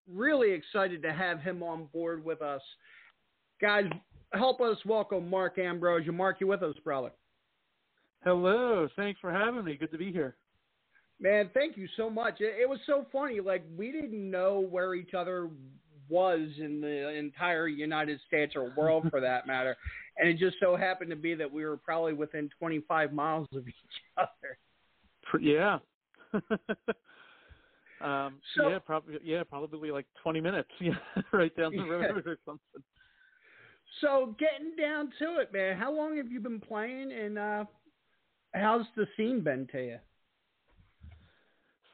really 0.09 0.53
excited 0.53 1.03
to 1.03 1.13
have 1.13 1.41
him 1.41 1.65
on 1.65 1.87
board 1.87 2.25
with 2.25 2.41
us. 2.41 2.63
Guys, 3.61 3.87
help 4.33 4.61
us 4.61 4.77
welcome 4.87 5.29
Mark 5.29 5.59
Ambrosia. 5.59 6.13
Mark, 6.13 6.41
you 6.41 6.47
with 6.47 6.63
us, 6.63 6.77
brother? 6.85 7.11
Hello. 8.25 8.89
Thanks 8.97 9.19
for 9.21 9.33
having 9.33 9.65
me. 9.65 9.77
Good 9.77 9.91
to 9.93 9.99
be 9.99 10.13
here. 10.13 10.37
Man, 11.21 11.51
thank 11.55 11.77
you 11.77 11.89
so 11.97 12.09
much. 12.09 12.41
It, 12.41 12.55
it 12.61 12.69
was 12.69 12.79
so 12.87 13.07
funny. 13.13 13.41
Like 13.41 13.65
we 13.77 13.91
didn't 13.91 14.31
know 14.31 14.61
where 14.61 14.95
each 14.95 15.15
other 15.15 15.51
was 16.09 16.49
in 16.59 16.81
the 16.81 17.09
entire 17.09 17.67
United 17.69 18.21
States 18.27 18.55
or 18.55 18.73
world, 18.77 19.09
for 19.11 19.21
that 19.21 19.47
matter, 19.49 19.77
and 20.17 20.29
it 20.29 20.39
just 20.39 20.57
so 20.61 20.77
happened 20.77 21.11
to 21.11 21.17
be 21.17 21.35
that 21.35 21.51
we 21.53 21.65
were 21.65 21.77
probably 21.77 22.13
within 22.13 22.49
25 22.59 23.13
miles 23.13 23.49
of 23.55 23.67
each 23.69 23.75
other. 24.17 24.59
Yeah. 25.41 25.79
um, 28.01 28.39
So- 28.57 28.69
yeah, 28.69 28.79
probably. 28.79 29.19
Yeah, 29.25 29.43
probably 29.43 29.91
like 29.91 30.07
20 30.23 30.41
minutes. 30.41 30.71
Yeah, 30.81 30.93
right 31.33 31.55
down 31.57 31.77
the 31.77 31.83
road 31.83 32.23
or 32.27 32.39
something. 32.47 32.83
So, 34.01 34.37
getting 34.39 34.77
down 34.77 35.13
to 35.19 35.41
it, 35.41 35.53
man. 35.53 35.77
How 35.77 35.93
long 35.93 36.17
have 36.17 36.31
you 36.31 36.41
been 36.41 36.61
playing, 36.61 37.13
and 37.13 37.39
uh, 37.39 37.65
how's 38.55 38.87
the 38.97 39.07
scene 39.17 39.41
been 39.41 39.67
to 39.73 39.83
you? 39.83 39.99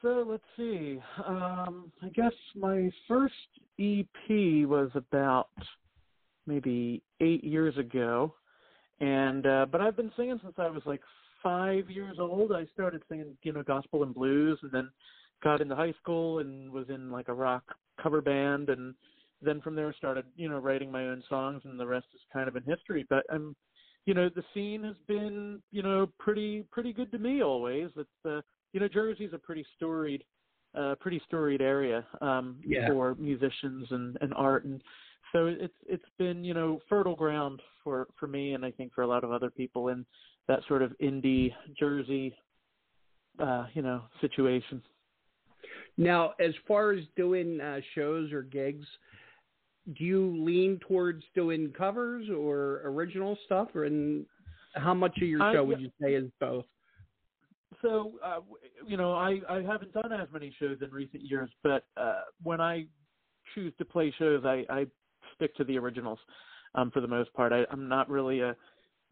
So 0.01 0.23
let's 0.27 0.43
see. 0.55 0.99
Um, 1.25 1.91
I 2.03 2.09
guess 2.09 2.33
my 2.55 2.91
first 3.07 3.33
EP 3.79 4.67
was 4.67 4.91
about 4.93 5.49
maybe 6.45 7.01
eight 7.21 7.43
years 7.43 7.77
ago. 7.77 8.35
And 8.99 9.45
uh, 9.45 9.65
but 9.71 9.81
I've 9.81 9.97
been 9.97 10.11
singing 10.15 10.39
since 10.43 10.55
I 10.57 10.69
was 10.69 10.83
like 10.85 11.01
five 11.41 11.89
years 11.89 12.17
old. 12.19 12.51
I 12.51 12.65
started 12.73 13.01
singing, 13.09 13.35
you 13.43 13.51
know, 13.51 13.63
gospel 13.63 14.03
and 14.03 14.13
blues, 14.13 14.59
and 14.61 14.71
then 14.71 14.89
got 15.43 15.59
into 15.59 15.75
high 15.75 15.93
school 16.01 16.39
and 16.39 16.71
was 16.71 16.89
in 16.89 17.11
like 17.11 17.27
a 17.27 17.33
rock 17.33 17.63
cover 18.01 18.21
band, 18.21 18.69
and 18.69 18.93
then 19.41 19.61
from 19.61 19.75
there 19.75 19.93
started, 19.93 20.25
you 20.35 20.49
know, 20.49 20.59
writing 20.59 20.91
my 20.91 21.07
own 21.07 21.23
songs, 21.29 21.61
and 21.65 21.79
the 21.79 21.85
rest 21.85 22.07
is 22.13 22.21
kind 22.31 22.47
of 22.47 22.55
in 22.55 22.63
history. 22.63 23.05
But 23.09 23.23
I'm, 23.29 23.55
you 24.05 24.13
know, 24.13 24.29
the 24.29 24.43
scene 24.53 24.83
has 24.83 24.95
been, 25.07 25.61
you 25.71 25.83
know, 25.83 26.07
pretty 26.19 26.65
pretty 26.71 26.93
good 26.93 27.11
to 27.11 27.17
me 27.17 27.41
always. 27.43 27.89
It's, 27.95 28.09
uh, 28.25 28.41
you 28.73 28.79
know, 28.79 28.87
Jersey's 28.87 29.33
a 29.33 29.37
pretty 29.37 29.65
storied, 29.75 30.23
uh, 30.77 30.95
pretty 30.99 31.21
storied 31.27 31.61
area 31.61 32.05
um, 32.21 32.59
Yeah. 32.65 32.87
for 32.87 33.15
musicians 33.15 33.87
and 33.91 34.17
and 34.21 34.33
art, 34.33 34.65
and 34.65 34.81
so 35.31 35.47
it's 35.47 35.73
it's 35.87 36.09
been 36.17 36.43
you 36.43 36.53
know 36.53 36.79
fertile 36.87 37.15
ground 37.15 37.61
for 37.83 38.07
for 38.19 38.27
me, 38.27 38.53
and 38.53 38.63
I 38.65 38.71
think 38.71 38.93
for 38.93 39.01
a 39.01 39.07
lot 39.07 39.23
of 39.23 39.31
other 39.31 39.49
people 39.49 39.89
in 39.89 40.05
that 40.47 40.59
sort 40.67 40.81
of 40.81 40.93
indie 41.01 41.51
Jersey, 41.77 42.35
uh, 43.39 43.65
you 43.73 43.81
know, 43.81 44.03
situation. 44.21 44.81
Now, 45.97 46.33
as 46.39 46.53
far 46.67 46.91
as 46.91 47.03
doing 47.15 47.59
uh, 47.61 47.79
shows 47.95 48.31
or 48.31 48.41
gigs, 48.41 48.85
do 49.93 50.03
you 50.03 50.43
lean 50.43 50.79
towards 50.87 51.23
doing 51.35 51.71
covers 51.77 52.29
or 52.29 52.81
original 52.85 53.37
stuff, 53.45 53.69
or 53.75 53.85
and 53.85 54.25
how 54.73 54.93
much 54.93 55.15
of 55.17 55.27
your 55.27 55.43
I- 55.43 55.53
show 55.53 55.63
would 55.63 55.79
you 55.79 55.91
say 56.01 56.15
is 56.15 56.29
both? 56.39 56.65
So, 57.81 58.13
uh, 58.23 58.39
you 58.87 58.97
know, 58.97 59.13
I, 59.13 59.41
I 59.49 59.61
haven't 59.61 59.93
done 59.93 60.11
as 60.13 60.27
many 60.31 60.53
shows 60.59 60.77
in 60.81 60.89
recent 60.91 61.23
years, 61.23 61.49
but 61.61 61.83
uh, 61.97 62.21
when 62.41 62.61
I 62.61 62.85
choose 63.53 63.73
to 63.77 63.85
play 63.85 64.13
shows, 64.17 64.43
I, 64.45 64.65
I 64.69 64.87
stick 65.35 65.55
to 65.57 65.63
the 65.65 65.77
originals 65.77 66.19
um, 66.73 66.89
for 66.89 67.01
the 67.01 67.07
most 67.07 67.33
part. 67.33 67.51
I, 67.51 67.65
I'm 67.69 67.87
not 67.87 68.09
really 68.09 68.39
a, 68.39 68.55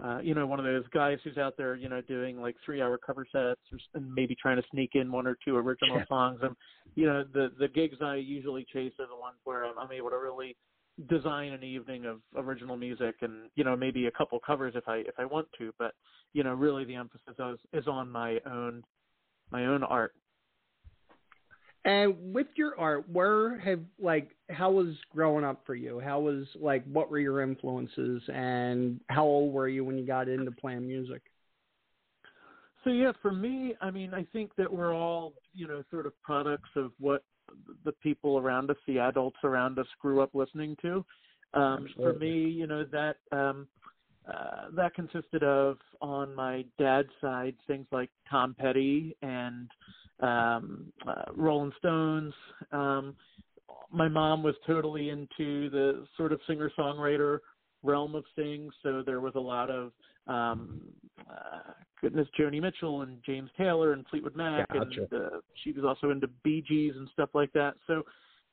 uh, 0.03 0.19
you 0.19 0.33
know, 0.33 0.45
one 0.47 0.59
of 0.59 0.65
those 0.65 0.87
guys 0.93 1.19
who's 1.23 1.37
out 1.37 1.55
there, 1.57 1.75
you 1.75 1.89
know, 1.89 2.01
doing 2.01 2.41
like 2.41 2.55
three-hour 2.65 2.99
cover 3.05 3.25
sets 3.31 3.61
or, 3.71 3.77
and 3.93 4.13
maybe 4.13 4.35
trying 4.41 4.57
to 4.57 4.63
sneak 4.71 4.91
in 4.95 5.11
one 5.11 5.27
or 5.27 5.37
two 5.45 5.55
original 5.57 5.97
Yeah. 5.97 6.05
songs. 6.07 6.39
And 6.41 6.55
you 6.95 7.05
know, 7.05 7.23
the 7.23 7.51
the 7.59 7.67
gigs 7.67 7.97
I 8.01 8.15
usually 8.15 8.65
chase 8.73 8.93
are 8.99 9.07
the 9.07 9.15
ones 9.15 9.37
where 9.43 9.65
I'm, 9.65 9.77
I'm 9.77 9.91
able 9.91 10.09
to 10.09 10.17
really 10.17 10.55
design 11.09 11.53
an 11.53 11.63
evening 11.63 12.05
of 12.05 12.21
original 12.35 12.77
music 12.77 13.15
and 13.21 13.49
you 13.55 13.63
know 13.63 13.75
maybe 13.75 14.05
a 14.05 14.11
couple 14.11 14.39
covers 14.45 14.73
if 14.75 14.87
I 14.87 14.97
if 14.97 15.15
I 15.17 15.25
want 15.25 15.47
to, 15.59 15.73
but 15.79 15.93
you 16.33 16.43
know 16.43 16.53
really 16.53 16.85
the 16.85 16.95
emphasis 16.95 17.35
is 17.39 17.59
is 17.73 17.87
on 17.87 18.09
my 18.09 18.39
own 18.45 18.83
my 19.51 19.65
own 19.65 19.83
art. 19.83 20.13
And 21.85 22.33
with 22.33 22.47
your 22.55 22.79
art, 22.79 23.09
where 23.09 23.59
have 23.59 23.81
like 23.99 24.29
how 24.49 24.71
was 24.71 24.95
growing 25.13 25.43
up 25.43 25.63
for 25.65 25.75
you? 25.75 25.99
How 25.99 26.19
was 26.19 26.45
like 26.55 26.83
what 26.85 27.11
were 27.11 27.19
your 27.19 27.41
influences, 27.41 28.21
and 28.33 29.01
how 29.09 29.23
old 29.23 29.53
were 29.53 29.67
you 29.67 29.83
when 29.83 29.97
you 29.97 30.05
got 30.05 30.29
into 30.29 30.51
playing 30.51 30.87
music? 30.87 31.21
So 32.83 32.89
yeah, 32.89 33.11
for 33.21 33.31
me, 33.31 33.75
I 33.81 33.91
mean, 33.91 34.13
I 34.13 34.25
think 34.33 34.51
that 34.57 34.71
we're 34.71 34.93
all, 34.93 35.33
you 35.53 35.67
know, 35.67 35.83
sort 35.91 36.05
of 36.05 36.13
products 36.21 36.69
of 36.75 36.91
what 36.99 37.23
the 37.85 37.91
people 37.91 38.37
around 38.37 38.69
us, 38.69 38.77
the 38.87 38.99
adults 38.99 39.37
around 39.43 39.79
us, 39.79 39.87
grew 39.99 40.21
up 40.21 40.31
listening 40.33 40.75
to. 40.81 41.05
Um, 41.53 41.87
for 41.95 42.13
me, 42.13 42.49
you 42.49 42.65
know, 42.65 42.83
that 42.91 43.17
um, 43.31 43.67
uh, 44.27 44.69
that 44.75 44.95
consisted 44.95 45.43
of 45.43 45.77
on 46.01 46.33
my 46.33 46.65
dad's 46.79 47.09
side 47.21 47.55
things 47.67 47.85
like 47.91 48.09
Tom 48.29 48.55
Petty 48.57 49.15
and 49.21 49.69
um, 50.19 50.91
uh, 51.07 51.31
Rolling 51.35 51.71
Stones. 51.79 52.33
Um, 52.71 53.15
my 53.91 54.07
mom 54.07 54.43
was 54.43 54.55
totally 54.65 55.09
into 55.09 55.69
the 55.69 56.05
sort 56.17 56.31
of 56.31 56.39
singer 56.47 56.71
songwriter 56.77 57.39
realm 57.83 58.15
of 58.15 58.23
things, 58.35 58.73
so 58.81 59.03
there 59.05 59.21
was 59.21 59.33
a 59.35 59.39
lot 59.39 59.69
of 59.69 59.91
um 60.27 60.79
uh, 61.29 61.73
goodness 62.01 62.27
Joni 62.39 62.61
Mitchell 62.61 63.01
and 63.01 63.17
James 63.25 63.49
Taylor 63.57 63.91
and 63.91 64.05
Fleetwood 64.09 64.37
Mac 64.37 64.71
Gotcha. 64.71 65.07
and 65.11 65.13
uh, 65.13 65.29
she 65.63 65.73
was 65.73 65.83
also 65.83 66.11
into 66.11 66.27
Bee 66.45 66.63
Gees 66.65 66.93
and 66.95 67.09
stuff 67.11 67.29
like 67.33 67.51
that. 67.51 67.73
So 67.87 68.03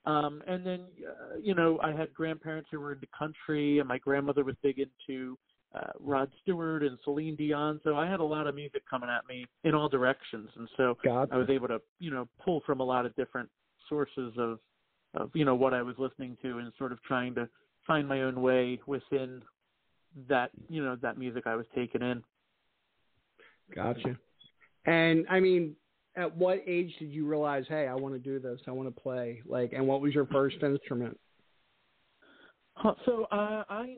um 0.05 0.43
and 0.49 0.67
then 0.67 0.81
uh, 1.09 1.37
you 1.41 1.55
know 1.55 1.79
I 1.81 1.93
had 1.93 2.13
grandparents 2.13 2.69
who 2.73 2.81
were 2.81 2.93
into 2.93 3.07
country 3.17 3.79
and 3.79 3.87
my 3.87 3.99
grandmother 3.99 4.43
was 4.43 4.57
big 4.65 4.81
into 4.81 5.39
uh, 5.75 5.93
Rod 6.01 6.31
Stewart 6.43 6.83
and 6.83 6.99
Celine 7.05 7.37
Dion. 7.37 7.81
So 7.85 7.97
I 7.97 8.09
had 8.09 8.21
a 8.21 8.25
lot 8.25 8.47
of 8.47 8.55
music 8.55 8.83
coming 8.89 9.09
at 9.09 9.27
me 9.29 9.47
in 9.65 9.75
all 9.75 9.89
directions, 9.89 10.49
and 10.57 10.69
so 10.77 10.97
Gotcha. 11.05 11.35
I 11.35 11.37
was 11.37 11.49
able 11.49 11.69
to 11.69 11.81
you 11.99 12.11
know 12.11 12.29
pull 12.45 12.63
from 12.67 12.81
a 12.81 12.85
lot 12.85 13.07
of 13.07 13.15
different 13.17 13.49
sources 13.89 14.33
of 14.39 14.59
of 15.15 15.31
you 15.35 15.45
know 15.45 15.55
what 15.55 15.75
I 15.75 15.83
was 15.83 15.97
listening 15.99 16.37
to 16.43 16.59
and 16.59 16.73
sort 16.79 16.93
of 16.93 17.03
trying 17.03 17.35
to 17.37 17.49
find 17.87 18.07
my 18.09 18.23
own 18.23 18.41
way 18.41 18.81
within 18.87 19.43
that 20.29 20.51
you 20.69 20.85
know 20.85 20.97
that 21.03 21.19
music 21.19 21.47
I 21.47 21.57
was 21.57 21.67
taking 21.75 22.03
in. 22.03 22.23
Gotcha. 23.75 24.19
And 24.87 25.27
I 25.31 25.41
mean, 25.41 25.77
at 26.17 26.35
what 26.37 26.63
age 26.67 26.93
did 26.99 27.11
you 27.11 27.27
realize, 27.27 27.65
hey, 27.69 27.87
I 27.87 27.95
want 27.95 28.15
to 28.15 28.19
do 28.19 28.41
this, 28.41 28.61
I 28.67 28.73
want 28.73 28.95
to 28.95 29.01
play? 29.01 29.43
Like, 29.47 29.73
and 29.73 29.87
what 29.87 30.01
was 30.01 30.15
your 30.15 30.27
first 30.27 30.57
instrument? 30.63 31.19
So 33.05 33.27
uh, 33.31 33.63
I, 33.69 33.97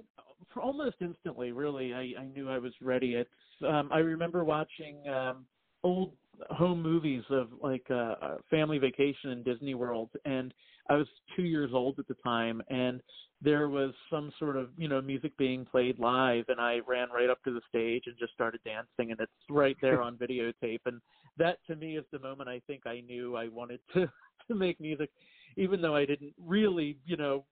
for 0.53 0.61
almost 0.61 0.97
instantly, 1.01 1.53
really, 1.53 1.95
I, 1.95 2.21
I 2.21 2.27
knew 2.35 2.51
I 2.51 2.59
was 2.59 2.73
ready. 2.81 3.15
It's 3.15 3.31
um, 3.67 3.91
I 3.93 3.99
remember 3.99 4.45
watching 4.45 4.97
um, 5.09 5.47
old 5.85 6.13
home 6.51 6.83
movies 6.83 7.23
of 7.31 7.49
like 7.63 7.87
uh, 7.91 8.15
uh, 8.23 8.37
Family 8.51 8.79
Vacation 8.79 9.31
in 9.31 9.43
Disney 9.43 9.75
World, 9.75 10.11
and 10.25 10.53
I 10.89 10.97
was 10.97 11.07
two 11.37 11.43
years 11.43 11.71
old 11.73 11.99
at 11.99 12.09
the 12.09 12.17
time, 12.25 12.63
and 12.69 13.01
there 13.41 13.69
was 13.69 13.93
some 14.11 14.33
sort 14.39 14.57
of 14.57 14.71
you 14.77 14.89
know 14.89 15.01
music 15.01 15.37
being 15.37 15.65
played 15.65 15.99
live, 15.99 16.45
and 16.49 16.61
I 16.61 16.81
ran 16.87 17.09
right 17.11 17.31
up 17.31 17.43
to 17.45 17.53
the 17.53 17.61
stage 17.69 18.05
and 18.07 18.17
just 18.19 18.33
started 18.33 18.61
dancing, 18.65 19.13
and 19.13 19.21
it's 19.21 19.33
right 19.51 19.77
there 19.81 20.03
on 20.03 20.17
videotape, 20.17 20.81
and 20.87 21.01
that 21.39 21.59
to 21.67 21.77
me 21.77 21.97
is 21.97 22.05
the 22.13 22.19
moment 22.19 22.49
I 22.49 22.61
think 22.67 22.87
I 22.87 23.01
knew 23.01 23.37
I 23.37 23.49
wanted 23.49 23.81
to 23.95 24.11
to 24.49 24.55
make 24.55 24.81
music, 24.81 25.11
even 25.57 25.81
though 25.81 25.97
I 25.97 26.05
didn't 26.05 26.35
really 26.45 26.97
you 27.07 27.17
know 27.17 27.45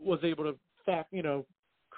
was 0.00 0.20
able 0.22 0.44
to 0.44 0.56
fact 0.86 1.12
you 1.12 1.22
know 1.22 1.44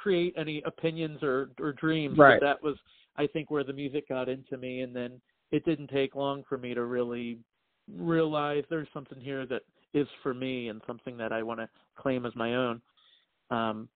create 0.01 0.35
any 0.37 0.63
opinions 0.65 1.23
or 1.23 1.51
or 1.61 1.73
dreams 1.73 2.17
but 2.17 2.25
Right. 2.25 2.41
that 2.41 2.63
was 2.63 2.77
i 3.17 3.27
think 3.27 3.51
where 3.51 3.65
the 3.65 3.73
music 3.73 4.09
got 4.09 4.29
into 4.29 4.57
me 4.57 4.81
and 4.81 4.95
then 4.95 5.21
it 5.51 5.65
didn't 5.65 5.89
take 5.89 6.15
long 6.15 6.43
for 6.49 6.57
me 6.57 6.75
to 6.75 6.85
really 6.85 7.39
realize 7.97 8.65
there's 8.71 8.89
something 8.95 9.21
here 9.21 9.47
that 9.47 9.63
is 9.93 10.07
for 10.23 10.33
me 10.33 10.69
and 10.69 10.81
something 10.87 11.17
that 11.19 11.33
i 11.33 11.43
want 11.43 11.61
to 11.61 11.69
claim 11.97 12.25
as 12.25 12.35
my 12.35 12.55
own. 12.55 12.81
Um 13.51 13.89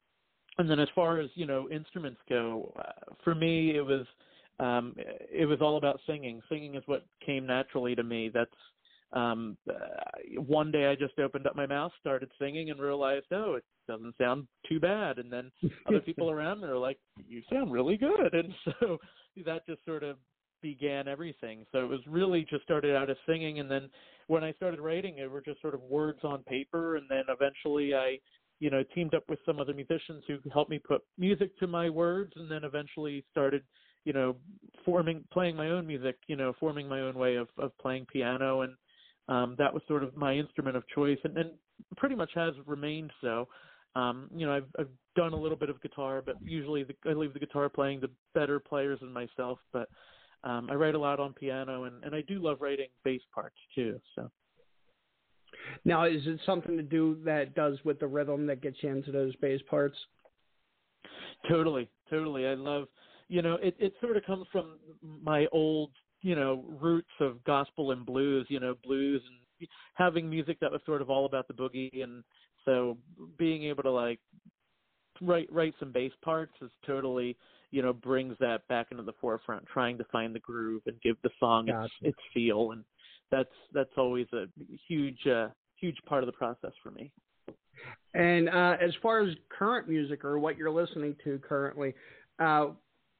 and 0.58 0.68
then 0.70 0.78
as 0.78 0.88
far 0.94 1.20
as 1.20 1.30
you 1.34 1.46
know 1.46 1.68
instruments 1.70 2.20
go 2.28 2.72
uh, 2.78 3.14
for 3.22 3.34
me 3.34 3.76
it 3.76 3.84
was 3.84 4.06
um 4.60 4.94
it 5.42 5.46
was 5.46 5.60
all 5.60 5.76
about 5.76 6.00
singing. 6.06 6.40
Singing 6.48 6.74
is 6.74 6.82
what 6.86 7.06
came 7.24 7.46
naturally 7.46 7.94
to 7.94 8.02
me. 8.02 8.30
That's 8.32 8.50
um 9.14 9.56
uh, 9.68 10.40
one 10.40 10.70
day 10.70 10.86
i 10.86 10.94
just 10.94 11.18
opened 11.18 11.46
up 11.46 11.56
my 11.56 11.66
mouth 11.66 11.92
started 12.00 12.30
singing 12.38 12.70
and 12.70 12.80
realized 12.80 13.26
oh 13.32 13.54
it 13.54 13.64
doesn't 13.86 14.14
sound 14.18 14.46
too 14.68 14.80
bad. 14.80 15.18
And 15.18 15.32
then 15.32 15.50
other 15.86 16.00
people 16.06 16.30
around 16.30 16.60
me 16.60 16.68
are 16.68 16.78
like 16.78 16.98
you 17.28 17.42
sound 17.52 17.72
really 17.72 17.96
good. 17.96 18.32
And 18.32 18.52
so 18.80 18.98
that 19.44 19.66
just 19.66 19.84
sort 19.84 20.02
of 20.02 20.16
began 20.62 21.08
everything. 21.08 21.64
So 21.72 21.78
it 21.78 21.88
was 21.88 22.00
really 22.06 22.46
just 22.48 22.62
started 22.62 22.96
out 22.96 23.10
as 23.10 23.16
singing. 23.26 23.60
And 23.60 23.70
then 23.70 23.88
when 24.26 24.42
i 24.42 24.52
started 24.52 24.80
writing 24.80 25.18
it 25.18 25.30
were 25.30 25.42
just 25.42 25.60
sort 25.60 25.74
of 25.74 25.82
words 25.82 26.20
on 26.24 26.42
paper. 26.44 26.96
And 26.96 27.06
then 27.08 27.24
eventually 27.28 27.94
i 27.94 28.18
you 28.60 28.70
know 28.70 28.82
teamed 28.94 29.14
up 29.14 29.24
with 29.28 29.40
some 29.44 29.58
other 29.60 29.74
musicians 29.74 30.22
who 30.26 30.38
helped 30.52 30.70
me 30.70 30.78
put 30.78 31.02
music 31.18 31.56
to 31.58 31.66
my 31.66 31.90
words. 31.90 32.32
And 32.36 32.50
then 32.50 32.64
eventually 32.64 33.24
started 33.30 33.62
you 34.04 34.12
know 34.12 34.36
forming 34.84 35.24
playing 35.32 35.56
my 35.56 35.70
own 35.70 35.86
music 35.86 36.16
you 36.26 36.36
know 36.36 36.52
forming 36.60 36.88
my 36.88 37.00
own 37.00 37.14
way 37.14 37.36
of 37.36 37.48
of 37.58 37.76
playing 37.78 38.06
piano. 38.10 38.62
And 38.62 38.74
um 39.28 39.54
that 39.58 39.72
was 39.72 39.82
sort 39.88 40.02
of 40.02 40.16
my 40.16 40.34
instrument 40.34 40.76
of 40.76 40.86
choice 40.88 41.18
and, 41.24 41.36
and 41.36 41.50
pretty 41.96 42.14
much 42.14 42.30
has 42.34 42.54
remained 42.66 43.10
so 43.20 43.48
um 43.96 44.28
you 44.34 44.46
know 44.46 44.52
I've 44.52 44.68
I've 44.78 44.88
done 45.16 45.32
a 45.32 45.40
little 45.40 45.56
bit 45.56 45.70
of 45.70 45.80
guitar 45.80 46.22
but 46.24 46.36
usually 46.42 46.84
the, 46.84 46.94
I 47.08 47.12
leave 47.14 47.32
the 47.32 47.38
guitar 47.38 47.68
playing 47.68 48.00
to 48.02 48.10
better 48.34 48.58
players 48.60 49.00
than 49.00 49.12
myself 49.12 49.58
but 49.72 49.88
um 50.42 50.68
I 50.70 50.74
write 50.74 50.94
a 50.94 50.98
lot 50.98 51.20
on 51.20 51.32
piano 51.32 51.84
and 51.84 52.02
and 52.04 52.14
I 52.14 52.22
do 52.22 52.38
love 52.38 52.58
writing 52.60 52.88
bass 53.04 53.22
parts 53.34 53.56
too 53.74 54.00
so 54.14 54.30
Now, 55.84 56.04
is 56.04 56.22
it 56.26 56.40
something 56.46 56.76
to 56.76 56.82
do 56.82 57.18
that 57.24 57.54
does 57.54 57.78
with 57.84 57.98
the 58.00 58.06
rhythm 58.06 58.46
that 58.46 58.60
gets 58.60 58.76
you 58.82 58.90
into 58.90 59.12
those 59.12 59.34
bass 59.36 59.60
parts? 59.68 59.96
Totally, 61.48 61.88
totally. 62.10 62.46
I 62.46 62.54
love, 62.54 62.88
you 63.28 63.42
know, 63.42 63.54
it 63.54 63.76
it 63.78 63.92
sort 64.00 64.16
of 64.16 64.24
comes 64.24 64.46
from 64.50 64.78
my 65.02 65.46
old, 65.52 65.90
you 66.24 66.34
know, 66.34 66.64
roots 66.80 67.10
of 67.20 67.44
gospel 67.44 67.92
and 67.92 68.06
blues, 68.06 68.46
you 68.48 68.58
know, 68.58 68.74
blues 68.82 69.22
and 69.28 69.68
having 69.92 70.28
music 70.28 70.58
that 70.58 70.72
was 70.72 70.80
sort 70.86 71.02
of 71.02 71.10
all 71.10 71.26
about 71.26 71.46
the 71.46 71.54
boogie 71.54 72.02
and 72.02 72.24
so 72.64 72.96
being 73.38 73.64
able 73.64 73.82
to 73.82 73.90
like 73.90 74.18
write 75.20 75.52
write 75.52 75.74
some 75.78 75.92
bass 75.92 76.12
parts 76.24 76.54
is 76.62 76.70
totally, 76.86 77.36
you 77.70 77.82
know, 77.82 77.92
brings 77.92 78.34
that 78.40 78.66
back 78.68 78.86
into 78.90 79.02
the 79.02 79.12
forefront, 79.20 79.66
trying 79.66 79.98
to 79.98 80.04
find 80.10 80.34
the 80.34 80.40
groove 80.40 80.80
and 80.86 80.98
give 81.02 81.16
the 81.22 81.30
song 81.38 81.68
its 81.68 81.76
Gotcha. 81.76 82.08
its 82.08 82.18
feel 82.32 82.72
and 82.72 82.84
that's 83.30 83.54
that's 83.74 83.92
always 83.98 84.26
a 84.32 84.46
huge 84.88 85.26
uh 85.26 85.48
huge 85.76 85.98
part 86.06 86.22
of 86.22 86.26
the 86.26 86.32
process 86.32 86.72
for 86.82 86.90
me. 86.90 87.12
And 88.14 88.48
uh, 88.48 88.76
as 88.80 88.92
far 89.02 89.20
as 89.20 89.34
current 89.50 89.90
music 89.90 90.24
or 90.24 90.38
what 90.38 90.56
you're 90.56 90.70
listening 90.70 91.16
to 91.24 91.38
currently, 91.46 91.92
uh, 92.38 92.68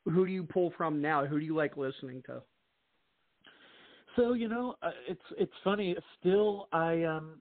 who 0.07 0.25
do 0.25 0.33
you 0.33 0.45
pull 0.45 0.73
from 0.77 1.03
now? 1.03 1.27
Who 1.27 1.39
do 1.39 1.45
you 1.45 1.55
like 1.55 1.77
listening 1.77 2.23
to? 2.27 2.41
So 4.17 4.33
you 4.35 4.49
know, 4.49 4.77
uh, 4.83 4.91
it's 5.09 5.23
it's 5.39 5.53
funny. 5.63 5.97
Still, 6.21 6.69
I 6.73 7.03
um, 7.05 7.41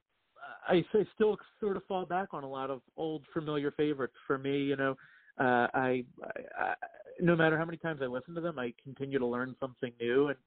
I 0.68 0.84
say 0.94 1.06
still 1.16 1.38
sort 1.60 1.78
of 1.78 1.84
fall 1.86 2.06
back 2.06 2.30
on 2.34 2.44
a 2.44 2.50
lot 2.50 2.70
of 2.70 2.82
old 2.98 3.24
familiar 3.34 3.72
favorites. 3.72 4.16
For 4.28 4.38
me, 4.38 4.64
you 4.64 4.76
know, 4.76 4.96
uh, 5.40 5.68
I, 5.74 6.04
I, 6.24 6.64
I 6.64 6.74
no 7.20 7.36
matter 7.36 7.58
how 7.58 7.66
many 7.66 7.78
times 7.78 8.02
I 8.02 8.06
listen 8.06 8.34
to 8.36 8.42
them, 8.42 8.60
I 8.60 8.74
continue 8.84 9.20
to 9.20 9.26
learn 9.26 9.56
something 9.60 9.92
new. 10.00 10.30
And 10.30 10.38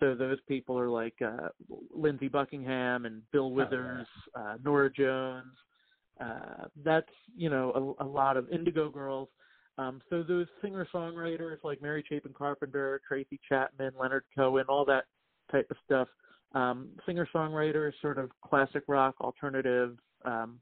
so 0.00 0.14
those 0.14 0.38
people 0.48 0.78
are 0.78 0.88
like 0.88 1.14
uh, 1.24 1.48
Lindsey 1.94 2.28
Buckingham 2.28 3.06
and 3.06 3.22
Bill 3.32 3.50
Withers, 3.50 4.06
oh, 4.36 4.40
yeah. 4.40 4.50
uh, 4.52 4.56
Norah 4.64 4.90
Jones. 4.90 5.54
Uh, 6.20 6.64
that's 6.82 7.10
you 7.36 7.50
know 7.50 7.94
a, 8.00 8.04
a 8.04 8.06
lot 8.06 8.36
of 8.36 8.48
Indigo 8.50 8.88
Girls. 8.88 9.28
Um, 9.78 10.00
so 10.08 10.22
those 10.22 10.46
singer 10.62 10.88
songwriters 10.92 11.58
like 11.62 11.82
Mary 11.82 12.02
Chapin 12.08 12.32
Carpenter, 12.36 13.00
Tracy 13.06 13.38
Chapman, 13.46 13.92
Leonard 14.00 14.24
Cohen, 14.34 14.64
all 14.70 14.86
that 14.86 15.04
type 15.50 15.66
of 15.70 15.76
stuff. 15.84 16.08
Um, 16.54 16.88
singer 17.04 17.28
songwriters, 17.34 17.92
sort 18.00 18.18
of 18.18 18.30
classic 18.40 18.84
rock, 18.88 19.14
alternative, 19.20 19.98
um, 20.24 20.58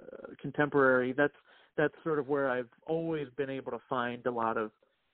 uh, 0.00 0.28
contemporary. 0.40 1.12
That's 1.12 1.34
that's 1.76 1.94
sort 2.04 2.18
of 2.18 2.28
where 2.28 2.48
I've 2.48 2.68
always 2.86 3.26
been 3.36 3.50
able 3.50 3.72
to 3.72 3.80
find 3.88 4.24
a 4.26 4.30
lot 4.30 4.56
of 4.56 4.70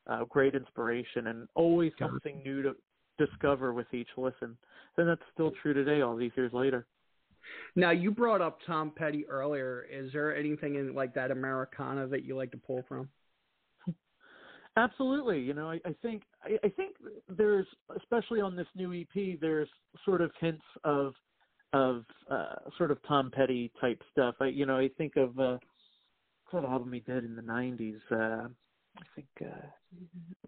uh, 0.07 0.25
great 0.25 0.55
inspiration 0.55 1.29
and 1.29 1.49
always 1.55 1.93
something 1.99 2.43
new 2.45 2.63
to 2.63 2.75
discover 3.19 3.73
with 3.73 3.87
each 3.95 4.09
listen. 4.17 4.57
And 4.97 5.09
that's 5.09 5.23
still 5.33 5.53
true 5.63 5.73
today, 5.73 6.03
all 6.03 6.17
these 6.17 6.33
years 6.37 6.53
later. 6.53 6.87
Now 7.77 7.91
you 7.91 8.11
brought 8.11 8.43
up 8.43 8.59
Tom 8.67 8.93
Petty 8.95 9.27
earlier. 9.27 9.87
Is 9.91 10.13
there 10.13 10.37
anything 10.37 10.75
in 10.75 10.95
like 10.95 11.15
that 11.15 11.31
Americana 11.31 12.07
that 12.09 12.25
you 12.25 12.37
like 12.37 12.51
to 12.53 12.59
pull 12.59 12.85
from? 12.89 13.09
Absolutely. 14.77 15.41
You 15.41 15.55
know, 15.55 15.71
I, 15.71 15.81
I 15.85 15.95
think 16.03 16.23
I, 16.45 16.67
I 16.67 16.69
think 16.71 16.97
there's 17.29 17.67
especially 17.97 18.41
on 18.41 18.57
this 18.57 18.67
new 18.75 18.93
EP, 18.93 19.39
there's 19.41 19.69
sort 20.05 20.21
of 20.21 20.31
hints 20.41 20.65
of 20.85 21.15
of 21.73 22.05
uh, 22.31 22.57
sort 22.77 22.91
of 22.91 22.99
Tom 23.07 23.31
Petty 23.31 23.71
type 23.81 24.03
stuff. 24.13 24.35
I 24.41 24.47
you 24.47 24.67
know 24.67 24.79
I 24.79 24.89
think 24.99 25.17
of 25.17 25.39
uh, 25.39 25.59
what 26.51 26.65
album 26.65 26.93
he 26.93 27.01
did 27.01 27.25
in 27.25 27.37
the 27.37 27.43
'90s. 27.43 28.01
Uh, 28.11 28.49
I 28.99 29.03
think 29.15 29.29
uh, 29.43 29.67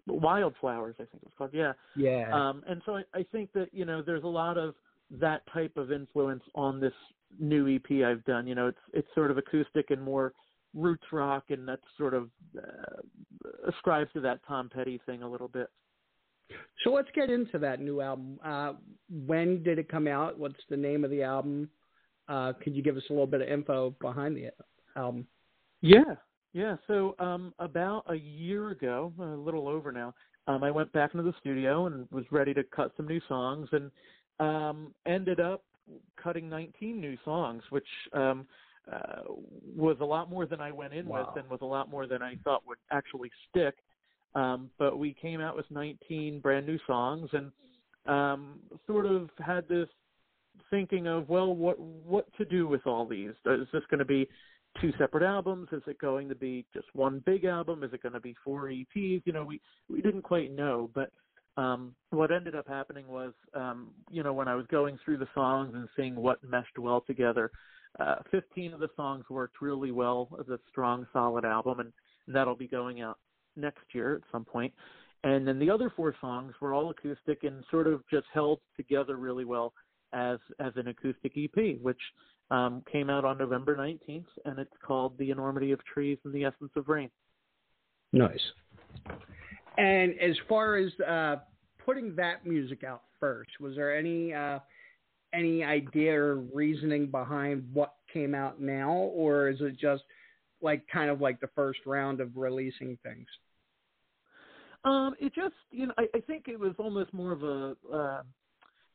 Wildflowers. 0.07 0.95
I 0.99 1.03
think 1.03 1.23
it 1.23 1.23
was 1.23 1.33
called. 1.37 1.51
Yeah. 1.53 1.73
Yeah. 1.95 2.29
Um, 2.33 2.63
and 2.67 2.81
so 2.85 2.97
I, 2.97 3.03
I 3.13 3.25
think 3.31 3.51
that 3.53 3.69
you 3.71 3.85
know 3.85 4.01
there's 4.01 4.23
a 4.23 4.27
lot 4.27 4.57
of 4.57 4.75
that 5.11 5.43
type 5.53 5.77
of 5.77 5.91
influence 5.91 6.43
on 6.55 6.79
this 6.79 6.93
new 7.39 7.73
EP 7.73 8.05
I've 8.05 8.23
done. 8.25 8.47
You 8.47 8.55
know, 8.55 8.67
it's 8.67 8.77
it's 8.93 9.07
sort 9.15 9.31
of 9.31 9.37
acoustic 9.37 9.91
and 9.91 10.01
more 10.01 10.33
roots 10.73 11.05
rock, 11.11 11.45
and 11.49 11.67
that's 11.67 11.81
sort 11.97 12.13
of 12.13 12.29
uh, 12.57 13.67
ascribes 13.67 14.11
to 14.13 14.21
that 14.21 14.39
Tom 14.47 14.69
Petty 14.73 14.99
thing 15.05 15.23
a 15.23 15.29
little 15.29 15.47
bit. 15.47 15.69
So 16.83 16.91
let's 16.91 17.09
get 17.15 17.29
into 17.29 17.57
that 17.59 17.79
new 17.79 18.01
album. 18.01 18.39
Uh, 18.43 18.73
when 19.25 19.63
did 19.63 19.79
it 19.79 19.89
come 19.89 20.07
out? 20.07 20.37
What's 20.37 20.55
the 20.69 20.77
name 20.77 21.03
of 21.03 21.11
the 21.11 21.23
album? 21.23 21.69
Uh, 22.27 22.53
could 22.61 22.75
you 22.75 22.83
give 22.83 22.97
us 22.97 23.03
a 23.09 23.13
little 23.13 23.27
bit 23.27 23.41
of 23.41 23.47
info 23.47 23.95
behind 24.01 24.35
the 24.35 24.49
album? 24.95 25.27
Yeah, 25.81 26.15
yeah. 26.53 26.77
So 26.87 27.15
um, 27.19 27.53
about 27.59 28.05
a 28.07 28.15
year 28.15 28.69
ago, 28.69 29.11
a 29.19 29.23
little 29.23 29.67
over 29.67 29.91
now, 29.91 30.13
um, 30.47 30.63
I 30.63 30.71
went 30.71 30.91
back 30.91 31.13
into 31.13 31.23
the 31.23 31.33
studio 31.39 31.87
and 31.87 32.07
was 32.11 32.25
ready 32.31 32.53
to 32.53 32.63
cut 32.63 32.91
some 32.97 33.07
new 33.07 33.21
songs, 33.27 33.69
and 33.71 33.91
um, 34.39 34.93
ended 35.05 35.39
up 35.39 35.63
cutting 36.21 36.49
19 36.49 36.99
new 36.99 37.17
songs, 37.23 37.63
which 37.69 37.87
um, 38.13 38.45
uh, 38.91 39.23
was 39.75 39.97
a 40.01 40.05
lot 40.05 40.29
more 40.29 40.45
than 40.45 40.59
I 40.59 40.71
went 40.71 40.93
in 40.93 41.05
wow. 41.05 41.31
with, 41.33 41.43
and 41.43 41.49
was 41.49 41.61
a 41.61 41.65
lot 41.65 41.89
more 41.89 42.07
than 42.07 42.21
I 42.21 42.35
thought 42.43 42.63
would 42.67 42.77
actually 42.91 43.31
stick. 43.49 43.75
Um, 44.35 44.69
but 44.79 44.97
we 44.97 45.15
came 45.21 45.41
out 45.41 45.55
with 45.55 45.65
19 45.69 46.39
brand 46.39 46.65
new 46.65 46.79
songs, 46.87 47.29
and 47.33 47.51
um, 48.05 48.59
sort 48.87 49.05
of 49.05 49.29
had 49.39 49.67
this 49.67 49.87
thinking 50.69 51.07
of, 51.07 51.29
well, 51.29 51.55
what 51.55 51.79
what 51.79 52.25
to 52.37 52.45
do 52.45 52.67
with 52.67 52.85
all 52.85 53.07
these? 53.07 53.31
Is 53.45 53.67
this 53.71 53.83
going 53.89 53.99
to 53.99 54.05
be 54.05 54.27
two 54.81 54.91
separate 54.97 55.23
albums? 55.23 55.69
Is 55.71 55.83
it 55.87 55.99
going 55.99 56.27
to 56.29 56.35
be 56.35 56.65
just 56.73 56.87
one 56.93 57.21
big 57.25 57.45
album? 57.45 57.83
Is 57.83 57.93
it 57.93 58.01
going 58.01 58.13
to 58.13 58.19
be 58.19 58.35
four 58.43 58.69
EPs? 58.69 59.21
You 59.25 59.33
know, 59.33 59.43
we 59.43 59.61
we 59.89 60.01
didn't 60.01 60.23
quite 60.23 60.51
know, 60.51 60.89
but 60.93 61.11
um, 61.55 61.93
what 62.09 62.31
ended 62.31 62.55
up 62.55 62.67
happening 62.67 63.07
was, 63.07 63.33
um, 63.53 63.89
you 64.09 64.23
know, 64.23 64.33
when 64.33 64.47
I 64.47 64.55
was 64.55 64.65
going 64.67 64.97
through 65.03 65.17
the 65.17 65.27
songs 65.35 65.73
and 65.75 65.87
seeing 65.95 66.15
what 66.15 66.43
meshed 66.43 66.79
well 66.79 67.01
together, 67.05 67.51
uh, 67.99 68.15
15 68.31 68.73
of 68.73 68.79
the 68.79 68.89
songs 68.95 69.25
worked 69.29 69.61
really 69.61 69.91
well 69.91 70.29
as 70.39 70.47
a 70.49 70.59
strong, 70.69 71.05
solid 71.13 71.45
album, 71.45 71.79
and 71.79 71.91
that'll 72.27 72.55
be 72.55 72.67
going 72.67 73.01
out 73.01 73.19
next 73.55 73.83
year 73.93 74.15
at 74.15 74.21
some 74.31 74.45
point. 74.45 74.73
And 75.23 75.47
then 75.47 75.59
the 75.59 75.69
other 75.69 75.91
four 75.95 76.15
songs 76.19 76.53
were 76.59 76.73
all 76.73 76.89
acoustic 76.89 77.43
and 77.43 77.63
sort 77.71 77.87
of 77.87 78.01
just 78.09 78.25
held 78.33 78.59
together 78.75 79.15
really 79.15 79.45
well 79.45 79.73
as 80.11 80.37
as 80.59 80.73
an 80.75 80.89
acoustic 80.89 81.33
EP, 81.37 81.79
which 81.81 81.99
um, 82.51 82.83
came 82.91 83.09
out 83.09 83.25
on 83.25 83.37
November 83.37 83.75
19th, 83.75 84.25
and 84.45 84.59
it's 84.59 84.73
called 84.85 85.17
"The 85.17 85.31
Enormity 85.31 85.71
of 85.71 85.83
Trees 85.85 86.17
and 86.25 86.33
the 86.33 86.43
Essence 86.43 86.71
of 86.75 86.89
Rain." 86.89 87.09
Nice. 88.11 88.41
And 89.77 90.13
as 90.19 90.35
far 90.47 90.75
as 90.75 90.91
uh, 90.99 91.37
putting 91.83 92.15
that 92.15 92.45
music 92.45 92.83
out 92.83 93.03
first, 93.19 93.51
was 93.59 93.75
there 93.75 93.97
any 93.97 94.33
uh, 94.33 94.59
any 95.33 95.63
idea 95.63 96.13
or 96.13 96.35
reasoning 96.53 97.07
behind 97.07 97.67
what 97.73 97.93
came 98.11 98.35
out 98.35 98.61
now, 98.61 98.91
or 98.91 99.49
is 99.49 99.57
it 99.61 99.77
just 99.79 100.03
like 100.61 100.85
kind 100.91 101.09
of 101.09 101.19
like 101.19 101.39
the 101.39 101.49
first 101.55 101.79
round 101.85 102.21
of 102.21 102.29
releasing 102.35 102.97
things? 103.03 103.27
Um, 104.85 105.15
it 105.19 105.33
just 105.33 105.55
you 105.71 105.87
know 105.87 105.93
I, 105.97 106.07
I 106.15 106.19
think 106.21 106.47
it 106.47 106.59
was 106.59 106.73
almost 106.77 107.13
more 107.13 107.31
of 107.31 107.43
a, 107.43 107.75
uh, 107.91 108.21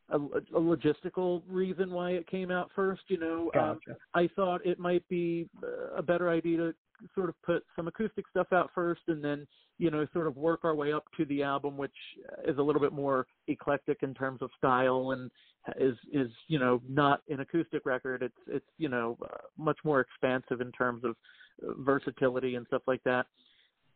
a 0.09 0.17
a 0.17 0.59
logistical 0.59 1.41
reason 1.47 1.91
why 1.91 2.11
it 2.11 2.27
came 2.27 2.51
out 2.51 2.69
first. 2.75 3.01
You 3.07 3.19
know, 3.19 3.51
gotcha. 3.53 3.91
um, 3.91 3.95
I 4.13 4.29
thought 4.35 4.65
it 4.65 4.79
might 4.79 5.07
be 5.09 5.49
a 5.95 6.01
better 6.01 6.29
idea 6.29 6.57
to 6.57 6.73
sort 7.15 7.29
of 7.29 7.35
put 7.43 7.63
some 7.75 7.87
acoustic 7.87 8.25
stuff 8.29 8.47
out 8.51 8.69
first 8.75 9.01
and 9.07 9.23
then 9.23 9.47
you 9.77 9.89
know 9.89 10.05
sort 10.13 10.27
of 10.27 10.35
work 10.35 10.61
our 10.63 10.75
way 10.75 10.91
up 10.91 11.05
to 11.17 11.25
the 11.25 11.41
album 11.41 11.77
which 11.77 11.95
is 12.45 12.57
a 12.57 12.61
little 12.61 12.81
bit 12.81 12.91
more 12.91 13.25
eclectic 13.47 13.99
in 14.01 14.13
terms 14.13 14.41
of 14.41 14.49
style 14.57 15.11
and 15.11 15.31
is 15.79 15.95
is 16.11 16.29
you 16.47 16.59
know 16.59 16.81
not 16.87 17.21
an 17.29 17.39
acoustic 17.39 17.85
record 17.85 18.23
it's 18.23 18.33
it's 18.47 18.65
you 18.77 18.89
know 18.89 19.17
uh, 19.23 19.37
much 19.57 19.77
more 19.83 19.99
expansive 20.01 20.61
in 20.61 20.71
terms 20.71 21.03
of 21.03 21.15
uh, 21.67 21.73
versatility 21.79 22.55
and 22.55 22.65
stuff 22.67 22.81
like 22.87 23.03
that 23.03 23.25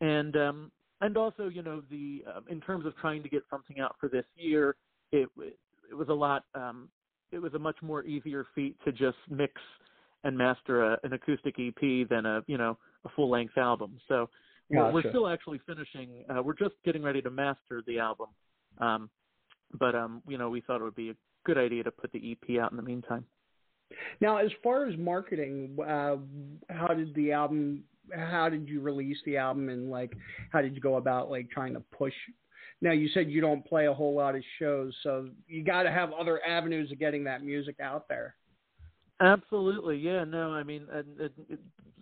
and 0.01 0.35
um 0.35 0.71
and 1.01 1.17
also 1.17 1.47
you 1.47 1.61
know 1.61 1.81
the 1.89 2.23
um, 2.35 2.43
in 2.49 2.59
terms 2.61 2.85
of 2.85 2.95
trying 2.97 3.23
to 3.23 3.29
get 3.29 3.43
something 3.49 3.79
out 3.79 3.95
for 3.99 4.09
this 4.09 4.25
year 4.35 4.75
it 5.11 5.29
it 5.37 5.95
was 5.95 6.09
a 6.09 6.13
lot 6.13 6.43
um 6.55 6.89
it 7.31 7.41
was 7.41 7.53
a 7.53 7.59
much 7.59 7.77
more 7.81 8.03
easier 8.05 8.45
feat 8.53 8.75
to 8.85 8.91
just 8.91 9.17
mix 9.29 9.53
and 10.23 10.37
master 10.37 10.83
a, 10.83 10.99
an 11.03 11.13
acoustic 11.13 11.55
EP 11.59 12.07
than 12.09 12.25
a 12.25 12.41
you 12.47 12.57
know 12.57 12.77
a 13.05 13.09
full 13.09 13.29
length 13.29 13.57
album. 13.57 13.99
So 14.07 14.29
gotcha. 14.71 14.85
we're, 14.85 14.91
we're 14.91 15.09
still 15.09 15.27
actually 15.27 15.59
finishing. 15.65 16.23
Uh, 16.29 16.41
we're 16.41 16.55
just 16.55 16.75
getting 16.85 17.03
ready 17.03 17.21
to 17.21 17.29
master 17.29 17.83
the 17.85 17.99
album, 17.99 18.27
um, 18.79 19.09
but 19.79 19.95
um, 19.95 20.21
you 20.27 20.37
know 20.37 20.49
we 20.49 20.61
thought 20.61 20.79
it 20.79 20.83
would 20.83 20.95
be 20.95 21.09
a 21.09 21.15
good 21.45 21.57
idea 21.57 21.83
to 21.83 21.91
put 21.91 22.11
the 22.11 22.31
EP 22.31 22.59
out 22.61 22.71
in 22.71 22.77
the 22.77 22.83
meantime. 22.83 23.25
Now, 24.21 24.37
as 24.37 24.51
far 24.63 24.85
as 24.87 24.97
marketing, 24.97 25.77
uh, 25.79 26.15
how 26.69 26.93
did 26.93 27.13
the 27.15 27.31
album? 27.31 27.83
How 28.13 28.49
did 28.49 28.67
you 28.67 28.81
release 28.81 29.17
the 29.25 29.37
album, 29.37 29.69
and 29.69 29.89
like, 29.89 30.11
how 30.51 30.61
did 30.61 30.75
you 30.75 30.81
go 30.81 30.95
about 30.97 31.29
like 31.29 31.49
trying 31.49 31.73
to 31.73 31.83
push? 31.95 32.13
Now, 32.81 32.91
you 32.91 33.07
said 33.13 33.29
you 33.29 33.39
don't 33.39 33.65
play 33.65 33.87
a 33.87 33.93
whole 33.93 34.15
lot 34.15 34.35
of 34.35 34.43
shows, 34.59 34.93
so 35.03 35.29
you 35.47 35.63
got 35.63 35.83
to 35.83 35.91
have 35.91 36.11
other 36.11 36.43
avenues 36.45 36.91
of 36.91 36.99
getting 36.99 37.23
that 37.25 37.43
music 37.43 37.79
out 37.81 38.07
there. 38.09 38.35
Absolutely, 39.21 39.97
yeah. 39.97 40.23
No, 40.25 40.51
I 40.51 40.63
mean, 40.63 40.85
and, 40.91 41.19
and, 41.19 41.29
and 41.49 41.59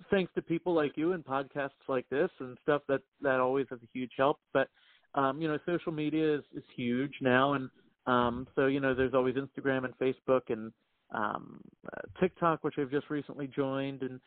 thanks 0.09 0.33
to 0.35 0.41
people 0.41 0.73
like 0.73 0.93
you 0.95 1.13
and 1.13 1.23
podcasts 1.23 1.69
like 1.87 2.07
this 2.09 2.29
and 2.39 2.57
stuff 2.63 2.81
that 2.87 3.01
that 3.21 3.39
always 3.39 3.67
has 3.69 3.79
a 3.83 3.89
huge 3.93 4.11
help. 4.17 4.39
But 4.53 4.69
um, 5.13 5.41
you 5.41 5.47
know, 5.47 5.57
social 5.65 5.91
media 5.91 6.35
is 6.35 6.43
is 6.55 6.63
huge 6.75 7.13
now, 7.21 7.53
and 7.53 7.69
um, 8.07 8.47
so 8.55 8.67
you 8.67 8.79
know, 8.79 8.93
there's 8.93 9.13
always 9.13 9.35
Instagram 9.35 9.85
and 9.85 9.97
Facebook 9.97 10.41
and 10.49 10.71
um, 11.13 11.61
uh, 11.85 12.01
TikTok, 12.19 12.63
which 12.63 12.75
I've 12.77 12.91
just 12.91 13.09
recently 13.09 13.47
joined, 13.47 14.01
and 14.01 14.19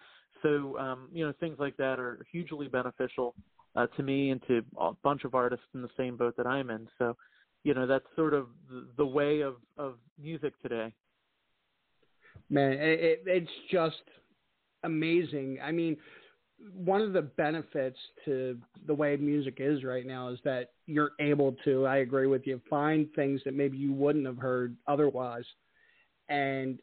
so 0.43 0.79
um, 0.79 1.09
you 1.13 1.27
know, 1.27 1.33
things 1.41 1.57
like 1.59 1.77
that 1.79 1.99
are 1.99 2.25
hugely 2.31 2.69
beneficial 2.69 3.35
uh, 3.77 3.87
to 3.97 4.03
me 4.03 4.31
and 4.31 4.41
to 4.49 4.63
a 4.79 4.93
bunch 5.03 5.25
of 5.25 5.35
artists 5.35 5.67
in 5.75 5.83
the 5.83 5.89
same 5.97 6.17
boat 6.17 6.37
that 6.37 6.47
I'm 6.47 6.71
in. 6.71 6.87
So, 6.99 7.17
you 7.65 7.75
know, 7.75 7.87
that's 7.87 8.05
sort 8.15 8.35
of 8.35 8.49
the, 8.97 9.07
way 9.07 9.41
of 9.41 9.57
of 9.79 9.95
music 10.19 10.53
today 10.63 10.93
man, 12.51 12.73
it, 12.73 13.23
it's 13.27 13.51
just 13.71 14.03
amazing. 14.83 15.59
I 15.63 15.73
mean, 15.73 15.97
one 16.75 17.01
of 17.01 17.13
the 17.13 17.23
benefits 17.23 17.99
to 18.25 18.59
the 18.87 18.95
way 18.95 19.17
music 19.17 19.57
is 19.59 19.85
right 19.85 20.07
now 20.07 20.29
is 20.29 20.39
that 20.45 20.71
you're 20.87 21.13
able 21.21 21.57
to, 21.65 21.87
I 21.87 21.99
agree 21.99 22.27
with 22.27 22.47
you, 22.47 22.61
find 22.71 23.07
things 23.15 23.41
that 23.45 23.55
maybe 23.55 23.77
you 23.77 23.93
wouldn't 23.93 24.27
have 24.27 24.39
heard 24.39 24.77
otherwise. 24.87 25.45
And 26.29 26.79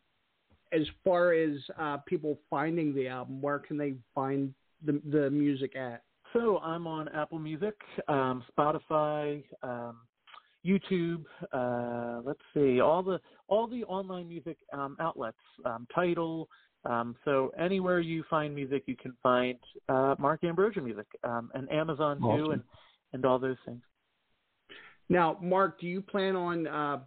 as 0.71 0.83
far 1.03 1.33
as 1.33 1.57
uh, 1.79 1.97
people 2.05 2.37
finding 2.49 2.93
the 2.93 3.07
album, 3.07 3.41
where 3.41 3.59
can 3.59 3.77
they 3.77 3.95
find 4.13 4.53
the 4.85 5.01
the 5.11 5.29
music 5.29 5.75
at? 5.75 6.03
So 6.33 6.59
I'm 6.59 6.87
on 6.87 7.09
Apple 7.09 7.39
Music, 7.39 7.75
um, 8.07 8.43
Spotify, 8.57 9.43
um, 9.63 9.97
YouTube. 10.65 11.25
Uh, 11.51 12.21
let's 12.23 12.39
see, 12.53 12.79
all 12.79 13.03
the 13.03 13.19
all 13.47 13.67
the 13.67 13.83
online 13.85 14.29
music 14.29 14.57
um, 14.73 14.95
outlets, 14.99 15.37
um, 15.65 15.87
Tidal. 15.93 16.47
Um, 16.83 17.15
so 17.25 17.51
anywhere 17.59 17.99
you 17.99 18.23
find 18.29 18.55
music, 18.55 18.83
you 18.87 18.95
can 18.95 19.13
find 19.21 19.57
uh, 19.87 20.15
Mark 20.17 20.43
Ambrosia 20.43 20.81
music, 20.81 21.05
um, 21.23 21.51
and 21.53 21.71
Amazon 21.71 22.19
too, 22.19 22.51
and 22.51 22.63
and 23.13 23.25
all 23.25 23.37
those 23.37 23.57
things. 23.65 23.81
Now, 25.09 25.37
Mark, 25.41 25.79
do 25.79 25.87
you 25.87 26.01
plan 26.01 26.35
on 26.35 26.67
uh, 26.67 26.99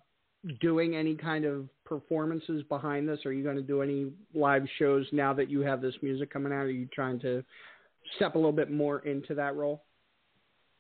doing 0.61 0.95
any 0.95 1.15
kind 1.15 1.45
of 1.45 1.69
performances 1.85 2.63
behind 2.69 3.09
this? 3.09 3.25
Are 3.25 3.33
you 3.33 3.43
going 3.43 3.57
to 3.57 3.63
do 3.63 3.83
any 3.83 4.13
live 4.35 4.65
shows 4.79 5.07
now 5.11 5.33
that 5.33 5.51
you 5.51 5.61
have 5.61 5.81
this 5.81 5.95
music 6.03 6.31
coming 6.31 6.53
out? 6.53 6.59
Are 6.59 6.71
you 6.71 6.87
trying 6.95 7.19
to 7.21 7.43
step 8.17 8.35
a 8.35 8.39
little 8.39 8.53
bit 8.53 8.71
more 8.71 9.01
into 9.01 9.35
that 9.35 9.57
role? 9.57 9.83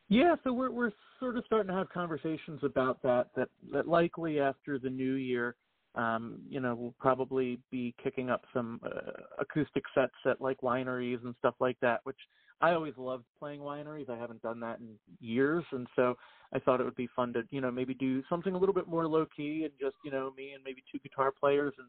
Yeah, 0.08 0.36
so 0.44 0.52
we're 0.52 0.70
we're 0.70 0.92
sort 1.18 1.38
of 1.38 1.44
starting 1.46 1.68
to 1.68 1.74
have 1.74 1.88
conversations 1.88 2.60
about 2.62 3.02
that. 3.02 3.28
That 3.36 3.48
that 3.72 3.88
likely 3.88 4.38
after 4.38 4.78
the 4.78 4.90
new 4.90 5.14
year, 5.14 5.56
um, 5.94 6.40
you 6.48 6.60
know, 6.60 6.74
we'll 6.74 6.94
probably 6.98 7.58
be 7.70 7.94
kicking 8.02 8.30
up 8.30 8.44
some 8.52 8.80
uh, 8.84 9.12
acoustic 9.38 9.84
sets 9.94 10.14
at 10.26 10.40
like 10.40 10.60
wineries 10.60 11.24
and 11.24 11.34
stuff 11.38 11.54
like 11.60 11.78
that. 11.80 12.00
Which 12.04 12.18
I 12.60 12.72
always 12.72 12.94
loved 12.96 13.24
playing 13.38 13.60
wineries. 13.60 14.10
I 14.10 14.18
haven't 14.18 14.42
done 14.42 14.60
that 14.60 14.80
in 14.80 14.94
years, 15.20 15.64
and 15.72 15.86
so 15.94 16.16
I 16.52 16.58
thought 16.58 16.80
it 16.80 16.84
would 16.84 16.96
be 16.96 17.08
fun 17.14 17.32
to 17.34 17.42
you 17.50 17.60
know 17.60 17.70
maybe 17.70 17.94
do 17.94 18.22
something 18.28 18.54
a 18.54 18.58
little 18.58 18.74
bit 18.74 18.88
more 18.88 19.06
low 19.06 19.26
key 19.36 19.64
and 19.64 19.72
just 19.80 19.96
you 20.04 20.10
know 20.10 20.32
me 20.36 20.52
and 20.52 20.64
maybe 20.64 20.82
two 20.90 20.98
guitar 20.98 21.32
players 21.38 21.74
and 21.78 21.88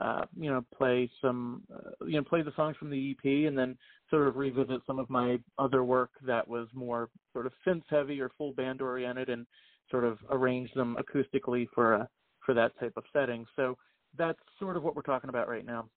uh, 0.00 0.24
you 0.38 0.50
know, 0.50 0.64
play 0.76 1.08
some, 1.20 1.62
uh, 1.72 2.04
you 2.06 2.14
know, 2.14 2.24
play 2.24 2.42
the 2.42 2.52
songs 2.56 2.76
from 2.76 2.90
the 2.90 3.12
EP, 3.12 3.46
and 3.46 3.56
then 3.56 3.76
sort 4.10 4.26
of 4.26 4.36
revisit 4.36 4.80
some 4.86 4.98
of 4.98 5.08
my 5.10 5.38
other 5.58 5.84
work 5.84 6.10
that 6.26 6.46
was 6.46 6.66
more 6.74 7.08
sort 7.32 7.46
of 7.46 7.52
synth 7.66 7.82
heavy 7.88 8.20
or 8.20 8.30
full 8.36 8.52
band 8.52 8.80
oriented, 8.80 9.28
and 9.28 9.46
sort 9.90 10.04
of 10.04 10.18
arrange 10.30 10.72
them 10.74 10.96
acoustically 10.98 11.66
for 11.74 11.94
a 11.94 12.08
for 12.44 12.54
that 12.54 12.78
type 12.78 12.92
of 12.96 13.04
setting. 13.12 13.46
So 13.56 13.76
that's 14.16 14.38
sort 14.58 14.76
of 14.76 14.82
what 14.82 14.94
we're 14.94 15.02
talking 15.02 15.30
about 15.30 15.48
right 15.48 15.64
now. 15.64 15.88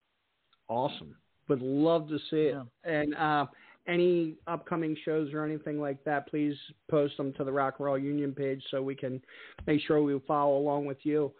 Awesome. 0.67 1.15
Would 1.47 1.61
love 1.61 2.07
to 2.09 2.17
see 2.29 2.51
it. 2.51 2.57
And 2.83 3.13
uh, 3.15 3.45
any 3.87 4.35
upcoming 4.47 4.97
shows 5.05 5.31
or 5.33 5.45
anything 5.45 5.79
like 5.79 6.03
that, 6.05 6.27
please 6.27 6.55
post 6.89 7.17
them 7.17 7.33
to 7.33 7.43
the 7.43 7.51
Rock 7.51 7.75
and 7.77 7.85
Roll 7.85 7.97
Union 7.97 8.33
page 8.33 8.63
so 8.71 8.81
we 8.81 8.95
can 8.95 9.21
make 9.67 9.81
sure 9.85 10.01
we 10.01 10.19
follow 10.27 10.57
along 10.57 10.85
with 10.85 10.97
you. 11.03 11.31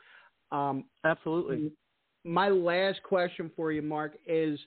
Um, 0.52 0.86
Absolutely. 1.04 1.72
My 2.24 2.50
last 2.50 3.02
question 3.04 3.52
for 3.56 3.72
you, 3.72 3.82
Mark, 3.82 4.14
is 4.28 4.60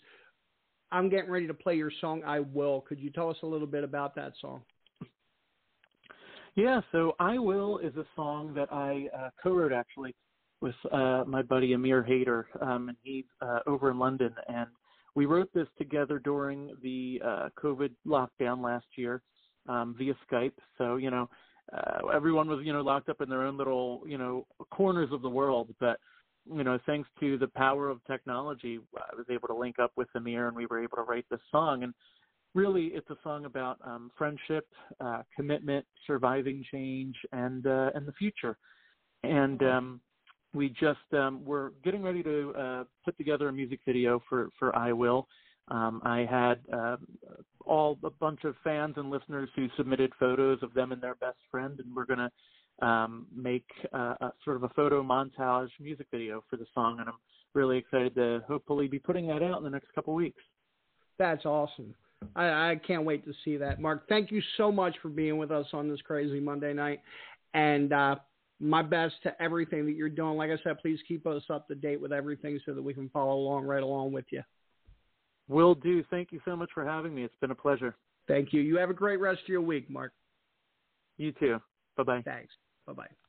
I'm 0.90 1.08
getting 1.08 1.30
ready 1.30 1.46
to 1.46 1.54
play 1.54 1.74
your 1.74 1.90
song 2.00 2.22
"I 2.24 2.40
Will." 2.40 2.82
Could 2.82 3.00
you 3.00 3.10
tell 3.10 3.28
us 3.30 3.36
a 3.42 3.46
little 3.46 3.66
bit 3.66 3.84
about 3.84 4.14
that 4.14 4.32
song? 4.40 4.62
Yeah, 6.54 6.80
so 6.92 7.14
I 7.20 7.38
Will 7.38 7.78
is 7.78 7.96
a 7.96 8.04
song 8.16 8.54
that 8.54 8.72
I 8.72 9.08
uh, 9.16 9.30
co-wrote 9.42 9.72
actually 9.72 10.14
with 10.60 10.74
uh, 10.92 11.24
my 11.26 11.42
buddy 11.42 11.72
Amir 11.72 12.02
Hayter, 12.02 12.48
um, 12.60 12.88
and 12.88 12.98
he's 13.02 13.24
uh, 13.40 13.60
over 13.66 13.90
in 13.90 13.98
London, 13.98 14.34
and 14.48 14.68
we 15.14 15.26
wrote 15.26 15.50
this 15.54 15.68
together 15.76 16.18
during 16.18 16.74
the 16.82 17.20
uh, 17.24 17.48
COVID 17.62 17.90
lockdown 18.06 18.62
last 18.62 18.86
year 18.96 19.22
um, 19.68 19.94
via 19.96 20.14
Skype. 20.30 20.52
So 20.76 20.96
you 20.96 21.10
know, 21.10 21.28
uh, 21.72 22.08
everyone 22.08 22.48
was 22.48 22.60
you 22.64 22.72
know 22.72 22.82
locked 22.82 23.08
up 23.08 23.20
in 23.20 23.28
their 23.28 23.42
own 23.42 23.56
little 23.56 24.02
you 24.06 24.18
know 24.18 24.46
corners 24.70 25.10
of 25.12 25.22
the 25.22 25.30
world, 25.30 25.74
but 25.80 25.98
you 26.50 26.64
know, 26.64 26.78
thanks 26.86 27.08
to 27.20 27.36
the 27.38 27.48
power 27.48 27.88
of 27.88 28.04
technology, 28.06 28.80
I 28.96 29.14
was 29.14 29.26
able 29.30 29.48
to 29.48 29.54
link 29.54 29.78
up 29.78 29.92
with 29.96 30.08
Amir, 30.14 30.48
and 30.48 30.56
we 30.56 30.66
were 30.66 30.82
able 30.82 30.96
to 30.96 31.02
write 31.02 31.26
this 31.30 31.40
song. 31.50 31.82
And 31.82 31.92
really, 32.54 32.86
it's 32.86 33.10
a 33.10 33.16
song 33.22 33.44
about 33.44 33.78
um, 33.84 34.10
friendship, 34.16 34.66
uh, 35.00 35.22
commitment, 35.34 35.84
surviving 36.06 36.64
change, 36.70 37.16
and 37.32 37.66
uh, 37.66 37.90
and 37.94 38.06
the 38.06 38.12
future. 38.12 38.56
And 39.24 39.62
um, 39.62 40.00
we 40.58 40.68
just 40.70 40.98
um, 41.12 41.44
we're 41.44 41.70
getting 41.84 42.02
ready 42.02 42.20
to 42.24 42.52
uh, 42.58 42.84
put 43.04 43.16
together 43.16 43.48
a 43.48 43.52
music 43.52 43.78
video 43.86 44.20
for 44.28 44.50
for 44.58 44.74
I 44.74 44.92
Will. 44.92 45.28
Um, 45.68 46.02
I 46.04 46.26
had 46.28 46.58
uh, 46.72 46.96
all 47.64 47.96
a 48.02 48.10
bunch 48.10 48.42
of 48.42 48.56
fans 48.64 48.94
and 48.96 49.08
listeners 49.08 49.48
who 49.54 49.68
submitted 49.76 50.10
photos 50.18 50.58
of 50.62 50.74
them 50.74 50.90
and 50.90 51.00
their 51.00 51.14
best 51.14 51.38
friend, 51.48 51.78
and 51.78 51.94
we're 51.94 52.06
gonna 52.06 52.30
um, 52.82 53.26
make 53.34 53.66
uh, 53.94 54.14
a, 54.20 54.32
sort 54.44 54.56
of 54.56 54.64
a 54.64 54.68
photo 54.70 55.00
montage 55.00 55.68
music 55.78 56.08
video 56.10 56.42
for 56.50 56.56
the 56.56 56.66
song, 56.74 56.98
and 56.98 57.08
I'm 57.08 57.14
really 57.54 57.78
excited 57.78 58.16
to 58.16 58.42
hopefully 58.48 58.88
be 58.88 58.98
putting 58.98 59.28
that 59.28 59.42
out 59.42 59.58
in 59.58 59.64
the 59.64 59.70
next 59.70 59.94
couple 59.94 60.12
weeks. 60.14 60.42
That's 61.20 61.46
awesome. 61.46 61.94
I, 62.34 62.70
I 62.72 62.80
can't 62.84 63.04
wait 63.04 63.24
to 63.26 63.32
see 63.44 63.56
that. 63.58 63.80
Mark, 63.80 64.08
thank 64.08 64.32
you 64.32 64.42
so 64.56 64.72
much 64.72 64.96
for 65.00 65.08
being 65.08 65.38
with 65.38 65.52
us 65.52 65.66
on 65.72 65.88
this 65.88 66.00
crazy 66.00 66.40
Monday 66.40 66.72
night. 66.72 67.00
And 67.54 67.92
uh, 67.92 68.16
my 68.60 68.82
best 68.82 69.14
to 69.22 69.42
everything 69.42 69.86
that 69.86 69.94
you're 69.94 70.08
doing. 70.08 70.36
Like 70.36 70.50
I 70.50 70.58
said, 70.62 70.78
please 70.80 70.98
keep 71.06 71.26
us 71.26 71.42
up 71.50 71.68
to 71.68 71.74
date 71.74 72.00
with 72.00 72.12
everything 72.12 72.58
so 72.66 72.74
that 72.74 72.82
we 72.82 72.94
can 72.94 73.08
follow 73.10 73.34
along 73.34 73.64
right 73.64 73.82
along 73.82 74.12
with 74.12 74.24
you. 74.30 74.42
Will 75.48 75.74
do. 75.74 76.04
Thank 76.10 76.32
you 76.32 76.40
so 76.44 76.56
much 76.56 76.70
for 76.74 76.84
having 76.84 77.14
me. 77.14 77.24
It's 77.24 77.36
been 77.40 77.50
a 77.50 77.54
pleasure. 77.54 77.96
Thank 78.26 78.52
you. 78.52 78.60
You 78.60 78.76
have 78.78 78.90
a 78.90 78.94
great 78.94 79.20
rest 79.20 79.42
of 79.42 79.48
your 79.48 79.62
week, 79.62 79.88
Mark. 79.88 80.12
You 81.16 81.32
too. 81.32 81.58
Bye 81.96 82.02
bye. 82.02 82.22
Thanks. 82.24 82.52
Bye 82.86 82.92
bye. 82.92 83.27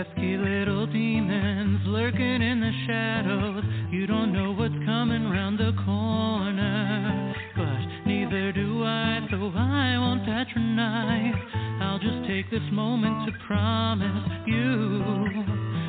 Pesky 0.00 0.38
little 0.38 0.86
demons 0.86 1.80
lurking 1.84 2.40
in 2.40 2.58
the 2.58 2.72
shadows. 2.86 3.62
You 3.90 4.06
don't 4.06 4.32
know 4.32 4.52
what's 4.52 4.72
coming 4.86 5.28
round 5.28 5.58
the 5.58 5.74
corner. 5.84 7.34
But 7.54 8.08
neither 8.08 8.50
do 8.50 8.82
I, 8.82 9.20
so 9.30 9.52
I 9.54 9.98
won't 9.98 10.24
patronize. 10.24 11.34
I'll 11.82 11.98
just 11.98 12.26
take 12.26 12.50
this 12.50 12.62
moment 12.72 13.28
to 13.28 13.38
promise 13.46 14.32
you. 14.46 15.04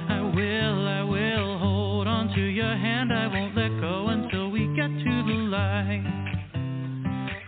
I 0.09 0.19
will, 0.35 0.87
I 0.89 1.03
will 1.03 1.57
hold 1.59 2.07
on 2.09 2.35
to 2.35 2.41
your 2.41 2.75
hand. 2.75 3.13
I 3.13 3.27
won't 3.27 3.55
let 3.55 3.69
go 3.79 4.09
until 4.09 4.51
we 4.51 4.67
get 4.75 4.89
to 4.89 5.23
the 5.23 5.39
light. 5.47 6.03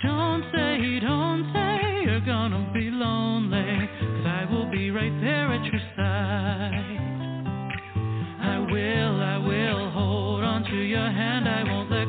Don't 0.01 0.43
say, 0.55 0.99
don't 1.01 1.43
say 1.51 2.03
you're 2.05 2.25
gonna 2.25 2.71
be 2.73 2.89
lonely. 2.89 3.89
Cause 3.99 4.25
I 4.27 4.47
will 4.49 4.71
be 4.71 4.91
right 4.91 5.19
there 5.19 5.42
to 10.73 10.79
your 10.81 11.11
hand. 11.11 11.47
I 11.47 11.63
won't 11.63 11.91
let 11.91 12.02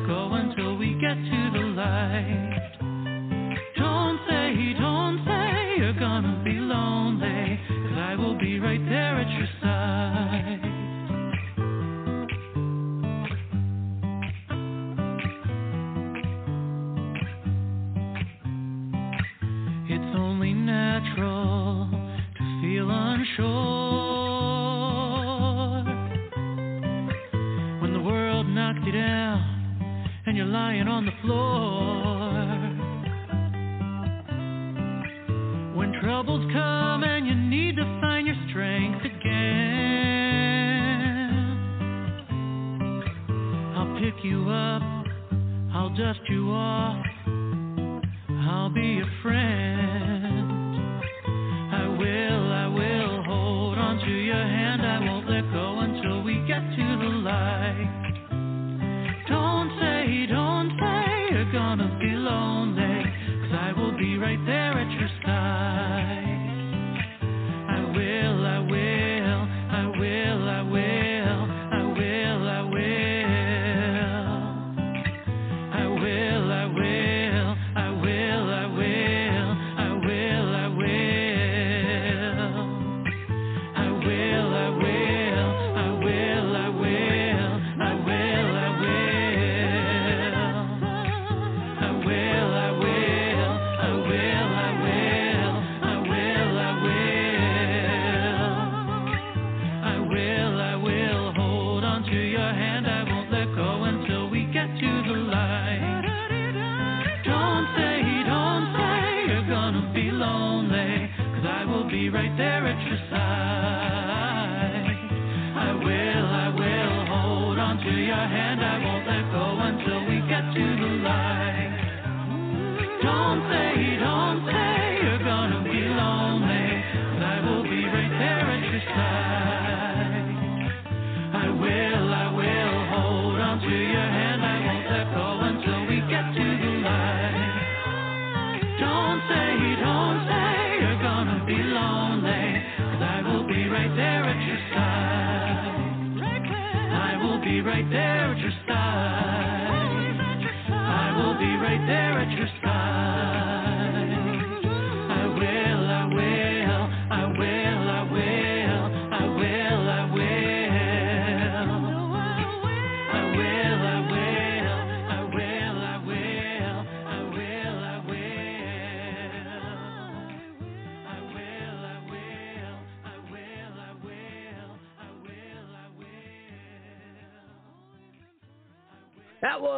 When 35.75 35.93
troubles 36.01 36.45
come 36.53 37.03
and 37.03 37.25
you 37.25 37.35
need 37.35 37.75
to 37.77 37.83
find 38.01 38.27
your 38.27 38.35
strength 38.49 39.03
again, 39.03 39.25
I'll 43.75 43.99
pick 43.99 44.23
you 44.23 44.49
up, 44.49 44.83
I'll 45.73 45.95
dust 45.95 46.19
you 46.29 46.51
off. 46.51 47.05
I'll 48.47 48.69
be 48.69 48.81
your 48.81 49.09
friend. 49.23 49.74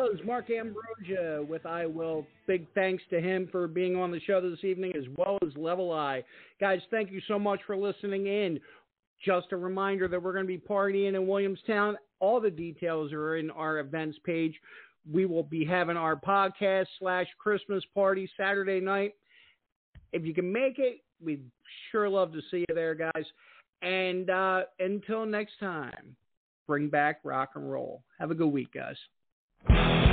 Was 0.09 0.19
Mark 0.25 0.49
Ambrosia 0.49 1.45
with 1.49 1.65
I 1.65 1.85
Will. 1.85 2.25
Big 2.47 2.65
thanks 2.73 3.03
to 3.09 3.19
him 3.19 3.49
for 3.51 3.67
being 3.67 3.97
on 3.97 4.09
the 4.09 4.21
show 4.21 4.39
this 4.39 4.63
evening, 4.63 4.93
as 4.95 5.03
well 5.17 5.37
as 5.45 5.49
Level 5.57 5.91
Eye. 5.91 6.23
Guys, 6.61 6.79
thank 6.91 7.11
you 7.11 7.19
so 7.27 7.37
much 7.37 7.59
for 7.67 7.75
listening 7.75 8.27
in. 8.27 8.57
Just 9.25 9.47
a 9.51 9.57
reminder 9.57 10.07
that 10.07 10.21
we're 10.21 10.31
going 10.31 10.45
to 10.45 10.47
be 10.47 10.57
partying 10.57 11.15
in 11.15 11.27
Williamstown. 11.27 11.97
All 12.21 12.39
the 12.39 12.49
details 12.49 13.11
are 13.11 13.35
in 13.35 13.51
our 13.51 13.79
events 13.79 14.17
page. 14.25 14.55
We 15.11 15.25
will 15.25 15.43
be 15.43 15.65
having 15.65 15.97
our 15.97 16.15
podcast 16.15 16.85
slash 16.99 17.27
Christmas 17.37 17.83
party 17.93 18.29
Saturday 18.37 18.79
night. 18.79 19.13
If 20.13 20.23
you 20.23 20.33
can 20.33 20.49
make 20.49 20.79
it, 20.79 21.01
we'd 21.21 21.43
sure 21.91 22.07
love 22.07 22.31
to 22.31 22.39
see 22.49 22.63
you 22.69 22.75
there, 22.75 22.95
guys. 22.95 23.25
And 23.81 24.29
uh, 24.29 24.61
until 24.79 25.25
next 25.25 25.59
time, 25.59 26.15
bring 26.65 26.87
back 26.87 27.19
rock 27.25 27.51
and 27.55 27.69
roll. 27.69 28.03
Have 28.19 28.31
a 28.31 28.35
good 28.35 28.47
week, 28.47 28.71
guys 28.73 28.95
you 29.65 30.06